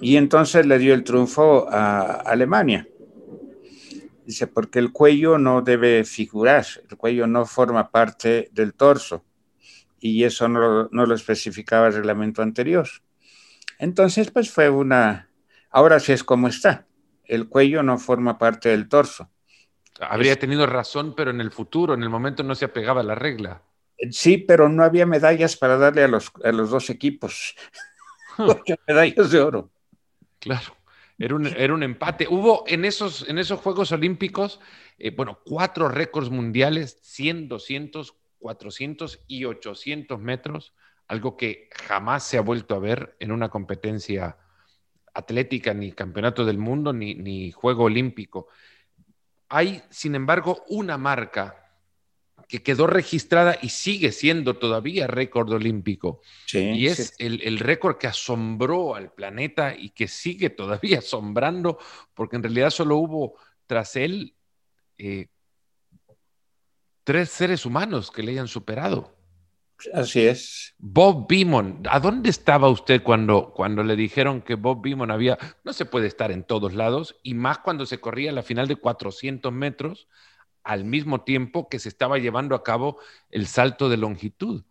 Y 0.00 0.18
entonces 0.18 0.64
le 0.66 0.78
dio 0.78 0.94
el 0.94 1.02
triunfo 1.02 1.66
a 1.68 2.12
Alemania. 2.20 2.86
Dice, 4.24 4.46
porque 4.46 4.78
el 4.78 4.92
cuello 4.92 5.36
no 5.36 5.62
debe 5.62 6.04
figurar, 6.04 6.64
el 6.88 6.96
cuello 6.96 7.26
no 7.26 7.44
forma 7.44 7.90
parte 7.90 8.50
del 8.52 8.74
torso. 8.74 9.24
Y 9.98 10.22
eso 10.22 10.46
no, 10.46 10.88
no 10.92 11.06
lo 11.06 11.16
especificaba 11.16 11.88
el 11.88 11.94
reglamento 11.94 12.40
anterior. 12.40 12.86
Entonces, 13.80 14.30
pues 14.30 14.52
fue 14.52 14.70
una, 14.70 15.28
ahora 15.70 15.98
sí 15.98 16.12
es 16.12 16.22
como 16.22 16.46
está, 16.46 16.86
el 17.24 17.48
cuello 17.48 17.82
no 17.82 17.98
forma 17.98 18.38
parte 18.38 18.68
del 18.68 18.88
torso. 18.88 19.28
Habría 19.98 20.38
tenido 20.38 20.68
razón, 20.68 21.14
pero 21.16 21.32
en 21.32 21.40
el 21.40 21.50
futuro, 21.50 21.94
en 21.94 22.04
el 22.04 22.10
momento 22.10 22.44
no 22.44 22.54
se 22.54 22.66
apegaba 22.66 23.00
a 23.00 23.04
la 23.04 23.16
regla. 23.16 23.65
Sí, 24.10 24.38
pero 24.38 24.68
no 24.68 24.84
había 24.84 25.06
medallas 25.06 25.56
para 25.56 25.76
darle 25.76 26.04
a 26.04 26.08
los, 26.08 26.32
a 26.44 26.52
los 26.52 26.70
dos 26.70 26.90
equipos. 26.90 27.54
medallas 28.86 29.30
de 29.30 29.40
oro. 29.40 29.70
Claro, 30.38 30.76
era 31.18 31.34
un, 31.34 31.46
era 31.46 31.74
un, 31.74 31.82
empate. 31.82 32.26
Hubo 32.28 32.64
en 32.66 32.84
esos, 32.84 33.28
en 33.28 33.38
esos 33.38 33.60
Juegos 33.60 33.92
Olímpicos, 33.92 34.60
eh, 34.98 35.10
bueno, 35.10 35.40
cuatro 35.44 35.88
récords 35.88 36.30
mundiales, 36.30 36.98
100, 37.02 37.48
200, 37.48 38.14
400 38.38 39.24
y 39.26 39.44
800 39.44 40.20
metros 40.20 40.74
algo 41.08 41.36
que 41.36 41.68
jamás 41.72 42.24
se 42.24 42.38
ha 42.38 42.42
vuelto 42.42 42.74
a 42.74 42.80
ver 42.80 43.16
en 43.20 43.32
una 43.32 43.48
competencia 43.48 44.36
atlética, 45.14 45.72
ni 45.72 45.92
campeonato 45.92 46.44
del 46.44 46.58
mundo, 46.58 46.92
ni, 46.92 47.50
juego 47.52 47.84
olímpico. 47.84 48.48
Hay, 49.48 49.82
sin 49.88 50.14
embargo, 50.14 50.64
una 50.68 50.98
marca 50.98 51.65
que 52.48 52.62
quedó 52.62 52.86
registrada 52.86 53.58
y 53.60 53.70
sigue 53.70 54.12
siendo 54.12 54.54
todavía 54.54 55.06
récord 55.06 55.50
olímpico. 55.52 56.20
y 56.52 56.86
es 56.86 57.14
el, 57.18 57.58
récord 57.58 57.98
que 57.98 58.06
asombró 58.06 58.94
al 58.94 59.12
planeta 59.12 59.74
y 59.76 59.90
que 59.90 60.08
sigue 60.08 60.50
todavía 60.50 60.98
asombrando, 61.00 61.78
porque 62.14 62.36
en 62.36 62.42
realidad 62.42 62.70
solo 62.70 62.96
hubo 62.96 63.34
tras 63.66 63.96
él 63.96 64.34
eh, 64.98 65.26
tres 67.04 67.30
seres 67.30 67.66
humanos 67.66 68.10
que 68.10 68.22
le 68.22 68.32
hayan 68.32 68.48
superado. 68.48 69.16
Así 69.92 70.22
es. 70.22 70.74
Bob 70.78 71.26
Beamon, 71.28 71.82
¿a 71.90 72.00
dónde 72.00 72.30
estaba 72.30 72.68
usted 72.68 73.02
cuando, 73.02 73.52
cuando 73.54 73.82
le 73.84 73.94
dijeron 73.94 74.40
que 74.40 74.54
Bob 74.54 74.82
Beamon 74.82 75.10
había, 75.10 75.38
no 75.64 75.72
se 75.72 75.84
puede 75.84 76.06
estar 76.06 76.32
en 76.32 76.44
todos 76.44 76.74
lados, 76.74 77.16
y 77.22 77.34
más 77.34 77.58
cuando 77.58 77.84
se 77.84 78.00
corría 78.00 78.32
la 78.32 78.42
final 78.42 78.68
de 78.68 78.76
400 78.76 79.52
metros, 79.52 80.08
al 80.66 80.84
mismo 80.84 81.22
tiempo 81.22 81.68
que 81.68 81.78
se 81.78 81.88
estaba 81.88 82.18
llevando 82.18 82.54
a 82.54 82.62
cabo 82.62 82.98
el 83.30 83.46
salto 83.46 83.88
de 83.88 83.96
longitud? 83.96 84.64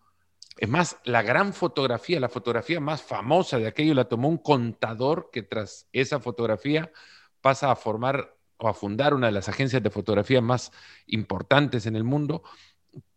Es 0.58 0.70
más, 0.70 0.98
la 1.04 1.22
gran 1.22 1.54
fotografía, 1.54 2.20
la 2.20 2.30
fotografía 2.30 2.80
más 2.80 3.02
famosa 3.02 3.58
de 3.58 3.68
aquello 3.68 3.94
la 3.94 4.08
tomó 4.08 4.30
un 4.30 4.38
contador 4.38 5.30
que 5.32 5.42
tras 5.42 5.88
esa 5.92 6.20
fotografía 6.20 6.92
pasa 7.42 7.72
a 7.72 7.76
formar 7.76 8.36
o 8.58 8.68
a 8.68 8.74
fundar 8.74 9.14
una 9.14 9.28
de 9.28 9.34
las 9.34 9.50
agencias 9.50 9.84
de 9.84 9.90
fotografía 9.90 10.42
más 10.42 10.72
importantes 11.08 11.86
en 11.88 11.96
el 11.96 12.04
mundo 12.04 12.44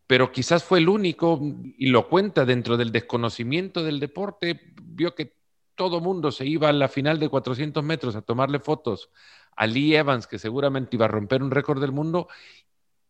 pero 0.08 0.32
quizás 0.32 0.64
fue 0.64 0.78
el 0.78 0.88
único, 0.88 1.38
y 1.76 1.88
lo 1.88 2.08
cuenta 2.08 2.46
dentro 2.46 2.78
del 2.78 2.92
desconocimiento 2.92 3.84
del 3.84 4.00
deporte, 4.00 4.72
vio 4.82 5.14
que 5.14 5.36
todo 5.74 6.00
mundo 6.00 6.32
se 6.32 6.46
iba 6.46 6.70
a 6.70 6.72
la 6.72 6.88
final 6.88 7.20
de 7.20 7.28
400 7.28 7.84
metros 7.84 8.16
a 8.16 8.22
tomarle 8.22 8.58
fotos 8.58 9.10
a 9.54 9.66
Lee 9.66 9.96
Evans, 9.96 10.26
que 10.26 10.38
seguramente 10.38 10.96
iba 10.96 11.04
a 11.04 11.08
romper 11.08 11.42
un 11.42 11.50
récord 11.50 11.78
del 11.78 11.92
mundo, 11.92 12.26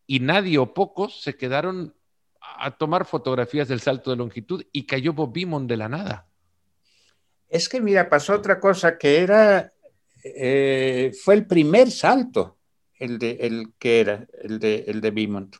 y 0.08 0.20
nadie 0.20 0.58
o 0.58 0.72
pocos 0.72 1.20
se 1.20 1.36
quedaron 1.36 1.94
a 2.40 2.76
tomar 2.76 3.04
fotografías 3.04 3.68
del 3.68 3.80
salto 3.80 4.10
de 4.10 4.16
longitud 4.16 4.64
y 4.72 4.86
cayó 4.86 5.12
Bob 5.12 5.32
Beamon 5.34 5.66
de 5.66 5.76
la 5.76 5.88
nada. 5.88 6.26
Es 7.48 7.68
que 7.68 7.80
mira, 7.80 8.08
pasó 8.08 8.34
otra 8.34 8.58
cosa 8.58 8.96
que 8.96 9.18
era, 9.18 9.70
eh, 10.24 11.12
fue 11.22 11.34
el 11.34 11.46
primer 11.46 11.90
salto, 11.90 12.56
el, 12.98 13.18
de, 13.18 13.32
el 13.42 13.74
que 13.78 14.00
era, 14.00 14.26
el 14.42 14.58
de, 14.58 14.84
el 14.88 15.02
de 15.02 15.10
Beamon. 15.10 15.50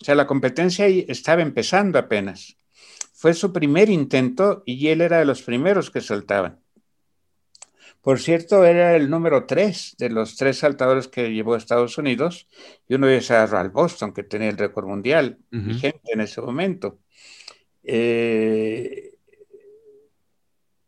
O 0.00 0.04
sea, 0.04 0.14
la 0.14 0.26
competencia 0.26 0.86
estaba 0.86 1.42
empezando 1.42 1.98
apenas. 1.98 2.56
Fue 3.12 3.34
su 3.34 3.52
primer 3.52 3.90
intento 3.90 4.62
y 4.64 4.88
él 4.88 5.02
era 5.02 5.18
de 5.18 5.26
los 5.26 5.42
primeros 5.42 5.90
que 5.90 6.00
saltaban. 6.00 6.61
Por 8.02 8.18
cierto, 8.18 8.64
era 8.64 8.96
el 8.96 9.08
número 9.08 9.46
tres 9.46 9.94
de 9.96 10.10
los 10.10 10.36
tres 10.36 10.58
saltadores 10.58 11.06
que 11.06 11.32
llevó 11.32 11.54
a 11.54 11.58
Estados 11.58 11.96
Unidos 11.98 12.48
y 12.88 12.94
uno 12.96 13.06
de 13.06 13.14
ellos 13.14 13.30
era 13.30 13.46
Ralph 13.46 13.72
Boston, 13.72 14.12
que 14.12 14.24
tenía 14.24 14.48
el 14.48 14.58
récord 14.58 14.86
mundial 14.86 15.38
vigente 15.50 16.12
en 16.12 16.20
ese 16.20 16.40
momento. 16.40 16.98
Eh, 17.84 19.14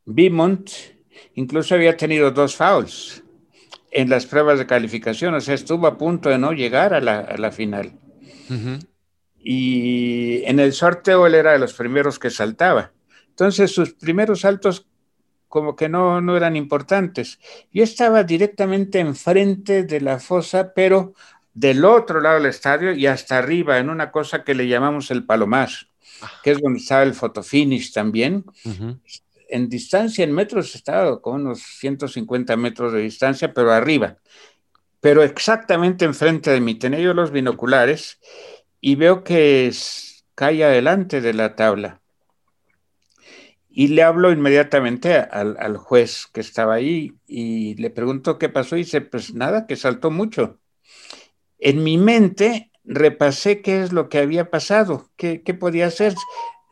Beaumont 0.05 0.69
incluso 1.35 1.77
había 1.77 1.97
tenido 1.97 2.33
dos 2.33 2.57
fouls 2.57 3.23
en 3.93 4.11
las 4.11 4.27
pruebas 4.27 4.59
de 4.59 4.67
calificación, 4.67 5.35
o 5.35 5.41
sea, 5.41 5.55
estuvo 5.55 5.87
a 5.87 5.97
punto 5.97 6.29
de 6.29 6.39
no 6.39 6.53
llegar 6.53 6.95
a 6.95 7.01
la, 7.01 7.53
final. 7.53 7.93
Y 9.39 10.43
en 10.47 10.59
el 10.59 10.73
sorteo 10.73 11.29
él 11.29 11.37
era 11.37 11.53
de 11.53 11.61
los 11.61 11.75
primeros 11.75 12.19
que 12.19 12.31
saltaba. 12.31 12.91
Entonces 13.29 13.71
sus 13.71 13.95
primeros 13.95 14.41
saltos 14.41 14.89
como 15.55 15.77
que 15.77 15.89
no, 15.89 16.21
no 16.21 16.37
eran 16.37 16.57
importantes. 16.57 17.39
Yo 17.73 17.85
estaba 17.85 18.25
directamente 18.25 18.99
enfrente 18.99 19.85
de 19.85 20.01
la 20.01 20.19
fosa, 20.19 20.75
pero 20.75 21.15
del 21.53 21.85
otro 21.85 22.21
lado 22.21 22.41
del 22.41 22.47
estadio 22.47 22.93
y 22.93 23.07
hasta 23.07 23.39
arriba, 23.39 23.79
en 23.79 23.89
una 23.89 24.11
cosa 24.11 24.43
que 24.43 24.57
le 24.57 24.67
llamamos 24.67 25.13
el 25.13 25.25
palomar. 25.25 25.69
ah. 26.23 26.41
que 26.43 26.51
es 26.51 26.61
donde 26.61 26.81
estaba 26.81 27.05
el 27.05 27.15
fotofinish 27.15 27.93
también. 27.93 28.45
En 29.49 29.69
distancia, 29.69 30.25
en 30.25 30.33
metros, 30.33 30.75
estaba 30.75 31.23
con 31.23 31.43
unos 31.43 31.63
150 31.63 32.57
metros 32.57 32.93
de 32.93 33.03
distancia, 33.03 33.55
pero 33.55 33.71
arriba. 33.71 34.17
Pero 35.01 35.23
exactamente 35.23 36.05
enfrente 36.05 36.51
de 36.51 36.61
mí 36.61 36.75
tenía 36.75 36.99
yo 36.99 37.15
los 37.15 37.31
binoculares 37.31 38.19
y 38.81 38.97
veo 38.97 39.23
que 39.23 39.73
cae 40.35 40.65
adelante 40.65 41.21
de 41.21 41.33
la 41.33 41.55
tabla. 41.55 42.01
Y 43.77 43.89
le 43.89 44.05
hablo 44.05 44.31
inmediatamente 44.31 45.15
al, 45.17 45.57
al, 45.59 45.77
juez 45.77 46.29
que 46.33 46.41
estaba 46.41 46.75
ahí 46.75 47.15
y 47.27 47.75
le 47.75 47.91
pregunto 47.91 48.39
qué 48.39 48.49
pasó 48.49 48.77
y 48.77 48.81
dice, 48.85 49.01
pues 49.01 49.35
nada, 49.35 49.67
que 49.67 49.75
saltó 49.75 50.13
mucho. 50.13 50.61
En 51.59 51.83
mi 51.83 51.99
mente 51.99 52.71
repasé 52.85 53.63
qué 53.63 53.83
es 53.83 53.93
lo 53.93 54.09
que 54.09 54.19
había 54.19 54.49
pasado, 54.49 55.11
qué, 55.17 55.43
qué 55.43 55.55
podía 55.55 55.89
hacer. 55.89 56.15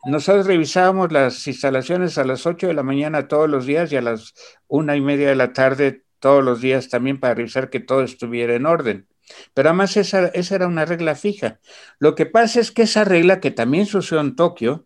Nosotros 0.05 0.47
revisábamos 0.47 1.11
las 1.11 1.45
instalaciones 1.45 2.17
a 2.17 2.23
las 2.23 2.45
8 2.45 2.67
de 2.67 2.73
la 2.73 2.83
mañana 2.83 3.27
todos 3.27 3.49
los 3.49 3.65
días 3.65 3.91
y 3.91 3.97
a 3.97 4.01
las 4.01 4.33
una 4.67 4.95
y 4.95 5.01
media 5.01 5.27
de 5.27 5.35
la 5.35 5.51
tarde 5.51 6.05
todos 6.19 6.41
los 6.41 6.61
días 6.61 6.87
también 6.87 7.19
para 7.19 7.33
revisar 7.33 7.69
que 7.69 7.81
todo 7.81 8.03
estuviera 8.03 8.55
en 8.55 8.65
orden. 8.65 9.07
Pero 9.53 9.69
además 9.69 9.97
esa, 9.97 10.27
esa 10.27 10.55
era 10.55 10.67
una 10.67 10.85
regla 10.85 11.15
fija. 11.15 11.59
Lo 11.99 12.15
que 12.15 12.25
pasa 12.25 12.61
es 12.61 12.71
que 12.71 12.83
esa 12.83 13.03
regla, 13.03 13.41
que 13.41 13.51
también 13.51 13.87
sucedió 13.87 14.21
en 14.21 14.37
Tokio, 14.37 14.85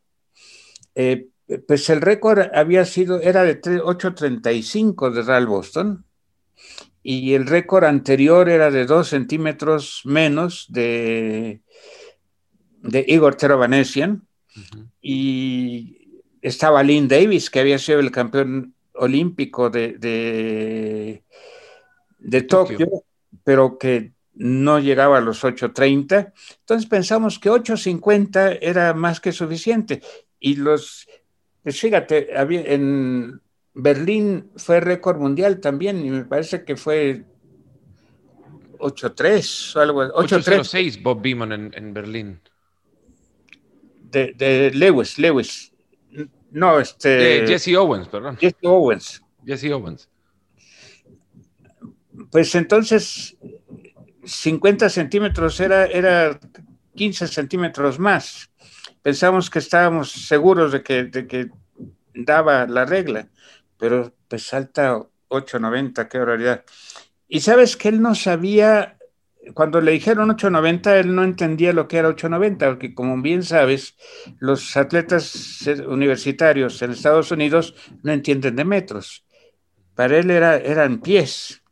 eh, 0.95 1.27
pues 1.67 1.89
el 1.89 2.01
récord 2.01 2.49
había 2.53 2.85
sido, 2.85 3.21
era 3.21 3.43
de 3.43 3.61
8.35 3.61 5.11
de 5.11 5.21
Real 5.21 5.47
Boston 5.47 6.05
y 7.03 7.33
el 7.35 7.47
récord 7.47 7.85
anterior 7.85 8.49
era 8.49 8.69
de 8.69 8.85
2 8.85 9.07
centímetros 9.07 10.01
menos 10.03 10.65
de, 10.69 11.61
de 12.81 13.05
Igor 13.07 13.35
Terovanesian 13.35 14.27
y 15.01 16.21
estaba 16.41 16.83
Lynn 16.83 17.07
Davis, 17.07 17.49
que 17.49 17.59
había 17.59 17.79
sido 17.79 17.99
el 17.99 18.11
campeón 18.11 18.73
olímpico 18.93 19.69
de, 19.69 19.93
de, 19.93 21.23
de 22.17 22.41
Tokio, 22.41 23.03
pero 23.43 23.77
que 23.77 24.13
no 24.33 24.79
llegaba 24.79 25.17
a 25.17 25.21
los 25.21 25.43
8.30. 25.43 26.33
Entonces 26.59 26.89
pensamos 26.89 27.39
que 27.39 27.49
8.50 27.49 28.59
era 28.61 28.93
más 28.93 29.19
que 29.19 29.31
suficiente. 29.31 30.01
Y 30.39 30.55
los 30.55 31.07
fíjate, 31.75 32.27
en 32.33 33.41
Berlín 33.73 34.49
fue 34.55 34.79
récord 34.79 35.19
mundial 35.19 35.59
también 35.59 36.05
y 36.05 36.09
me 36.09 36.25
parece 36.25 36.63
que 36.63 36.75
fue 36.75 37.23
8-3 38.79 39.75
o 39.75 39.79
algo 39.79 40.03
8-6 40.13 41.01
Bob 41.01 41.21
Beamon 41.21 41.51
en, 41.51 41.93
Berlín. 41.93 42.39
De, 44.11 44.71
Lewis, 44.73 45.19
Lewis. 45.19 45.73
No, 46.51 46.79
este. 46.79 47.45
Jesse 47.45 47.75
Owens, 47.75 48.07
perdón. 48.07 48.37
Jesse 48.37 48.63
Owens. 48.63 49.21
Jesse 49.45 49.71
Owens. 49.73 50.09
Pues 52.31 52.55
entonces, 52.55 53.37
50 54.23 54.89
centímetros 54.89 55.59
era, 55.59 55.85
era 55.85 56.39
15 56.95 57.27
centímetros 57.27 57.99
más 57.99 58.49
pensamos 59.07 59.49
que 59.49 59.59
estábamos 59.59 60.11
seguros 60.11 60.73
de 60.73 60.83
que, 60.83 61.05
de 61.05 61.27
que 61.27 61.49
daba 62.13 62.67
la 62.67 62.83
regla, 62.83 63.29
pero 63.77 64.13
pues 64.27 64.43
salta 64.43 64.97
8.90, 65.29 66.09
qué 66.09 66.17
barbaridad. 66.17 66.65
Y 67.29 67.39
sabes 67.39 67.77
que 67.77 67.87
él 67.87 68.01
no 68.01 68.15
sabía, 68.15 68.97
cuando 69.53 69.79
le 69.79 69.93
dijeron 69.93 70.27
8.90, 70.27 70.99
él 70.99 71.15
no 71.15 71.23
entendía 71.23 71.71
lo 71.71 71.87
que 71.87 71.99
era 71.99 72.09
8.90, 72.09 72.67
porque 72.67 72.93
como 72.93 73.21
bien 73.21 73.43
sabes, 73.43 73.95
los 74.39 74.75
atletas 74.75 75.65
universitarios 75.87 76.81
en 76.81 76.91
Estados 76.91 77.31
Unidos 77.31 77.75
no 78.03 78.11
entienden 78.11 78.57
de 78.57 78.65
metros. 78.65 79.23
Para 79.95 80.17
él 80.17 80.29
era, 80.31 80.57
eran 80.57 80.99
pies. 80.99 81.63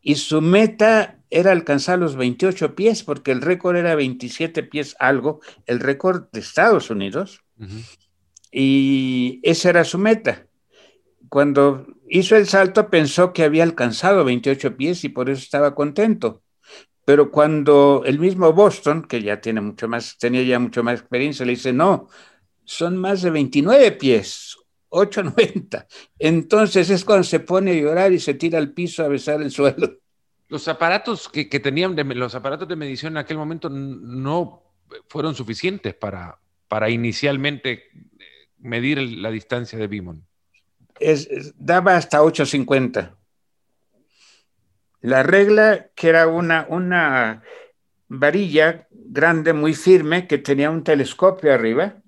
Y 0.00 0.14
su 0.14 0.40
meta 0.40 1.19
era 1.30 1.52
alcanzar 1.52 1.98
los 1.98 2.16
28 2.16 2.74
pies, 2.74 3.04
porque 3.04 3.32
el 3.32 3.40
récord 3.40 3.76
era 3.76 3.94
27 3.94 4.62
pies 4.64 4.96
algo, 4.98 5.40
el 5.66 5.80
récord 5.80 6.24
de 6.32 6.40
Estados 6.40 6.90
Unidos, 6.90 7.40
y 8.50 9.40
esa 9.42 9.70
era 9.70 9.84
su 9.84 9.98
meta. 9.98 10.46
Cuando 11.28 11.86
hizo 12.08 12.36
el 12.36 12.46
salto 12.46 12.90
pensó 12.90 13.32
que 13.32 13.44
había 13.44 13.62
alcanzado 13.62 14.24
28 14.24 14.76
pies 14.76 15.04
y 15.04 15.10
por 15.10 15.30
eso 15.30 15.42
estaba 15.42 15.74
contento. 15.74 16.42
Pero 17.04 17.30
cuando 17.30 18.02
el 18.04 18.18
mismo 18.18 18.52
Boston, 18.52 19.02
que 19.02 19.22
ya 19.22 19.40
tiene 19.40 19.60
mucho 19.60 19.88
más, 19.88 20.18
tenía 20.18 20.42
ya 20.42 20.58
mucho 20.58 20.82
más 20.82 21.00
experiencia, 21.00 21.46
le 21.46 21.52
dice, 21.52 21.72
no, 21.72 22.08
son 22.64 22.96
más 22.96 23.22
de 23.22 23.30
29 23.30 23.92
pies, 23.92 24.56
8.90. 24.90 25.86
Entonces 26.18 26.90
es 26.90 27.04
cuando 27.04 27.24
se 27.24 27.40
pone 27.40 27.72
a 27.72 27.74
llorar 27.74 28.12
y 28.12 28.18
se 28.18 28.34
tira 28.34 28.58
al 28.58 28.72
piso 28.72 29.04
a 29.04 29.08
besar 29.08 29.40
el 29.42 29.50
suelo. 29.50 29.99
Los 30.50 30.66
aparatos 30.66 31.28
que, 31.28 31.44
tenían, 31.44 31.94
de, 31.94 32.02
los 32.04 32.34
aparatos 32.34 32.66
de 32.66 32.74
medición 32.74 33.12
en 33.12 33.18
aquel 33.18 33.38
momento 33.38 33.70
no 33.70 34.64
fueron 35.08 35.36
suficientes 35.36 35.94
para, 35.94 36.38
para 36.66 36.90
inicialmente 36.90 37.72
eh, 37.72 37.82
medir 38.58 38.98
la 38.98 39.30
distancia 39.30 39.78
de 39.78 39.86
Bimon. 39.86 40.26
daba 41.54 41.96
hasta 41.96 42.22
850. 42.24 43.16
La 45.02 45.22
regla, 45.22 45.86
que 45.94 46.08
era 46.08 46.26
una, 46.26 46.66
una 46.68 47.44
varilla 48.08 48.88
grande, 48.90 49.52
muy 49.52 49.74
firme, 49.74 50.26
que 50.26 50.38
tenía 50.38 50.68
un 50.68 50.82
telescopio 50.82 51.54
arriba, 51.54 52.02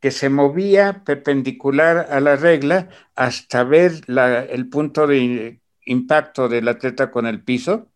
que 0.00 0.10
se 0.10 0.28
movía 0.28 1.02
perpendicular 1.02 2.08
a 2.10 2.20
la 2.20 2.36
regla 2.36 2.90
hasta 3.14 3.64
ver 3.64 4.02
el 4.06 4.68
punto 4.68 5.06
de 5.06 5.60
impacto 5.90 6.48
del 6.48 6.68
atleta 6.68 7.10
con 7.10 7.26
el 7.26 7.42
piso. 7.42 7.88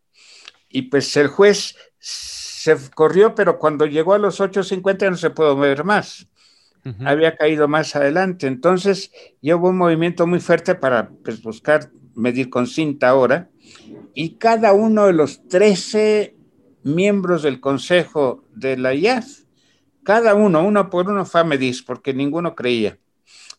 Y 0.69 0.83
pues 0.83 1.17
el 1.17 1.29
juez 1.29 1.77
se 1.99 2.77
corrió, 2.95 3.35
pero 3.35 3.59
cuando 3.59 3.87
llegó 3.87 4.15
a 4.15 4.19
los 4.19 4.41
8.50 4.41 5.11
no 5.11 5.17
se 5.17 5.31
pudo 5.31 5.57
mover 5.57 5.85
más. 5.85 6.29
Había 7.07 7.35
caído 7.37 7.67
más 7.67 7.97
adelante. 7.97 8.47
Entonces, 8.47 9.11
ya 9.41 9.57
hubo 9.57 9.71
un 9.71 9.79
movimiento 9.79 10.27
muy 10.27 10.39
fuerte 10.39 10.75
para 10.75 11.09
pues, 11.09 11.43
buscar 11.43 11.91
medir 12.15 12.51
con 12.51 12.67
cinta 12.67 13.09
ahora. 13.09 13.49
Y 14.13 14.37
cada 14.37 14.75
uno 14.75 15.07
de 15.07 15.15
los 15.15 15.49
13 15.49 16.37
miembros 16.83 17.43
del 17.43 17.59
consejo 17.61 18.45
de 18.55 18.77
la 18.77 18.93
IAF, 18.93 19.45
cada 20.03 20.35
uno, 20.35 20.63
uno 20.63 20.91
por 20.91 21.09
uno, 21.09 21.25
fue 21.25 21.41
a 21.41 21.45
medir, 21.45 21.75
porque 21.87 22.13
ninguno 22.13 22.55
creía. 22.55 22.99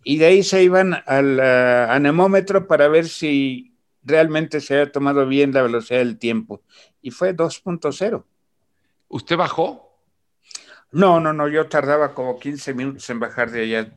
Y 0.04 0.17
de 0.17 0.28
ahí 0.28 0.43
se 0.43 0.62
iban 0.62 0.93
al 1.08 1.39
anemómetro 1.39 2.67
para 2.67 2.88
ver 2.88 3.08
si 3.08 3.75
realmente 4.06 4.62
se 4.62 4.76
había 4.76 4.91
tomado 4.91 5.26
bien 5.26 5.54
la 5.54 5.63
velocidad 5.63 6.00
del 6.00 6.18
tiempo 6.18 6.62
y 7.02 7.12
fue 7.12 7.36
2.0. 7.36 8.24
¿Usted 9.08 9.38
bajó? 9.38 10.00
No, 10.91 11.20
no, 11.20 11.34
no, 11.34 11.48
yo 11.48 11.68
tardaba 11.68 12.13
como 12.13 12.39
15 12.39 12.74
minutos 12.74 13.10
en 13.10 13.20
bajar 13.20 13.52
de 13.52 13.63
allá. 13.63 13.94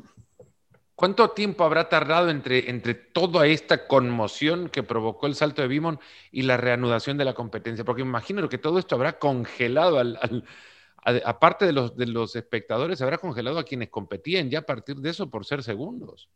¿Cuánto 0.94 1.31
tiempo 1.31 1.62
habrá 1.62 1.88
tardado 1.88 2.29
entre, 2.29 2.71
entre 2.71 2.94
toda 2.94 3.47
esta 3.47 3.87
conmoción 3.87 4.68
que 4.68 4.83
provocó 4.83 5.29
el 5.29 5.37
salto 5.37 5.62
de 5.62 5.68
Bimon 5.68 6.01
y 6.33 6.42
la 6.42 6.57
reanudación 6.57 7.16
de 7.16 7.25
la 7.25 7.35
competencia? 7.35 7.85
Porque 7.85 8.03
imagino 8.03 8.49
que 8.49 8.59
todo 8.59 8.81
esto 8.81 8.97
habrá 8.97 9.16
congelado, 9.21 10.01
al, 10.01 10.44
aparte 11.25 11.66
de 11.66 11.73
los, 11.73 11.97
de 11.97 12.07
los 12.07 12.35
espectadores, 12.35 13.01
habrá 13.01 13.18
congelado 13.18 13.61
a 13.61 13.64
quienes 13.64 13.90
competían 13.90 14.51
ya 14.51 14.59
a 14.59 14.66
partir 14.66 14.97
de 14.97 15.11
eso 15.11 15.31
por 15.31 15.44
ser 15.44 15.62
segundos. 15.62 16.29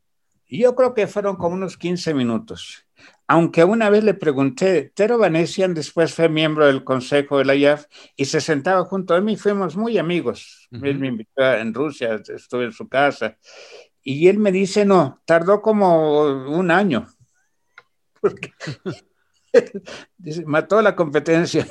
Yo 0.49 0.75
creo 0.77 0.95
que 0.95 1.07
fueron 1.07 1.37
como 1.37 1.57
unos 1.57 1.77
15 1.77 2.15
minutos. 2.15 2.85
Aunque 3.27 3.65
una 3.65 3.89
vez 3.89 4.05
le 4.05 4.15
pregunté, 4.15 4.93
Tero 4.95 5.17
Vanessian 5.17 5.73
después 5.73 6.13
fue 6.13 6.29
miembro 6.29 6.67
del 6.67 6.85
consejo 6.85 7.39
de 7.39 7.47
la 7.47 7.55
IAF 7.55 7.87
y 8.15 8.27
se 8.27 8.41
sentaba 8.41 8.85
junto 8.85 9.15
a 9.15 9.21
mí, 9.21 9.37
fuimos 9.37 9.77
muy 9.77 9.97
amigos. 9.97 10.69
Él 10.71 10.99
me 10.99 11.09
invitó 11.09 11.43
en 11.55 11.73
Rusia, 11.73 12.21
estuve 12.29 12.67
en 12.67 12.73
su 12.73 12.89
casa. 12.89 13.39
Y 14.03 14.29
él 14.29 14.39
me 14.39 14.53
dice, 14.53 14.85
no, 14.85 15.23
tardó 15.25 15.63
como 15.63 16.25
un 16.25 16.71
año. 16.71 17.07
Porque 18.21 18.53
mató 20.47 20.83
la 20.83 20.95
competencia. 20.95 21.67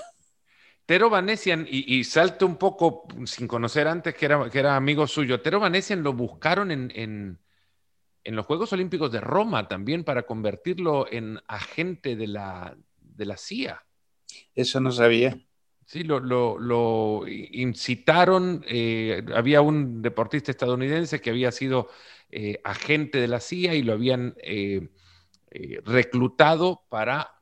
Tero 0.87 1.09
Vanessian, 1.09 1.67
y, 1.69 1.95
y 1.95 2.03
salto 2.05 2.45
un 2.45 2.57
poco 2.57 3.07
sin 3.25 3.47
conocer 3.47 3.87
antes 3.87 4.15
que 4.15 4.25
era, 4.25 4.49
que 4.49 4.59
era 4.59 4.75
amigo 4.75 5.05
suyo, 5.05 5.41
Tero 5.41 5.59
Vanessian 5.59 6.01
lo 6.01 6.13
buscaron 6.13 6.71
en 6.71 6.91
en 6.95 7.39
los 8.23 8.45
Juegos 8.45 8.71
Olímpicos 8.73 9.11
de 9.11 9.21
Roma 9.21 9.67
también 9.67 10.03
para 10.03 10.23
convertirlo 10.23 11.11
en 11.11 11.39
agente 11.47 12.15
de 12.15 12.27
la, 12.27 12.77
de 12.99 13.25
la 13.25 13.37
CIA. 13.37 13.83
Eso 14.55 14.79
no 14.79 14.91
sabía. 14.91 15.37
Sí, 15.85 16.03
lo, 16.03 17.27
incitaron. 17.27 18.63
Eh, 18.67 19.25
había 19.35 19.61
un 19.61 20.01
deportista 20.01 20.51
estadounidense 20.51 21.19
que 21.19 21.31
había 21.31 21.51
sido 21.51 21.89
eh, 22.29 22.61
agente 22.63 23.19
de 23.19 23.27
la 23.27 23.41
CIA 23.41 23.73
y 23.73 23.81
lo 23.81 23.93
habían 23.93 24.35
eh, 24.37 24.89
reclutado 25.83 26.83
para 26.87 27.41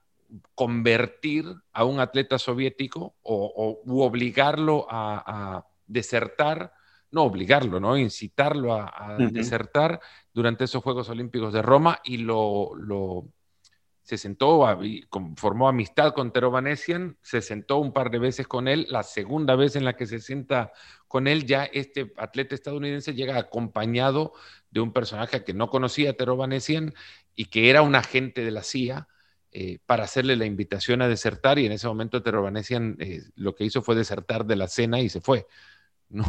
convertir 0.56 1.46
a 1.74 1.84
un 1.86 2.00
atleta 2.00 2.40
soviético 2.40 3.16
o, 3.22 3.82
obligarlo 3.86 4.88
a, 4.90 5.58
a 5.58 5.68
desertar 5.86 6.74
no 7.12 7.24
obligarlo, 7.24 7.80
¿no? 7.80 7.98
Incitarlo 7.98 8.74
a, 8.74 9.18
desertar 9.18 10.00
durante 10.34 10.66
esos 10.66 10.84
Juegos 10.84 11.10
Olímpicos 11.10 11.54
de 11.54 11.62
Roma 11.62 12.00
y 12.04 12.18
lo, 12.18 12.72
se 14.02 14.18
sentó, 14.18 14.66
formó 15.36 15.68
amistad 15.68 16.14
con 16.14 16.32
Tero 16.32 16.52
Vanessian, 16.52 17.18
se 17.22 17.42
sentó 17.42 17.78
un 17.78 17.94
par 17.94 18.12
de 18.12 18.20
veces 18.20 18.48
con 18.48 18.68
él, 18.68 18.88
la 18.90 19.04
segunda 19.04 19.56
vez 19.56 19.76
en 19.76 19.86
la 19.86 19.96
que 19.96 20.06
se 20.06 20.20
sienta 20.20 20.72
con 21.08 21.28
él, 21.28 21.46
ya 21.46 21.66
este 21.66 22.14
atleta 22.18 22.56
estadounidense 22.56 23.14
llega 23.14 23.38
acompañado 23.38 24.34
de 24.70 24.80
un 24.80 24.94
personaje 24.94 25.44
que 25.44 25.54
no 25.54 25.70
conocía 25.70 26.12
a 26.12 26.14
Tero 26.14 26.38
Vanessian 26.38 26.94
y 27.36 27.46
que 27.46 27.70
era 27.70 27.82
un 27.82 27.96
agente 27.96 28.44
de 28.44 28.52
la 28.52 28.64
CIA, 28.64 29.08
eh, 29.52 29.80
para 29.88 30.04
hacerle 30.04 30.36
la 30.36 30.46
invitación 30.46 31.02
a 31.02 31.08
desertar 31.08 31.58
y 31.58 31.66
en 31.66 31.72
ese 31.72 31.88
momento 31.88 32.22
Tero 32.22 32.44
Vanessian 32.44 32.96
eh, 33.00 33.24
lo 33.34 33.56
que 33.56 33.66
hizo 33.66 33.82
fue 33.82 33.96
desertar 33.96 34.46
de 34.46 34.56
la 34.56 34.68
cena 34.68 35.00
y 35.00 35.10
se 35.10 35.22
fue. 35.22 35.48
No, 36.10 36.24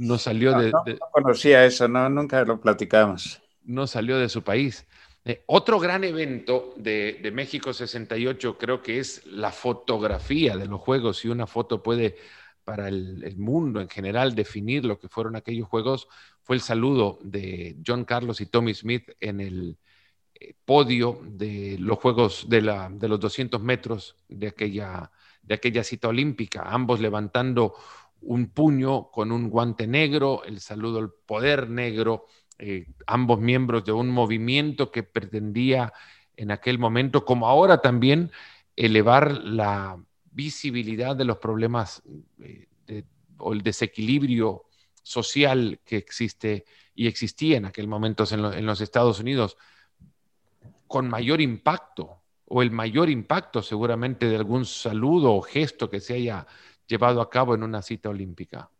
no 0.00 0.16
salió 0.16 0.58
de, 0.58 0.70
no, 0.70 0.82
conocía 1.12 1.66
eso, 1.66 1.86
no, 1.86 2.08
nunca 2.08 2.42
lo 2.44 2.58
platicamos. 2.58 3.42
No 3.64 3.86
salió 3.86 4.18
de 4.18 4.30
su 4.30 4.42
país. 4.42 4.86
Eh, 5.26 5.42
otro 5.44 5.78
gran 5.78 6.04
evento 6.04 6.72
de, 6.78 7.30
México 7.34 7.74
68 7.74 8.56
creo 8.56 8.80
que 8.80 8.98
es 8.98 9.26
la 9.26 9.52
fotografía 9.52 10.56
de 10.56 10.66
los 10.66 10.80
juegos. 10.80 11.18
Si 11.18 11.28
una 11.28 11.46
foto 11.46 11.82
puede 11.82 12.16
para 12.64 12.88
el, 12.88 13.34
mundo 13.36 13.78
en 13.82 13.90
general 13.90 14.34
definir 14.34 14.86
lo 14.86 14.98
que 14.98 15.08
fueron 15.08 15.36
aquellos 15.36 15.68
juegos, 15.68 16.08
fue 16.42 16.56
el 16.56 16.62
saludo 16.62 17.18
de 17.22 17.76
John 17.86 18.06
Carlos 18.06 18.40
y 18.40 18.46
Tommy 18.46 18.72
Smith 18.72 19.10
en 19.20 19.40
el 19.40 19.76
eh, 20.34 20.54
podio 20.64 21.20
de 21.24 21.76
los 21.78 21.98
juegos 21.98 22.46
de, 22.48 22.62
la, 22.62 22.88
de 22.88 23.06
los 23.06 23.20
200 23.20 23.60
metros 23.60 24.16
de 24.28 24.48
aquella, 24.48 25.10
de 25.42 25.54
aquella 25.56 25.84
cita 25.84 26.08
olímpica, 26.08 26.62
ambos 26.62 27.00
levantando 27.00 27.74
un 28.22 28.50
puño 28.50 29.10
con 29.10 29.32
un 29.32 29.48
guante 29.48 29.86
negro, 29.86 30.44
el 30.44 30.60
saludo 30.60 30.98
al 30.98 31.10
poder 31.26 31.68
negro, 31.68 32.26
eh, 32.58 32.86
ambos 33.06 33.40
miembros 33.40 33.84
de 33.84 33.92
un 33.92 34.10
movimiento 34.10 34.90
que 34.90 35.02
pretendía 35.02 35.92
en 36.36 36.50
aquel 36.50 36.78
momento, 36.78 37.24
como 37.24 37.48
ahora 37.48 37.80
también, 37.80 38.30
elevar 38.76 39.38
la 39.44 40.02
visibilidad 40.32 41.16
de 41.16 41.24
los 41.24 41.38
problemas 41.38 42.02
eh, 42.42 43.04
o 43.38 43.52
el 43.52 43.62
desequilibrio 43.62 44.64
social 45.02 45.80
que 45.84 45.96
existe 45.96 46.64
y 46.94 47.06
existía 47.06 47.56
en 47.56 47.64
aquel 47.64 47.88
momento 47.88 48.24
en 48.30 48.66
los 48.66 48.80
Estados 48.80 49.20
Unidos, 49.20 49.56
con 50.86 51.08
mayor 51.08 51.40
impacto 51.40 52.20
o 52.44 52.62
el 52.62 52.70
mayor 52.70 53.08
impacto 53.08 53.62
seguramente 53.62 54.26
de 54.26 54.36
algún 54.36 54.66
saludo 54.66 55.34
o 55.34 55.40
gesto 55.40 55.88
que 55.88 56.00
se 56.00 56.14
haya 56.14 56.46
llevado 56.90 57.22
a 57.22 57.30
cabo 57.30 57.54
en 57.54 57.62
una 57.62 57.82
cita 57.82 58.10
olímpica. 58.10 58.70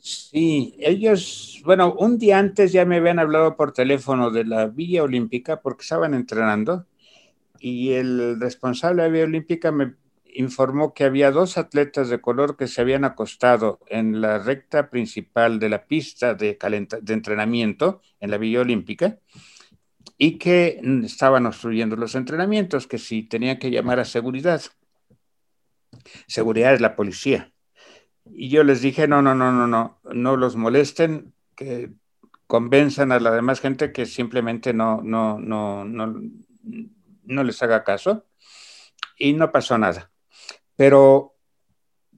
Sí, 0.00 0.76
ellos, 0.78 1.60
bueno, 1.64 1.94
un 1.98 2.18
día 2.18 2.38
antes 2.38 2.72
ya 2.72 2.84
me 2.84 2.96
habían 2.96 3.18
hablado 3.18 3.56
por 3.56 3.72
teléfono 3.72 4.30
de 4.30 4.44
la 4.44 4.66
Villa 4.68 5.02
Olímpica 5.02 5.60
porque 5.60 5.82
estaban 5.82 6.14
entrenando 6.14 6.86
y 7.60 7.92
el 7.92 8.40
responsable 8.40 9.02
de 9.02 9.08
la 9.08 9.12
Villa 9.12 9.24
Olímpica 9.24 9.72
me 9.72 9.94
informó 10.34 10.94
que 10.94 11.04
había 11.04 11.32
dos 11.32 11.58
atletas 11.58 12.10
de 12.10 12.20
color 12.20 12.56
que 12.56 12.68
se 12.68 12.80
habían 12.80 13.04
acostado 13.04 13.80
en 13.88 14.20
la 14.20 14.38
recta 14.38 14.90
principal 14.90 15.58
de 15.58 15.68
la 15.68 15.86
pista 15.86 16.34
de, 16.34 16.58
de 17.02 17.14
entrenamiento 17.14 18.00
en 18.20 18.30
la 18.30 18.38
Villa 18.38 18.60
Olímpica 18.60 19.18
y 20.16 20.38
que 20.38 20.80
estaban 21.04 21.46
obstruyendo 21.46 21.96
los 21.96 22.14
entrenamientos, 22.14 22.86
que 22.86 22.98
si 22.98 23.22
tenían 23.24 23.58
que 23.58 23.70
llamar 23.70 24.00
a 24.00 24.04
seguridad. 24.04 24.62
Seguridad 26.26 26.74
es 26.74 26.80
la 26.80 26.96
policía. 26.96 27.52
Y 28.24 28.48
yo 28.50 28.64
les 28.64 28.82
dije, 28.82 29.08
no, 29.08 29.22
no, 29.22 29.34
no, 29.34 29.52
no, 29.52 29.66
no, 29.66 30.00
no 30.04 30.36
los 30.36 30.56
molesten, 30.56 31.32
que 31.56 31.90
convenzan 32.46 33.12
a 33.12 33.20
la 33.20 33.30
demás 33.30 33.60
gente 33.60 33.92
que 33.92 34.06
simplemente 34.06 34.72
no, 34.72 35.00
no, 35.02 35.38
no, 35.38 35.84
no, 35.84 36.14
no 37.24 37.44
les 37.44 37.62
haga 37.62 37.84
caso. 37.84 38.26
Y 39.18 39.32
no 39.32 39.50
pasó 39.50 39.78
nada. 39.78 40.10
Pero 40.76 41.34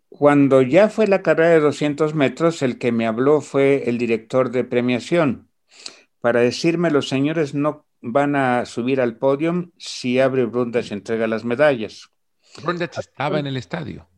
cuando 0.08 0.60
ya 0.62 0.88
fue 0.88 1.06
la 1.06 1.22
carrera 1.22 1.50
de 1.50 1.60
200 1.60 2.14
metros, 2.14 2.62
el 2.62 2.78
que 2.78 2.92
me 2.92 3.06
habló 3.06 3.40
fue 3.40 3.88
el 3.88 3.96
director 3.96 4.50
de 4.50 4.64
premiación 4.64 5.50
para 6.20 6.40
decirme, 6.40 6.90
los 6.90 7.08
señores 7.08 7.54
no 7.54 7.86
van 8.02 8.36
a 8.36 8.66
subir 8.66 9.00
al 9.00 9.16
podio 9.16 9.70
si 9.78 10.18
Abre 10.20 10.44
Brundage 10.44 10.92
entrega 10.94 11.26
las 11.26 11.44
medallas. 11.44 12.10
Brundage 12.62 13.00
estaba 13.00 13.38
en 13.38 13.46
el 13.46 13.56
estadio. 13.56 14.08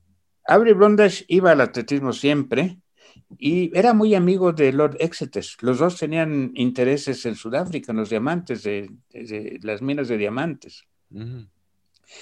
Avery 0.47 0.73
Brundage 0.73 1.25
iba 1.29 1.53
al 1.53 1.61
atletismo 1.61 2.13
siempre 2.13 2.79
y 3.39 3.77
era 3.77 3.93
muy 3.93 4.15
amigo 4.15 4.53
de 4.53 4.73
Lord 4.73 4.97
Exeter. 5.01 5.45
Los 5.61 5.79
dos 5.79 5.99
tenían 5.99 6.53
intereses 6.55 7.25
en 7.27 7.35
Sudáfrica, 7.35 7.93
en 7.93 7.99
los 7.99 8.11
diamantes, 8.11 8.63
de, 8.63 8.91
las 9.63 9.83
minas 9.83 10.09
de 10.09 10.17
diamantes. 10.17 10.85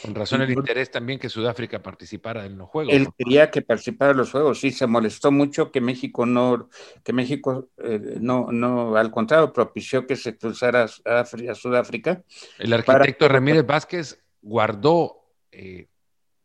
Con 0.03 0.15
razón 0.15 0.43
el 0.43 0.51
interés 0.53 0.91
también 0.91 1.19
que 1.19 1.29
Sudáfrica 1.29 1.83
participara 1.83 2.47
en 2.47 2.59
los 2.59 2.69
Juegos. 2.69 2.95
Él 2.95 3.09
quería 3.17 3.51
que 3.51 3.63
participara 3.63 4.13
en 4.13 4.19
los 4.19 4.31
Juegos, 4.31 4.61
sí, 4.61 4.71
se 4.71 4.87
molestó 4.87 5.33
mucho 5.33 5.73
que 5.73 5.81
México 5.81 6.27
no, 6.27 6.69
que 7.03 7.13
México 7.13 7.71
eh, 7.79 8.19
no, 8.21 8.53
no, 8.53 8.97
al 8.97 9.11
contrario, 9.11 9.53
propició 9.53 10.07
que 10.07 10.17
se 10.17 10.31
expulsara 10.31 10.87
a, 11.05 11.55
Sudáfrica. 11.55 12.23
El 12.59 12.73
arquitecto 12.73 13.29
Ramírez 13.29 13.67
Vázquez 13.67 14.23
guardó 14.43 15.21
eh, 15.51 15.90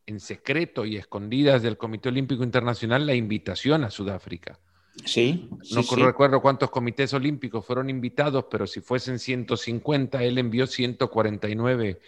en 0.07 0.19
secreto 0.19 0.85
y 0.85 0.97
escondidas 0.97 1.61
del 1.61 1.77
Comité 1.77 2.09
Olímpico 2.09 2.43
Internacional 2.43 3.05
la 3.05 3.15
invitación 3.15 3.83
a 3.83 3.89
Sudáfrica. 3.89 4.59
Sí. 5.03 5.49
No 5.71 6.05
recuerdo 6.05 6.41
cuántos 6.41 6.69
comités 6.69 7.13
olímpicos 7.13 7.65
fueron 7.65 7.89
invitados, 7.89 8.45
pero 8.49 8.65
si 8.65 8.81
fuesen 8.81 9.19
150, 9.19 10.23
él 10.23 10.37
envió 10.37 10.67
149 10.67 11.99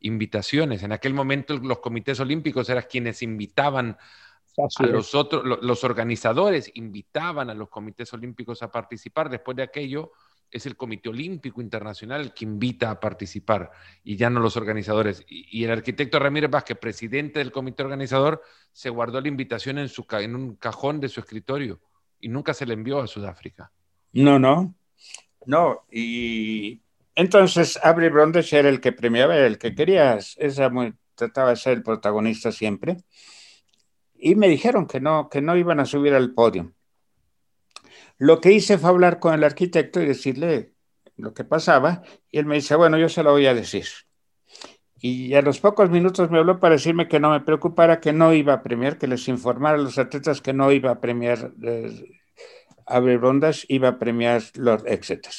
invitaciones. 0.00 0.82
En 0.82 0.92
aquel 0.92 1.14
momento 1.14 1.56
los 1.58 1.80
comités 1.80 2.20
olímpicos 2.20 2.68
eran 2.68 2.84
quienes 2.88 3.22
invitaban 3.22 3.96
a 4.78 4.86
los 4.86 5.14
otros, 5.14 5.44
los 5.60 5.84
organizadores 5.84 6.70
invitaban 6.74 7.50
a 7.50 7.54
los 7.54 7.68
comités 7.68 8.12
olímpicos 8.12 8.62
a 8.62 8.70
participar. 8.70 9.28
Después 9.28 9.56
de 9.56 9.64
aquello, 9.64 10.12
es 10.50 10.66
el 10.66 10.76
Comité 10.76 11.08
Olímpico 11.08 11.60
Internacional 11.60 12.20
el 12.20 12.34
que 12.34 12.44
invita 12.44 12.90
a 12.90 13.00
participar 13.00 13.70
y 14.04 14.16
ya 14.16 14.30
no 14.30 14.40
los 14.40 14.56
organizadores. 14.56 15.24
Y, 15.28 15.64
el 15.64 15.70
arquitecto 15.70 16.18
Ramírez 16.18 16.50
Vázquez, 16.50 16.78
presidente 16.78 17.38
del 17.38 17.52
comité 17.52 17.82
organizador, 17.82 18.42
se 18.72 18.90
guardó 18.90 19.20
la 19.20 19.28
invitación 19.28 19.78
en, 19.78 19.88
su, 19.88 20.06
en 20.10 20.34
un 20.34 20.56
cajón 20.56 21.00
de 21.00 21.08
su 21.08 21.20
escritorio 21.20 21.80
y 22.20 22.28
nunca 22.28 22.54
se 22.54 22.66
le 22.66 22.74
envió 22.74 23.00
a 23.00 23.06
Sudáfrica. 23.06 23.72
No, 24.12 24.38
no, 24.38 24.74
no. 25.44 25.86
Y 25.90 26.80
entonces, 27.14 27.78
Avery 27.82 28.10
Brundage 28.10 28.58
era 28.58 28.68
el 28.68 28.80
que 28.80 28.92
premiaba, 28.92 29.36
el 29.36 29.58
que 29.58 29.74
quería, 29.74 30.16
esa 30.16 30.70
trataba 31.14 31.50
de 31.50 31.56
ser 31.56 31.78
el 31.78 31.82
protagonista 31.82 32.52
siempre. 32.52 32.98
Y 34.14 34.34
me 34.34 34.48
dijeron 34.48 34.86
que 34.86 35.00
no, 35.00 35.28
que 35.28 35.40
no 35.40 35.56
iban 35.56 35.80
a 35.80 35.86
subir 35.86 36.14
al 36.14 36.32
podio. 36.32 36.75
Lo 38.18 38.40
que 38.40 38.52
hice 38.52 38.78
fue 38.78 38.90
hablar 38.90 39.18
con 39.18 39.34
el 39.34 39.44
arquitecto 39.44 40.00
y 40.00 40.06
decirle 40.06 40.72
lo 41.16 41.34
que 41.34 41.44
pasaba. 41.44 42.02
Y 42.30 42.38
él 42.38 42.46
me 42.46 42.56
dice, 42.56 42.76
bueno, 42.76 42.98
yo 42.98 43.08
se 43.08 43.22
lo 43.22 43.32
voy 43.32 43.46
a 43.46 43.54
decir. 43.54 43.86
Y 44.98 45.34
a 45.34 45.42
los 45.42 45.60
pocos 45.60 45.90
minutos 45.90 46.30
me 46.30 46.38
habló 46.38 46.58
para 46.58 46.76
decirme 46.76 47.08
que 47.08 47.20
no 47.20 47.30
me 47.30 47.40
preocupara, 47.40 48.00
que 48.00 48.12
no 48.12 48.32
iba 48.32 48.54
a 48.54 48.62
premiar, 48.62 48.98
que 48.98 49.06
les 49.06 49.28
informara 49.28 49.76
a 49.76 49.80
los 49.80 49.98
atletas 49.98 50.40
que 50.40 50.52
no 50.52 50.72
iba 50.72 50.90
a 50.90 51.00
premiar 51.00 51.52
eh, 51.62 52.16
iba 53.68 53.88
a 53.88 53.98
premiar 53.98 54.42
Lord 54.54 54.84
Exeter. 54.86 55.32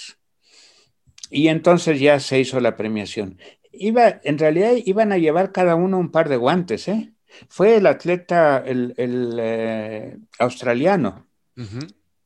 Y 1.29 1.47
entonces 1.47 1.99
ya 1.99 2.19
se 2.19 2.39
hizo 2.39 2.59
la 2.59 2.75
premiación. 2.75 3.39
Iba, 3.71 4.21
en 4.23 4.37
realidad 4.37 4.73
iban 4.85 5.11
a 5.11 5.17
llevar 5.17 5.51
cada 5.51 5.75
uno 5.75 5.97
un 5.97 6.11
par 6.11 6.29
de 6.29 6.37
guantes, 6.37 6.87
¿eh? 6.87 7.13
Fue 7.49 7.75
el 7.75 7.85
atleta, 7.85 8.63
el, 8.65 8.93
eh, 8.97 10.17
australiano, 10.39 11.27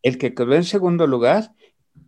el 0.03 0.17
que 0.17 0.33
quedó 0.33 0.53
en 0.53 0.63
segundo 0.63 1.07
lugar 1.07 1.53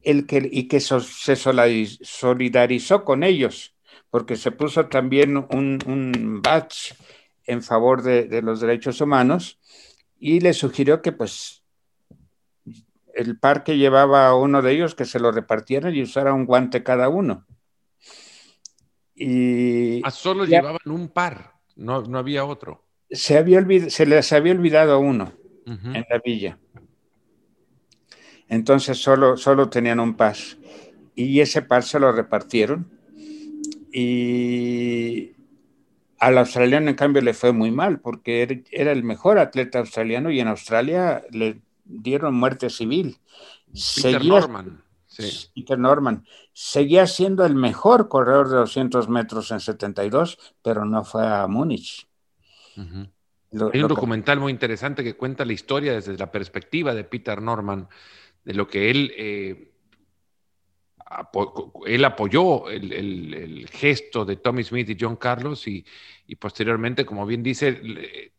el 0.02 0.26
que, 0.26 0.48
y 0.52 0.68
que 0.68 0.80
se 0.80 1.36
solidarizó 1.36 3.06
con 3.06 3.24
ellos, 3.24 3.76
porque 4.10 4.36
se 4.36 4.52
puso 4.52 4.88
también 4.88 5.38
un, 5.38 5.80
un 5.86 6.42
badge 6.42 6.96
en 7.46 7.62
favor 7.62 8.04
de, 8.04 8.26
de, 8.26 8.42
los 8.42 8.62
derechos 8.62 9.02
humanos 9.02 9.60
y 10.20 10.40
le 10.40 10.54
sugirió 10.54 11.02
que 11.02 11.12
pues 11.12 11.64
el 13.14 13.38
par 13.40 13.64
que 13.64 13.78
llevaba 13.78 14.28
a 14.28 14.36
uno 14.36 14.62
de 14.62 14.72
ellos 14.72 14.96
que 14.96 15.06
se 15.06 15.20
lo 15.20 15.32
repartieran 15.32 15.96
y 15.96 16.02
usara 16.02 16.34
un 16.34 16.46
guante 16.46 16.84
cada 16.84 17.10
uno. 17.10 17.46
Y 19.16 20.04
a 20.04 20.08
ah, 20.08 20.12
solo 20.12 20.46
llevaban 20.46 20.80
un 20.86 21.10
par, 21.10 21.54
no, 21.76 22.02
no 22.02 22.18
había 22.18 22.46
otro. 22.46 22.84
Se, 23.10 23.38
había 23.38 23.64
se 23.90 24.06
les 24.06 24.34
había 24.34 24.54
olvidado 24.54 25.00
uno 25.00 25.34
en 25.66 26.06
la 26.10 26.20
villa. 26.24 26.58
Entonces 28.50 29.02
solo, 29.02 29.38
solo 29.38 29.70
tenían 29.70 30.00
un 30.00 30.16
par. 30.16 30.36
Y 31.16 31.40
ese 31.40 31.62
par 31.62 31.84
se 31.84 32.00
lo 32.00 32.12
repartieron. 32.12 32.90
Y 33.92 35.34
al 36.20 36.38
australiano, 36.38 36.90
en 36.90 36.96
cambio, 36.96 37.22
le 37.22 37.34
fue 37.34 37.52
muy 37.52 37.72
mal 37.72 38.00
porque 38.00 38.64
era 38.72 38.92
el 38.92 39.04
mejor 39.04 39.38
atleta 39.38 39.80
australiano 39.80 40.32
y 40.32 40.40
en 40.40 40.48
Australia 40.48 41.24
le 41.32 41.62
dieron 41.86 42.34
muerte 42.34 42.70
civil. 42.70 43.18
Peter 43.96 44.24
Norman. 44.24 44.84
Sí. 45.06 45.50
Peter 45.54 45.78
Norman. 45.78 46.26
Seguía 46.54 47.06
siendo 47.08 47.46
el 47.46 47.56
mejor 47.56 48.08
corredor 48.08 48.50
de 48.50 48.56
200 48.56 49.10
metros 49.10 49.52
en 49.52 49.60
72, 49.60 50.56
pero 50.62 50.86
no 50.86 51.04
fue 51.04 51.28
a 51.28 51.46
Múnich. 51.48 52.08
Hay 52.78 53.82
un 53.82 53.88
documental 53.88 54.40
muy 54.40 54.52
interesante 54.52 55.04
que 55.04 55.16
cuenta 55.16 55.46
la 55.46 55.54
historia 55.54 55.94
desde 55.94 56.18
la 56.18 56.32
perspectiva 56.32 56.96
de 56.96 57.04
Peter 57.04 57.42
Norman, 57.42 57.88
de 58.44 58.54
lo 58.54 58.68
que 58.68 58.90
él, 58.90 59.14
eh, 59.18 59.72
él 61.86 62.06
apoyó 62.06 62.70
el, 62.70 63.70
gesto 63.72 64.26
de 64.26 64.38
Tommy 64.38 64.64
Smith 64.64 64.90
y 64.90 64.98
John 65.00 65.16
Carlos 65.16 65.68
y, 65.68 65.86
y 66.28 66.36
posteriormente, 66.36 67.06
como 67.06 67.26
bien 67.26 67.44
dice, 67.44 68.32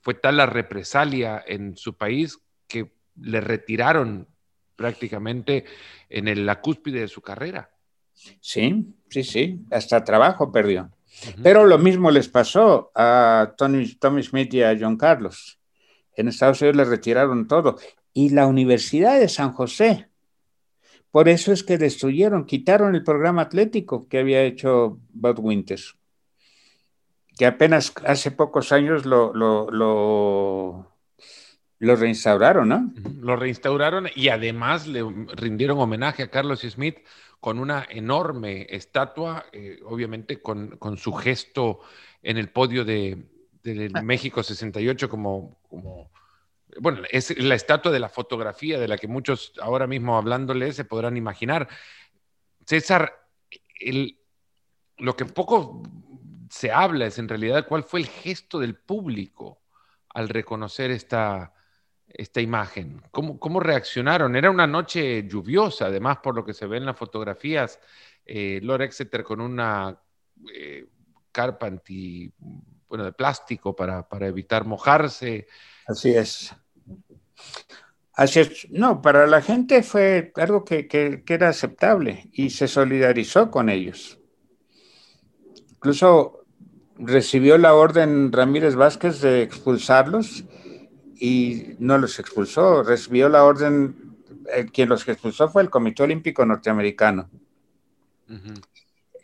fue 0.00 0.14
tal 0.14 0.36
la 0.36 0.46
represalia 0.46 1.42
en 1.46 1.76
su 1.76 1.96
país 1.96 2.38
que 2.68 2.92
le 3.16 3.40
retiraron 3.40 4.28
prácticamente 4.76 5.64
en 6.08 6.46
la 6.46 6.60
cúspide 6.60 7.00
de 7.00 7.08
su 7.08 7.22
carrera. 7.22 7.70
Sí, 8.40 8.94
sí, 9.08 9.24
sí, 9.24 9.60
hasta 9.70 10.04
trabajo 10.04 10.52
perdió. 10.52 10.90
Pero 11.42 11.64
lo 11.64 11.78
mismo 11.78 12.10
les 12.10 12.28
pasó 12.28 12.90
a 12.94 13.54
Tony, 13.56 13.94
Tommy 13.94 14.22
Smith 14.22 14.52
y 14.54 14.62
a 14.62 14.76
John 14.78 14.96
Carlos. 14.96 15.58
En 16.16 16.28
Estados 16.28 16.60
Unidos 16.60 16.76
le 16.76 16.84
retiraron 16.84 17.46
todo. 17.46 17.76
Y 18.14 18.30
la 18.30 18.46
Universidad 18.46 19.20
de 19.20 19.28
San 19.28 19.52
José. 19.52 20.08
Por 21.10 21.28
eso 21.28 21.52
es 21.52 21.62
que 21.62 21.76
destruyeron, 21.76 22.46
quitaron 22.46 22.94
el 22.94 23.04
programa 23.04 23.42
atlético 23.42 24.08
que 24.08 24.18
había 24.18 24.42
hecho 24.42 24.98
Bud 25.12 25.38
Winters 25.38 25.96
que 27.36 27.46
apenas 27.46 27.92
hace 28.06 28.30
pocos 28.30 28.72
años 28.72 29.06
lo, 29.06 29.32
lo, 29.34 29.70
lo, 29.70 31.96
reinstauraron, 31.96 32.68
¿no? 32.68 32.92
Lo 33.20 33.36
reinstauraron 33.36 34.08
y 34.14 34.28
además 34.28 34.86
le 34.86 35.02
rindieron 35.34 35.78
homenaje 35.78 36.22
a 36.22 36.30
Carlos 36.30 36.60
Smith 36.60 36.98
con 37.40 37.58
una 37.58 37.86
enorme 37.90 38.66
estatua, 38.70 39.46
eh, 39.52 39.80
obviamente 39.84 40.40
con, 40.40 40.78
su 40.96 41.12
gesto 41.12 41.80
en 42.22 42.38
el 42.38 42.48
podio 42.48 42.84
de, 42.84 43.24
ah. 43.94 44.02
México 44.02 44.42
68 44.42 45.08
como, 45.08 45.58
como, 45.68 46.10
bueno, 46.80 47.02
es 47.10 47.36
la 47.38 47.54
estatua 47.54 47.92
de 47.92 48.00
la 48.00 48.08
fotografía 48.08 48.78
de 48.78 48.88
la 48.88 48.96
que 48.98 49.08
muchos 49.08 49.52
ahora 49.60 49.86
mismo 49.86 50.16
hablándole 50.16 50.72
se 50.72 50.84
podrán 50.84 51.16
imaginar. 51.16 51.68
César, 52.66 53.28
el, 53.80 54.18
lo 54.98 55.16
que 55.16 55.24
poco 55.24 55.82
se 56.50 56.70
habla 56.70 57.06
es 57.06 57.18
en 57.18 57.28
realidad 57.28 57.66
cuál 57.66 57.84
fue 57.84 58.00
el 58.00 58.06
gesto 58.06 58.58
del 58.58 58.76
público 58.76 59.62
al 60.10 60.28
reconocer 60.28 60.90
esta, 60.90 61.52
esta 62.06 62.40
imagen. 62.40 63.02
¿Cómo, 63.10 63.38
¿Cómo, 63.38 63.60
reaccionaron? 63.60 64.36
Era 64.36 64.50
una 64.50 64.66
noche 64.66 65.26
lluviosa, 65.26 65.86
además 65.86 66.18
por 66.18 66.34
lo 66.34 66.44
que 66.44 66.54
se 66.54 66.66
ve 66.66 66.76
en 66.76 66.86
las 66.86 66.96
fotografías, 66.96 67.80
eh, 68.24 68.60
Lord 68.62 68.82
Exeter 68.82 69.24
con 69.24 69.40
una 69.40 69.98
eh, 70.52 70.86
carpa 71.32 71.66
anti, 71.66 72.32
bueno, 72.88 73.04
de 73.04 73.12
plástico 73.12 73.74
para, 73.74 74.06
evitar 74.20 74.64
mojarse. 74.64 75.46
Así 75.86 76.14
es. 76.14 76.54
Así 78.14 78.40
es. 78.40 78.68
No, 78.70 79.02
para 79.02 79.26
la 79.26 79.42
gente 79.42 79.82
fue 79.82 80.32
algo 80.36 80.64
que, 80.64 80.86
que 80.86 81.22
era 81.26 81.48
aceptable 81.48 82.28
y 82.32 82.50
se 82.50 82.68
solidarizó 82.68 83.50
con 83.50 83.68
ellos. 83.68 84.18
Incluso 85.70 86.44
recibió 86.98 87.58
la 87.58 87.74
orden 87.74 88.32
Ramírez 88.32 88.74
Vázquez 88.74 89.20
de 89.20 89.42
expulsarlos 89.42 90.44
y 91.16 91.74
no 91.78 91.98
los 91.98 92.18
expulsó, 92.18 92.82
recibió 92.82 93.28
la 93.28 93.44
orden, 93.44 94.16
quien 94.72 94.88
los 94.88 95.06
expulsó 95.08 95.48
fue 95.48 95.62
el 95.62 95.70
Comité 95.70 96.02
Olímpico 96.02 96.44
Norteamericano. 96.44 97.28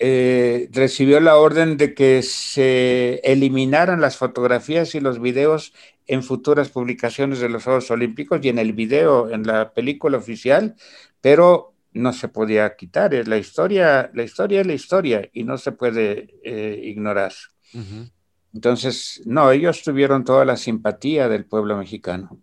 Eh, 0.03 0.71
recibió 0.73 1.21
la 1.21 1.37
orden 1.37 1.77
de 1.77 1.93
que 1.93 2.23
se 2.23 3.21
eliminaran 3.23 4.01
las 4.01 4.17
fotografías 4.17 4.95
y 4.95 5.01
los 5.01 5.21
videos 5.21 5.75
en 6.07 6.23
futuras 6.23 6.71
publicaciones 6.71 7.39
de 7.41 7.51
los 7.51 7.65
Juegos 7.65 7.91
Olímpicos 7.91 8.41
y 8.43 8.49
en 8.49 8.59
el 8.59 8.73
video, 8.73 9.29
en 9.29 9.47
la 9.47 9.75
película 9.75 10.17
oficial, 10.17 10.75
pero 11.21 11.75
no 11.93 12.15
se 12.15 12.29
podía 12.29 12.77
quitar. 12.77 13.13
La 13.29 13.37
historia, 13.37 14.11
la 14.15 14.23
historia 14.23 14.63
es 14.63 14.67
la 14.67 14.73
historia 14.73 15.29
y 15.35 15.45
no 15.45 15.59
se 15.59 15.73
puede 15.73 16.35
eh, 16.45 16.81
ignorar. 16.83 17.35
Entonces, 18.55 19.21
no, 19.27 19.51
ellos 19.51 19.83
tuvieron 19.83 20.25
toda 20.25 20.47
la 20.47 20.57
simpatía 20.57 21.29
del 21.29 21.45
pueblo 21.45 21.77
mexicano. 21.77 22.41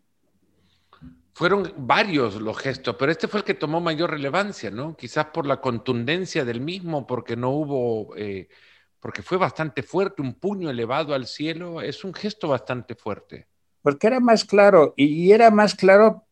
Fueron 1.37 1.71
varios 1.77 2.41
los 2.41 2.57
gestos, 2.57 2.95
pero 2.97 3.11
este 3.11 3.27
fue 3.27 3.41
el 3.41 3.43
que 3.43 3.53
tomó 3.53 3.79
mayor 3.79 4.09
relevancia, 4.09 4.71
¿no? 4.71 4.97
Quizás 4.97 5.27
por 5.27 5.45
la 5.45 5.61
contundencia 5.61 6.43
del 6.43 6.61
mismo, 6.61 7.05
porque 7.05 7.35
no 7.35 7.51
hubo, 7.51 8.15
eh, 8.17 8.47
porque 8.99 9.21
fue 9.21 9.37
bastante 9.37 9.83
fuerte, 9.83 10.23
un 10.23 10.33
puño 10.33 10.67
elevado 10.71 11.13
al 11.13 11.27
cielo, 11.27 11.79
es 11.83 12.03
un 12.03 12.15
gesto 12.15 12.47
bastante 12.47 12.95
fuerte. 12.95 13.45
Porque 13.83 14.07
era 14.07 14.19
más 14.19 14.45
claro, 14.45 14.95
y 14.97 15.31
era 15.31 15.51
más 15.51 15.75
claro 15.75 16.25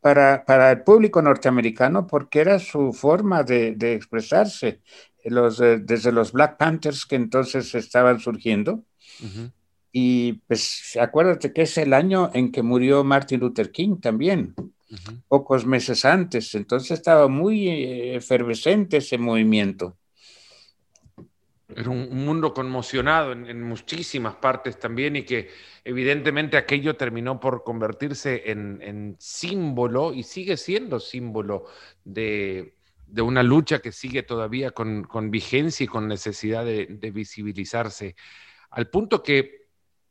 para, 0.00 0.70
el 0.70 0.84
público 0.84 1.20
norteamericano, 1.20 2.06
porque 2.06 2.38
era 2.38 2.60
su 2.60 2.92
forma 2.92 3.42
de, 3.42 3.74
de 3.74 3.94
expresarse 3.94 4.80
los, 5.24 5.60
eh, 5.60 5.80
desde 5.82 6.12
los 6.12 6.30
Black 6.30 6.56
Panthers 6.56 7.04
que 7.04 7.16
entonces 7.16 7.74
estaban 7.74 8.20
surgiendo. 8.20 8.84
Y 9.92 10.34
pues 10.46 10.96
acuérdate 11.00 11.52
que 11.52 11.62
es 11.62 11.76
el 11.78 11.92
año 11.92 12.30
en 12.32 12.50
que 12.50 12.62
murió 12.62 13.04
Martin 13.04 13.40
Luther 13.40 13.70
King 13.70 14.00
también, 14.00 14.54
pocos 15.28 15.66
meses 15.66 16.04
antes. 16.04 16.54
Entonces 16.54 16.92
estaba 16.92 17.28
muy 17.28 17.68
eh, 17.68 18.16
efervescente 18.16 18.98
ese 18.98 19.18
movimiento. 19.18 19.96
Era 21.74 21.90
un, 21.90 22.24
mundo 22.24 22.52
conmocionado 22.52 23.32
en, 23.32 23.46
en, 23.46 23.62
muchísimas 23.62 24.34
partes 24.36 24.78
también 24.78 25.16
y 25.16 25.22
que 25.22 25.48
evidentemente 25.84 26.56
aquello 26.56 26.96
terminó 26.96 27.40
por 27.40 27.64
convertirse 27.64 28.50
en, 28.50 28.80
en 28.82 29.16
símbolo 29.18 30.12
y 30.12 30.22
sigue 30.22 30.58
siendo 30.58 31.00
símbolo 31.00 31.64
de, 32.04 32.74
de 33.12 33.20
una 33.20 33.42
lucha 33.42 33.80
que 33.80 33.92
sigue 33.92 34.22
todavía 34.22 34.70
con, 34.70 35.06
vigencia 35.30 35.84
y 35.84 35.86
con 35.86 36.08
necesidad 36.08 36.64
de, 36.64 36.86
visibilizarse, 37.12 38.16
al 38.70 38.88
punto 38.88 39.22
que 39.22 39.61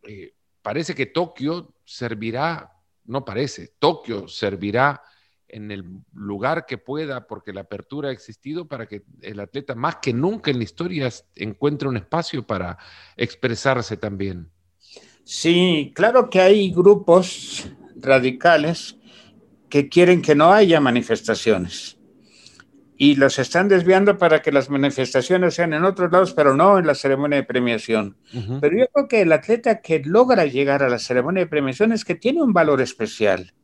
eh, 0.04 0.34
parece 0.62 0.96
que 0.96 1.08
Tokio 1.08 1.74
servirá, 1.86 2.72
no 3.06 3.26
parece, 3.26 3.74
Tokio 3.80 4.28
servirá 4.28 5.02
en 5.48 5.70
el 5.70 5.84
lugar 6.14 6.66
que 6.66 6.78
pueda, 6.78 7.28
porque 7.28 7.52
la 7.52 7.62
apertura 7.62 8.10
ha 8.10 8.14
existido 8.14 8.68
para 8.68 8.88
que 8.88 9.04
el 9.22 9.40
atleta 9.40 9.76
más 9.76 9.98
que 9.98 10.14
nunca 10.14 10.50
en 10.50 10.58
la 10.58 10.64
historia 10.64 11.10
encuentre 11.36 11.90
un 11.90 11.98
espacio 11.98 12.46
para 12.48 12.78
expresarse 13.18 13.98
también. 13.98 14.50
Sí, 15.24 15.92
claro 15.94 16.30
que 16.30 16.40
hay 16.40 16.72
grupos 16.72 17.68
radicales 17.98 18.96
que 19.70 19.90
quieren 19.90 20.22
que 20.22 20.36
no 20.36 20.52
haya 20.52 20.80
manifestaciones 20.80 21.98
y 23.04 23.16
los 23.16 23.40
están 23.40 23.68
desviando 23.68 24.20
para 24.20 24.44
que 24.44 24.52
las 24.52 24.70
manifestaciones 24.70 25.56
sean 25.56 25.74
en 25.74 25.86
otros 25.86 26.12
lados, 26.12 26.34
pero 26.36 26.56
no 26.56 26.78
en 26.78 26.86
la 26.86 26.94
ceremonia 26.94 27.38
de 27.38 27.44
premiación. 27.44 28.16
Pero 28.62 28.78
yo 28.78 28.86
creo 28.94 29.08
que 29.08 29.22
el 29.22 29.32
atleta 29.32 29.82
que 29.82 30.04
logra 30.06 30.46
llegar 30.46 30.84
a 30.84 30.88
la 30.88 31.00
ceremonia 31.00 31.42
de 31.42 31.50
premiación 31.50 31.94
es 31.94 32.06
que 32.06 32.14
tiene 32.14 32.44
un 32.44 32.54
valor 32.54 32.80
especial 32.80 33.56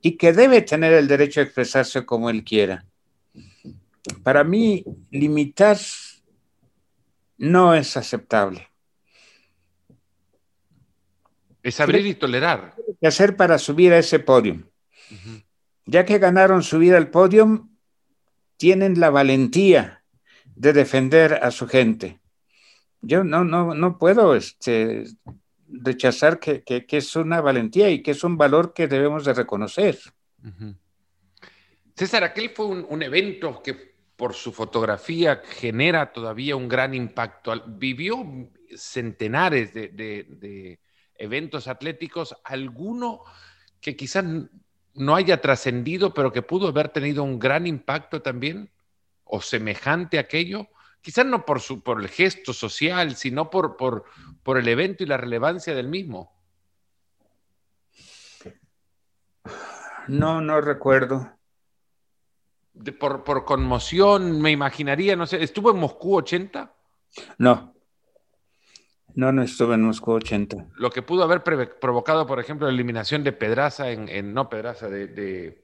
y 0.00 0.16
que 0.16 0.32
debe 0.32 0.62
tener 0.62 0.94
el 0.94 1.08
derecho 1.08 1.40
a 1.40 1.42
expresarse 1.42 2.06
como 2.06 2.30
él 2.30 2.42
quiera. 2.42 2.86
Para 4.22 4.44
mí, 4.44 4.82
limitar 5.10 5.76
no 7.36 7.74
es 7.74 7.98
aceptable. 7.98 8.66
Es 11.62 11.78
abrir 11.80 12.06
y 12.06 12.14
tolerar. 12.14 12.76
¿Qué 12.98 13.06
hacer 13.06 13.36
para 13.36 13.58
subir 13.58 13.92
a 13.92 13.98
ese 13.98 14.20
podio? 14.20 14.70
Ya 15.84 16.06
que 16.06 16.18
ganaron 16.18 16.62
subir 16.62 16.94
al 16.94 17.10
podio, 17.10 17.66
tienen 18.60 19.00
la 19.00 19.08
valentía 19.08 20.04
de 20.54 20.74
defender 20.74 21.40
a 21.42 21.50
su 21.50 21.66
gente. 21.66 22.20
Yo 23.00 23.24
no, 23.24 23.42
no, 23.42 23.74
no 23.74 23.96
puedo 23.96 24.36
este, 24.36 25.04
rechazar 25.66 26.38
que, 26.38 26.62
es 26.86 27.16
una 27.16 27.40
valentía 27.40 27.88
y 27.88 28.02
que 28.02 28.10
es 28.10 28.22
un 28.22 28.36
valor 28.36 28.74
que 28.74 28.86
debemos 28.86 29.24
de 29.24 29.32
reconocer. 29.32 29.98
César, 31.96 32.22
aquel 32.22 32.50
fue 32.50 32.66
un, 32.66 33.02
evento 33.02 33.62
que 33.62 33.94
por 34.14 34.34
su 34.34 34.52
fotografía 34.52 35.40
genera 35.42 36.12
todavía 36.12 36.54
un 36.54 36.68
gran 36.68 36.92
impacto. 36.92 37.64
Vivió 37.66 38.50
centenares 38.76 39.72
de, 39.72 39.88
de 39.88 40.80
eventos 41.14 41.66
atléticos, 41.66 42.36
alguno 42.44 43.22
que 43.80 43.96
quizás 43.96 44.22
no 44.94 45.14
haya 45.14 45.40
trascendido, 45.40 46.12
pero 46.14 46.32
que 46.32 46.42
pudo 46.42 46.68
haber 46.68 46.88
tenido 46.88 47.22
un 47.22 47.38
gran 47.38 47.66
impacto 47.66 48.22
también, 48.22 48.70
o 49.24 49.40
semejante 49.40 50.18
a 50.18 50.22
aquello, 50.22 50.68
quizás 51.00 51.24
no 51.24 51.44
por, 51.44 51.60
su, 51.60 51.82
por 51.82 52.00
el 52.00 52.08
gesto 52.08 52.52
social, 52.52 53.16
sino 53.16 53.50
por, 53.50 53.76
por, 53.76 54.04
por 54.42 54.58
el 54.58 54.68
evento 54.68 55.04
y 55.04 55.06
la 55.06 55.16
relevancia 55.16 55.74
del 55.74 55.88
mismo. 55.88 56.32
No, 60.08 60.40
no 60.40 60.60
recuerdo. 60.60 61.30
por, 62.98 63.22
por, 63.22 63.44
conmoción, 63.44 64.40
me 64.40 64.50
imaginaría, 64.50 65.14
no 65.14 65.26
sé, 65.26 65.42
¿estuvo 65.42 65.70
en 65.70 65.78
Moscú 65.78 66.16
80? 66.16 66.74
No. 67.38 67.74
No, 69.14 69.32
no 69.32 69.42
estuve 69.42 69.74
en 69.74 69.82
Moscú 69.82 70.12
80. 70.12 70.68
Lo 70.76 70.90
que 70.90 71.02
pudo 71.02 71.24
haber 71.24 71.42
provocado, 71.42 72.26
por 72.26 72.40
ejemplo, 72.40 72.66
la 72.66 72.72
eliminación 72.72 73.24
de 73.24 73.32
Pedraza 73.32 73.90
en, 73.90 74.34
no 74.34 74.48
Pedraza, 74.48 74.88
de, 74.88 75.06
de, 75.06 75.62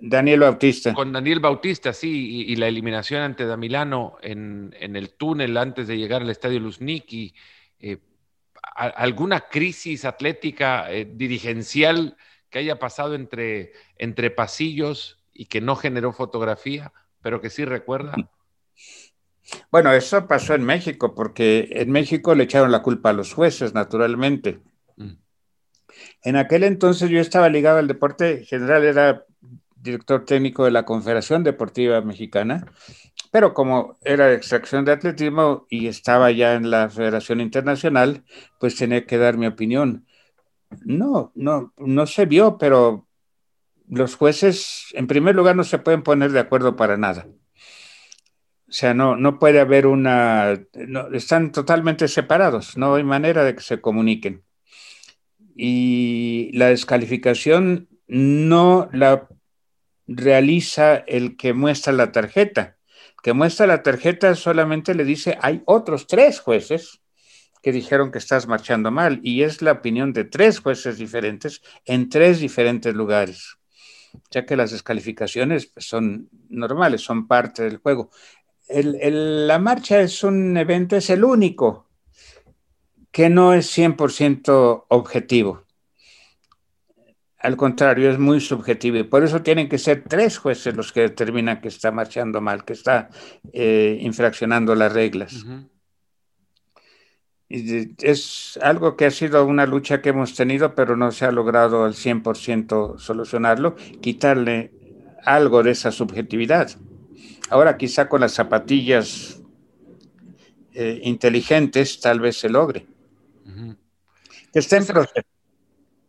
Daniel 0.00 0.40
Bautista. 0.40 0.94
Con 0.94 1.12
Daniel 1.12 1.40
Bautista, 1.40 1.92
sí, 1.92 2.44
y, 2.46 2.56
la 2.56 2.68
eliminación 2.68 3.22
ante 3.22 3.46
Damilano 3.46 4.16
en, 4.22 4.74
en, 4.78 4.96
el 4.96 5.10
túnel 5.10 5.56
antes 5.56 5.86
de 5.88 5.98
llegar 5.98 6.22
al 6.22 6.30
estadio 6.30 6.60
Luzniki. 6.60 7.34
Eh, 7.78 7.98
¿Alguna 8.74 9.40
crisis 9.40 10.04
atlética 10.04 10.90
eh, 10.90 11.10
dirigencial 11.10 12.16
que 12.48 12.60
haya 12.60 12.78
pasado 12.78 13.14
entre, 13.14 13.72
entre 13.96 14.30
pasillos 14.30 15.18
y 15.32 15.46
que 15.46 15.60
no 15.60 15.76
generó 15.76 16.12
fotografía, 16.12 16.92
pero 17.22 17.40
que 17.40 17.50
sí 17.50 17.64
recuerda? 17.64 18.14
Bueno, 19.70 19.92
eso 19.92 20.26
pasó 20.26 20.54
en 20.54 20.64
México, 20.64 21.14
porque 21.14 21.68
en 21.72 21.90
México 21.90 22.34
le 22.34 22.44
echaron 22.44 22.72
la 22.72 22.82
culpa 22.82 23.10
a 23.10 23.14
los 23.14 23.34
jueces, 23.34 23.74
naturalmente. 23.74 24.60
Mm. 24.96 25.12
En 26.22 26.36
aquel 26.36 26.64
entonces 26.64 27.10
yo 27.10 27.20
estaba 27.20 27.48
ligado 27.48 27.78
al 27.78 27.88
deporte 27.88 28.44
general, 28.44 28.84
era 28.84 29.24
director 29.76 30.24
técnico 30.24 30.64
de 30.64 30.70
la 30.70 30.84
Confederación 30.84 31.42
Deportiva 31.42 32.00
Mexicana, 32.02 32.66
pero 33.30 33.54
como 33.54 33.96
era 34.02 34.26
de 34.26 34.34
extracción 34.34 34.84
de 34.84 34.92
atletismo 34.92 35.66
y 35.70 35.86
estaba 35.86 36.30
ya 36.30 36.54
en 36.54 36.70
la 36.70 36.88
Federación 36.90 37.40
Internacional, 37.40 38.24
pues 38.58 38.76
tenía 38.76 39.06
que 39.06 39.18
dar 39.18 39.36
mi 39.36 39.46
opinión. 39.46 40.06
No, 40.84 41.32
no, 41.34 41.72
no 41.78 42.06
se 42.06 42.26
vio, 42.26 42.58
pero 42.58 43.06
los 43.88 44.14
jueces, 44.14 44.86
en 44.92 45.06
primer 45.06 45.34
lugar, 45.34 45.56
no 45.56 45.64
se 45.64 45.78
pueden 45.78 46.02
poner 46.02 46.32
de 46.32 46.40
acuerdo 46.40 46.76
para 46.76 46.96
nada. 46.96 47.26
O 48.70 48.72
sea, 48.72 48.94
no, 48.94 49.16
no 49.16 49.40
puede 49.40 49.58
haber 49.58 49.88
una, 49.88 50.56
están 51.12 51.50
totalmente 51.50 52.06
separados, 52.06 52.76
no 52.76 52.94
hay 52.94 53.02
manera 53.02 53.42
de 53.42 53.56
que 53.56 53.62
se 53.62 53.80
comuniquen. 53.80 54.44
Y 55.56 56.50
la 56.54 56.68
descalificación 56.68 57.88
no 58.06 58.88
la 58.92 59.26
realiza 60.06 60.94
el 60.94 61.36
que 61.36 61.52
muestra 61.52 61.92
la 61.92 62.12
tarjeta. 62.12 62.76
El 63.08 63.22
que 63.24 63.32
muestra 63.32 63.66
la 63.66 63.82
tarjeta 63.82 64.36
solamente 64.36 64.94
le 64.94 65.04
dice, 65.04 65.36
hay 65.40 65.62
otros 65.66 66.06
tres 66.06 66.38
jueces 66.38 67.00
que 67.64 67.72
dijeron 67.72 68.12
que 68.12 68.18
estás 68.18 68.46
marchando 68.46 68.92
mal 68.92 69.18
y 69.24 69.42
es 69.42 69.62
la 69.62 69.72
opinión 69.72 70.12
de 70.12 70.22
tres 70.22 70.60
jueces 70.60 70.96
diferentes 70.96 71.60
en 71.86 72.08
tres 72.08 72.38
diferentes 72.38 72.94
lugares, 72.94 73.56
ya 74.30 74.46
que 74.46 74.56
las 74.56 74.70
descalificaciones 74.70 75.66
pues, 75.66 75.86
son 75.86 76.28
normales, 76.48 77.00
son 77.00 77.26
parte 77.26 77.64
del 77.64 77.78
juego. 77.78 78.10
La 78.72 79.58
marcha 79.58 80.00
es 80.00 80.22
un 80.22 80.56
evento, 80.56 80.96
es 80.96 81.10
el 81.10 81.24
único 81.24 81.88
que 83.10 83.28
no 83.28 83.52
es 83.54 83.76
100% 83.76 84.84
objetivo. 84.88 85.64
Al 87.38 87.56
contrario, 87.56 88.10
es 88.10 88.18
muy 88.18 88.40
subjetivo 88.40 88.98
y 88.98 89.04
por 89.04 89.24
eso 89.24 89.42
tienen 89.42 89.68
que 89.68 89.78
ser 89.78 90.04
tres 90.06 90.38
jueces 90.38 90.76
los 90.76 90.92
que 90.92 91.00
determinan 91.00 91.60
que 91.60 91.68
está 91.68 91.90
marchando 91.90 92.40
mal, 92.40 92.64
que 92.64 92.74
está 92.74 93.08
eh, 93.52 93.98
infraccionando 94.02 94.74
las 94.74 94.92
reglas. 94.92 95.46
es 97.48 98.58
algo 98.62 98.96
que 98.96 99.06
ha 99.06 99.10
sido 99.10 99.44
una 99.46 99.66
lucha 99.66 100.02
que 100.02 100.10
hemos 100.10 100.34
tenido, 100.34 100.74
pero 100.74 100.96
no 100.96 101.10
se 101.12 101.24
ha 101.24 101.32
logrado 101.32 101.84
al 101.84 101.94
100% 101.94 102.98
solucionarlo, 102.98 103.74
quitarle 104.02 104.72
algo 105.24 105.62
de 105.62 105.70
esa 105.70 105.92
subjetividad. 105.92 106.70
Ahora 107.48 107.76
quizá 107.76 108.08
con 108.08 108.20
las 108.20 108.32
zapatillas 108.32 109.40
eh, 110.72 111.00
inteligentes 111.02 112.00
tal 112.00 112.20
vez 112.20 112.38
se 112.38 112.48
logre. 112.48 112.86
Está 114.52 114.76
en 114.76 114.86
proceso. 114.86 115.26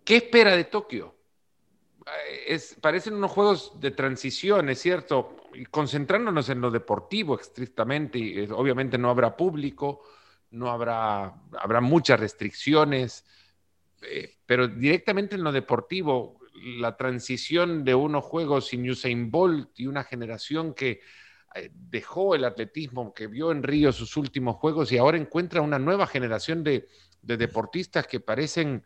¿Qué 0.03 0.17
espera 0.17 0.55
de 0.55 0.63
Tokio? 0.65 1.15
es, 2.47 2.78
parecen 2.82 3.15
unos 3.15 3.32
juegos 3.32 3.80
de 3.80 3.91
transición, 3.91 4.69
es 4.69 4.80
cierto, 4.80 5.38
y 5.53 5.65
concentrándonos 5.65 6.49
en 6.49 6.61
lo 6.61 6.72
deportivo 6.72 7.39
estrictamente, 7.39 8.17
y 8.17 8.39
eh, 8.39 8.47
obviamente 8.51 8.97
no 8.97 9.09
habrá 9.09 9.36
público, 9.36 10.01
no 10.51 10.69
habrá, 10.69 11.34
habrá 11.59 11.82
muchas 11.82 12.19
restricciones, 12.19 13.26
eh, 14.01 14.36
pero 14.45 14.67
directamente 14.67 15.36
en 15.36 15.43
lo 15.43 15.51
deportivo, 15.51 16.39
la 16.78 16.95
transición 16.97 17.84
de 17.84 17.95
unos 17.95 18.24
juegos 18.24 18.68
sin 18.68 18.89
Usain 18.89 19.32
Bolt 19.32 19.80
y 19.80 19.88
una 19.88 20.03
generación 20.03 20.74
que 20.74 21.01
eh, 21.55 21.72
dejó 21.74 22.36
el 22.36 22.45
atletismo, 22.45 23.14
que 23.14 23.28
vio 23.28 23.51
en 23.51 23.64
Río 23.64 23.91
sus 23.91 24.16
últimos 24.18 24.55
juegos 24.57 24.91
y 24.91 24.97
ahora 24.97 25.18
encuentra 25.18 25.62
una 25.62 25.80
nueva 25.80 26.07
generación 26.07 26.64
de, 26.64 26.88
deportistas 27.22 28.07
que 28.07 28.20
parecen 28.20 28.84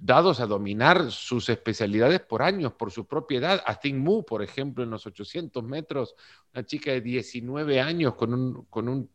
dados 0.00 0.40
a 0.40 0.46
dominar 0.46 1.10
sus 1.10 1.48
especialidades 1.50 2.20
por 2.20 2.42
años, 2.42 2.72
por 2.72 2.90
su 2.90 3.06
propiedad. 3.06 3.62
Astin 3.66 3.98
Mu, 3.98 4.24
por 4.24 4.42
ejemplo, 4.42 4.82
en 4.82 4.90
los 4.90 5.06
800 5.06 5.62
metros, 5.62 6.14
una 6.54 6.64
chica 6.64 6.90
de 6.90 7.02
19 7.02 7.80
años 7.80 8.14
con 8.14 8.32
un, 8.32 8.64
con 8.64 8.88
un 8.88 9.10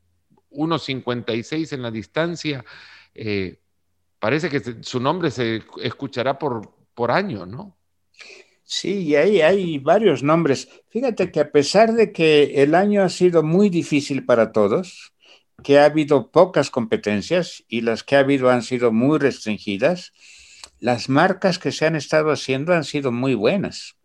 1,56 0.51 1.73
en 1.73 1.81
la 1.81 1.91
distancia. 1.91 2.63
Eh, 3.13 3.59
parece 4.19 4.49
que 4.49 4.83
su 4.83 4.99
nombre 4.99 5.31
se 5.31 5.63
escuchará 5.81 6.37
por, 6.37 6.74
por 6.95 7.11
año, 7.11 7.45
¿no? 7.45 7.77
Sí, 8.63 9.03
y 9.03 9.15
ahí 9.15 9.41
hay 9.41 9.77
varios 9.77 10.23
nombres. 10.23 10.69
Fíjate 10.89 11.31
que 11.31 11.39
a 11.39 11.51
pesar 11.51 11.93
de 11.93 12.11
que 12.11 12.63
el 12.63 12.73
año 12.73 13.03
ha 13.03 13.09
sido 13.09 13.43
muy 13.43 13.69
difícil 13.69 14.25
para 14.25 14.51
todos, 14.51 15.13
que 15.63 15.77
ha 15.79 15.85
habido 15.85 16.31
pocas 16.31 16.71
competencias 16.71 17.63
y 17.67 17.81
las 17.81 18.03
que 18.03 18.15
ha 18.15 18.19
habido 18.19 18.49
han 18.49 18.63
sido 18.63 18.91
muy 18.91 19.19
restringidas, 19.19 20.13
las 20.79 21.09
marcas 21.09 21.59
que 21.59 21.71
se 21.71 21.85
han 21.85 21.95
estado 21.95 22.31
haciendo 22.31 22.73
han 22.73 22.83
sido 22.83 23.11
muy 23.11 23.35
buenas. 23.35 23.97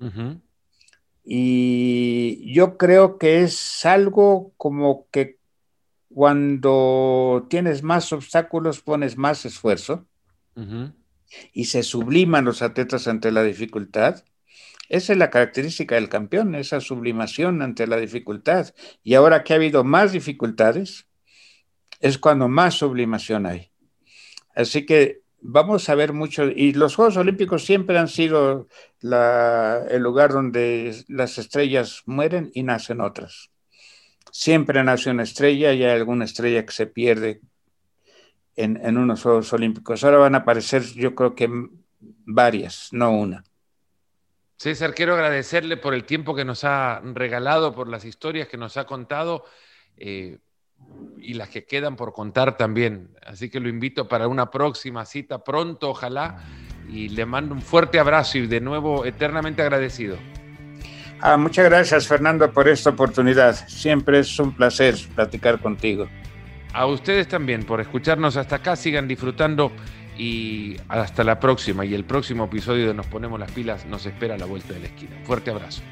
Y 1.24 2.52
yo 2.52 2.76
creo 2.76 3.18
que 3.18 3.42
es 3.42 3.86
algo 3.86 4.52
como 4.58 5.06
que 5.10 5.38
cuando 6.12 7.46
tienes 7.48 7.82
más 7.82 8.12
obstáculos 8.12 8.80
pones 8.80 9.16
más 9.16 9.44
esfuerzo 9.46 10.06
y 11.52 11.66
se 11.66 11.82
subliman 11.82 12.44
los 12.44 12.62
atletas 12.62 13.08
ante 13.08 13.32
la 13.32 13.42
dificultad. 13.42 14.24
Esa 14.88 15.12
es 15.12 15.18
la 15.18 15.30
característica 15.30 15.94
del 15.94 16.08
campeón, 16.08 16.54
esa 16.54 16.80
sublimación 16.80 17.62
ante 17.62 17.86
la 17.86 17.96
dificultad. 17.96 18.74
Y 19.04 19.14
ahora 19.14 19.44
que 19.44 19.52
ha 19.52 19.56
habido 19.56 19.84
más 19.84 20.12
dificultades, 20.12 21.06
es 22.00 22.18
cuando 22.18 22.48
más 22.48 22.74
sublimación 22.74 23.46
hay. 23.46 23.70
Así 24.54 24.86
que 24.86 25.20
vamos 25.40 25.88
a 25.88 25.94
ver 25.94 26.12
mucho, 26.12 26.44
y 26.48 26.72
los 26.72 26.96
Juegos 26.96 27.16
Olímpicos 27.16 27.64
siempre 27.64 27.98
han 27.98 28.08
sido 28.08 28.68
el 29.02 30.02
lugar 30.02 30.32
donde 30.32 31.04
las 31.08 31.38
estrellas 31.38 32.02
mueren 32.06 32.50
y 32.52 32.62
nacen 32.62 33.00
otras. 33.00 33.50
Siempre 34.32 34.82
nace 34.84 35.10
una 35.10 35.22
estrella 35.22 35.72
y 35.72 35.84
hay 35.84 35.90
alguna 35.92 36.24
estrella 36.24 36.64
que 36.64 36.72
se 36.72 36.86
pierde 36.86 37.40
en, 38.60 38.80
en 38.84 38.98
unos 38.98 39.22
Juegos 39.22 39.52
Olímpicos. 39.52 40.02
Ahora 40.04 40.18
van 40.18 40.34
a 40.34 40.38
aparecer, 40.38 40.82
yo 40.82 41.14
creo 41.14 41.34
que 41.34 41.48
varias, 42.00 42.88
no 42.92 43.10
una. 43.10 43.44
César, 44.56 44.94
quiero 44.94 45.14
agradecerle 45.14 45.76
por 45.76 45.94
el 45.94 46.04
tiempo 46.04 46.34
que 46.34 46.44
nos 46.44 46.64
ha 46.64 47.00
regalado, 47.14 47.74
por 47.74 47.88
las 47.88 48.04
historias 48.04 48.48
que 48.48 48.56
nos 48.56 48.76
ha 48.76 48.84
contado. 48.84 49.44
Eh, 49.96 50.38
y 51.18 51.34
las 51.34 51.48
que 51.48 51.64
quedan 51.64 51.96
por 51.96 52.12
contar 52.12 52.56
también. 52.56 53.10
Así 53.24 53.50
que 53.50 53.60
lo 53.60 53.68
invito 53.68 54.08
para 54.08 54.28
una 54.28 54.50
próxima 54.50 55.04
cita 55.04 55.44
pronto, 55.44 55.90
ojalá. 55.90 56.38
Y 56.88 57.10
le 57.10 57.26
mando 57.26 57.54
un 57.54 57.62
fuerte 57.62 57.98
abrazo 57.98 58.38
y 58.38 58.46
de 58.46 58.60
nuevo 58.60 59.04
eternamente 59.04 59.62
agradecido. 59.62 60.16
Ah, 61.20 61.36
muchas 61.36 61.66
gracias, 61.66 62.08
Fernando, 62.08 62.50
por 62.50 62.68
esta 62.68 62.90
oportunidad. 62.90 63.54
Siempre 63.68 64.20
es 64.20 64.38
un 64.38 64.56
placer 64.56 64.94
platicar 65.14 65.60
contigo. 65.60 66.08
A 66.72 66.86
ustedes 66.86 67.28
también 67.28 67.64
por 67.64 67.80
escucharnos 67.80 68.36
hasta 68.36 68.56
acá. 68.56 68.76
Sigan 68.76 69.08
disfrutando 69.08 69.72
y 70.16 70.76
hasta 70.88 71.24
la 71.24 71.40
próxima. 71.40 71.84
Y 71.84 71.94
el 71.94 72.04
próximo 72.04 72.44
episodio 72.44 72.88
de 72.88 72.94
Nos 72.94 73.06
Ponemos 73.06 73.40
las 73.40 73.50
Pilas 73.50 73.86
nos 73.86 74.06
espera 74.06 74.34
a 74.34 74.38
la 74.38 74.46
vuelta 74.46 74.72
de 74.74 74.80
la 74.80 74.86
esquina. 74.86 75.16
Fuerte 75.24 75.50
abrazo. 75.50 75.82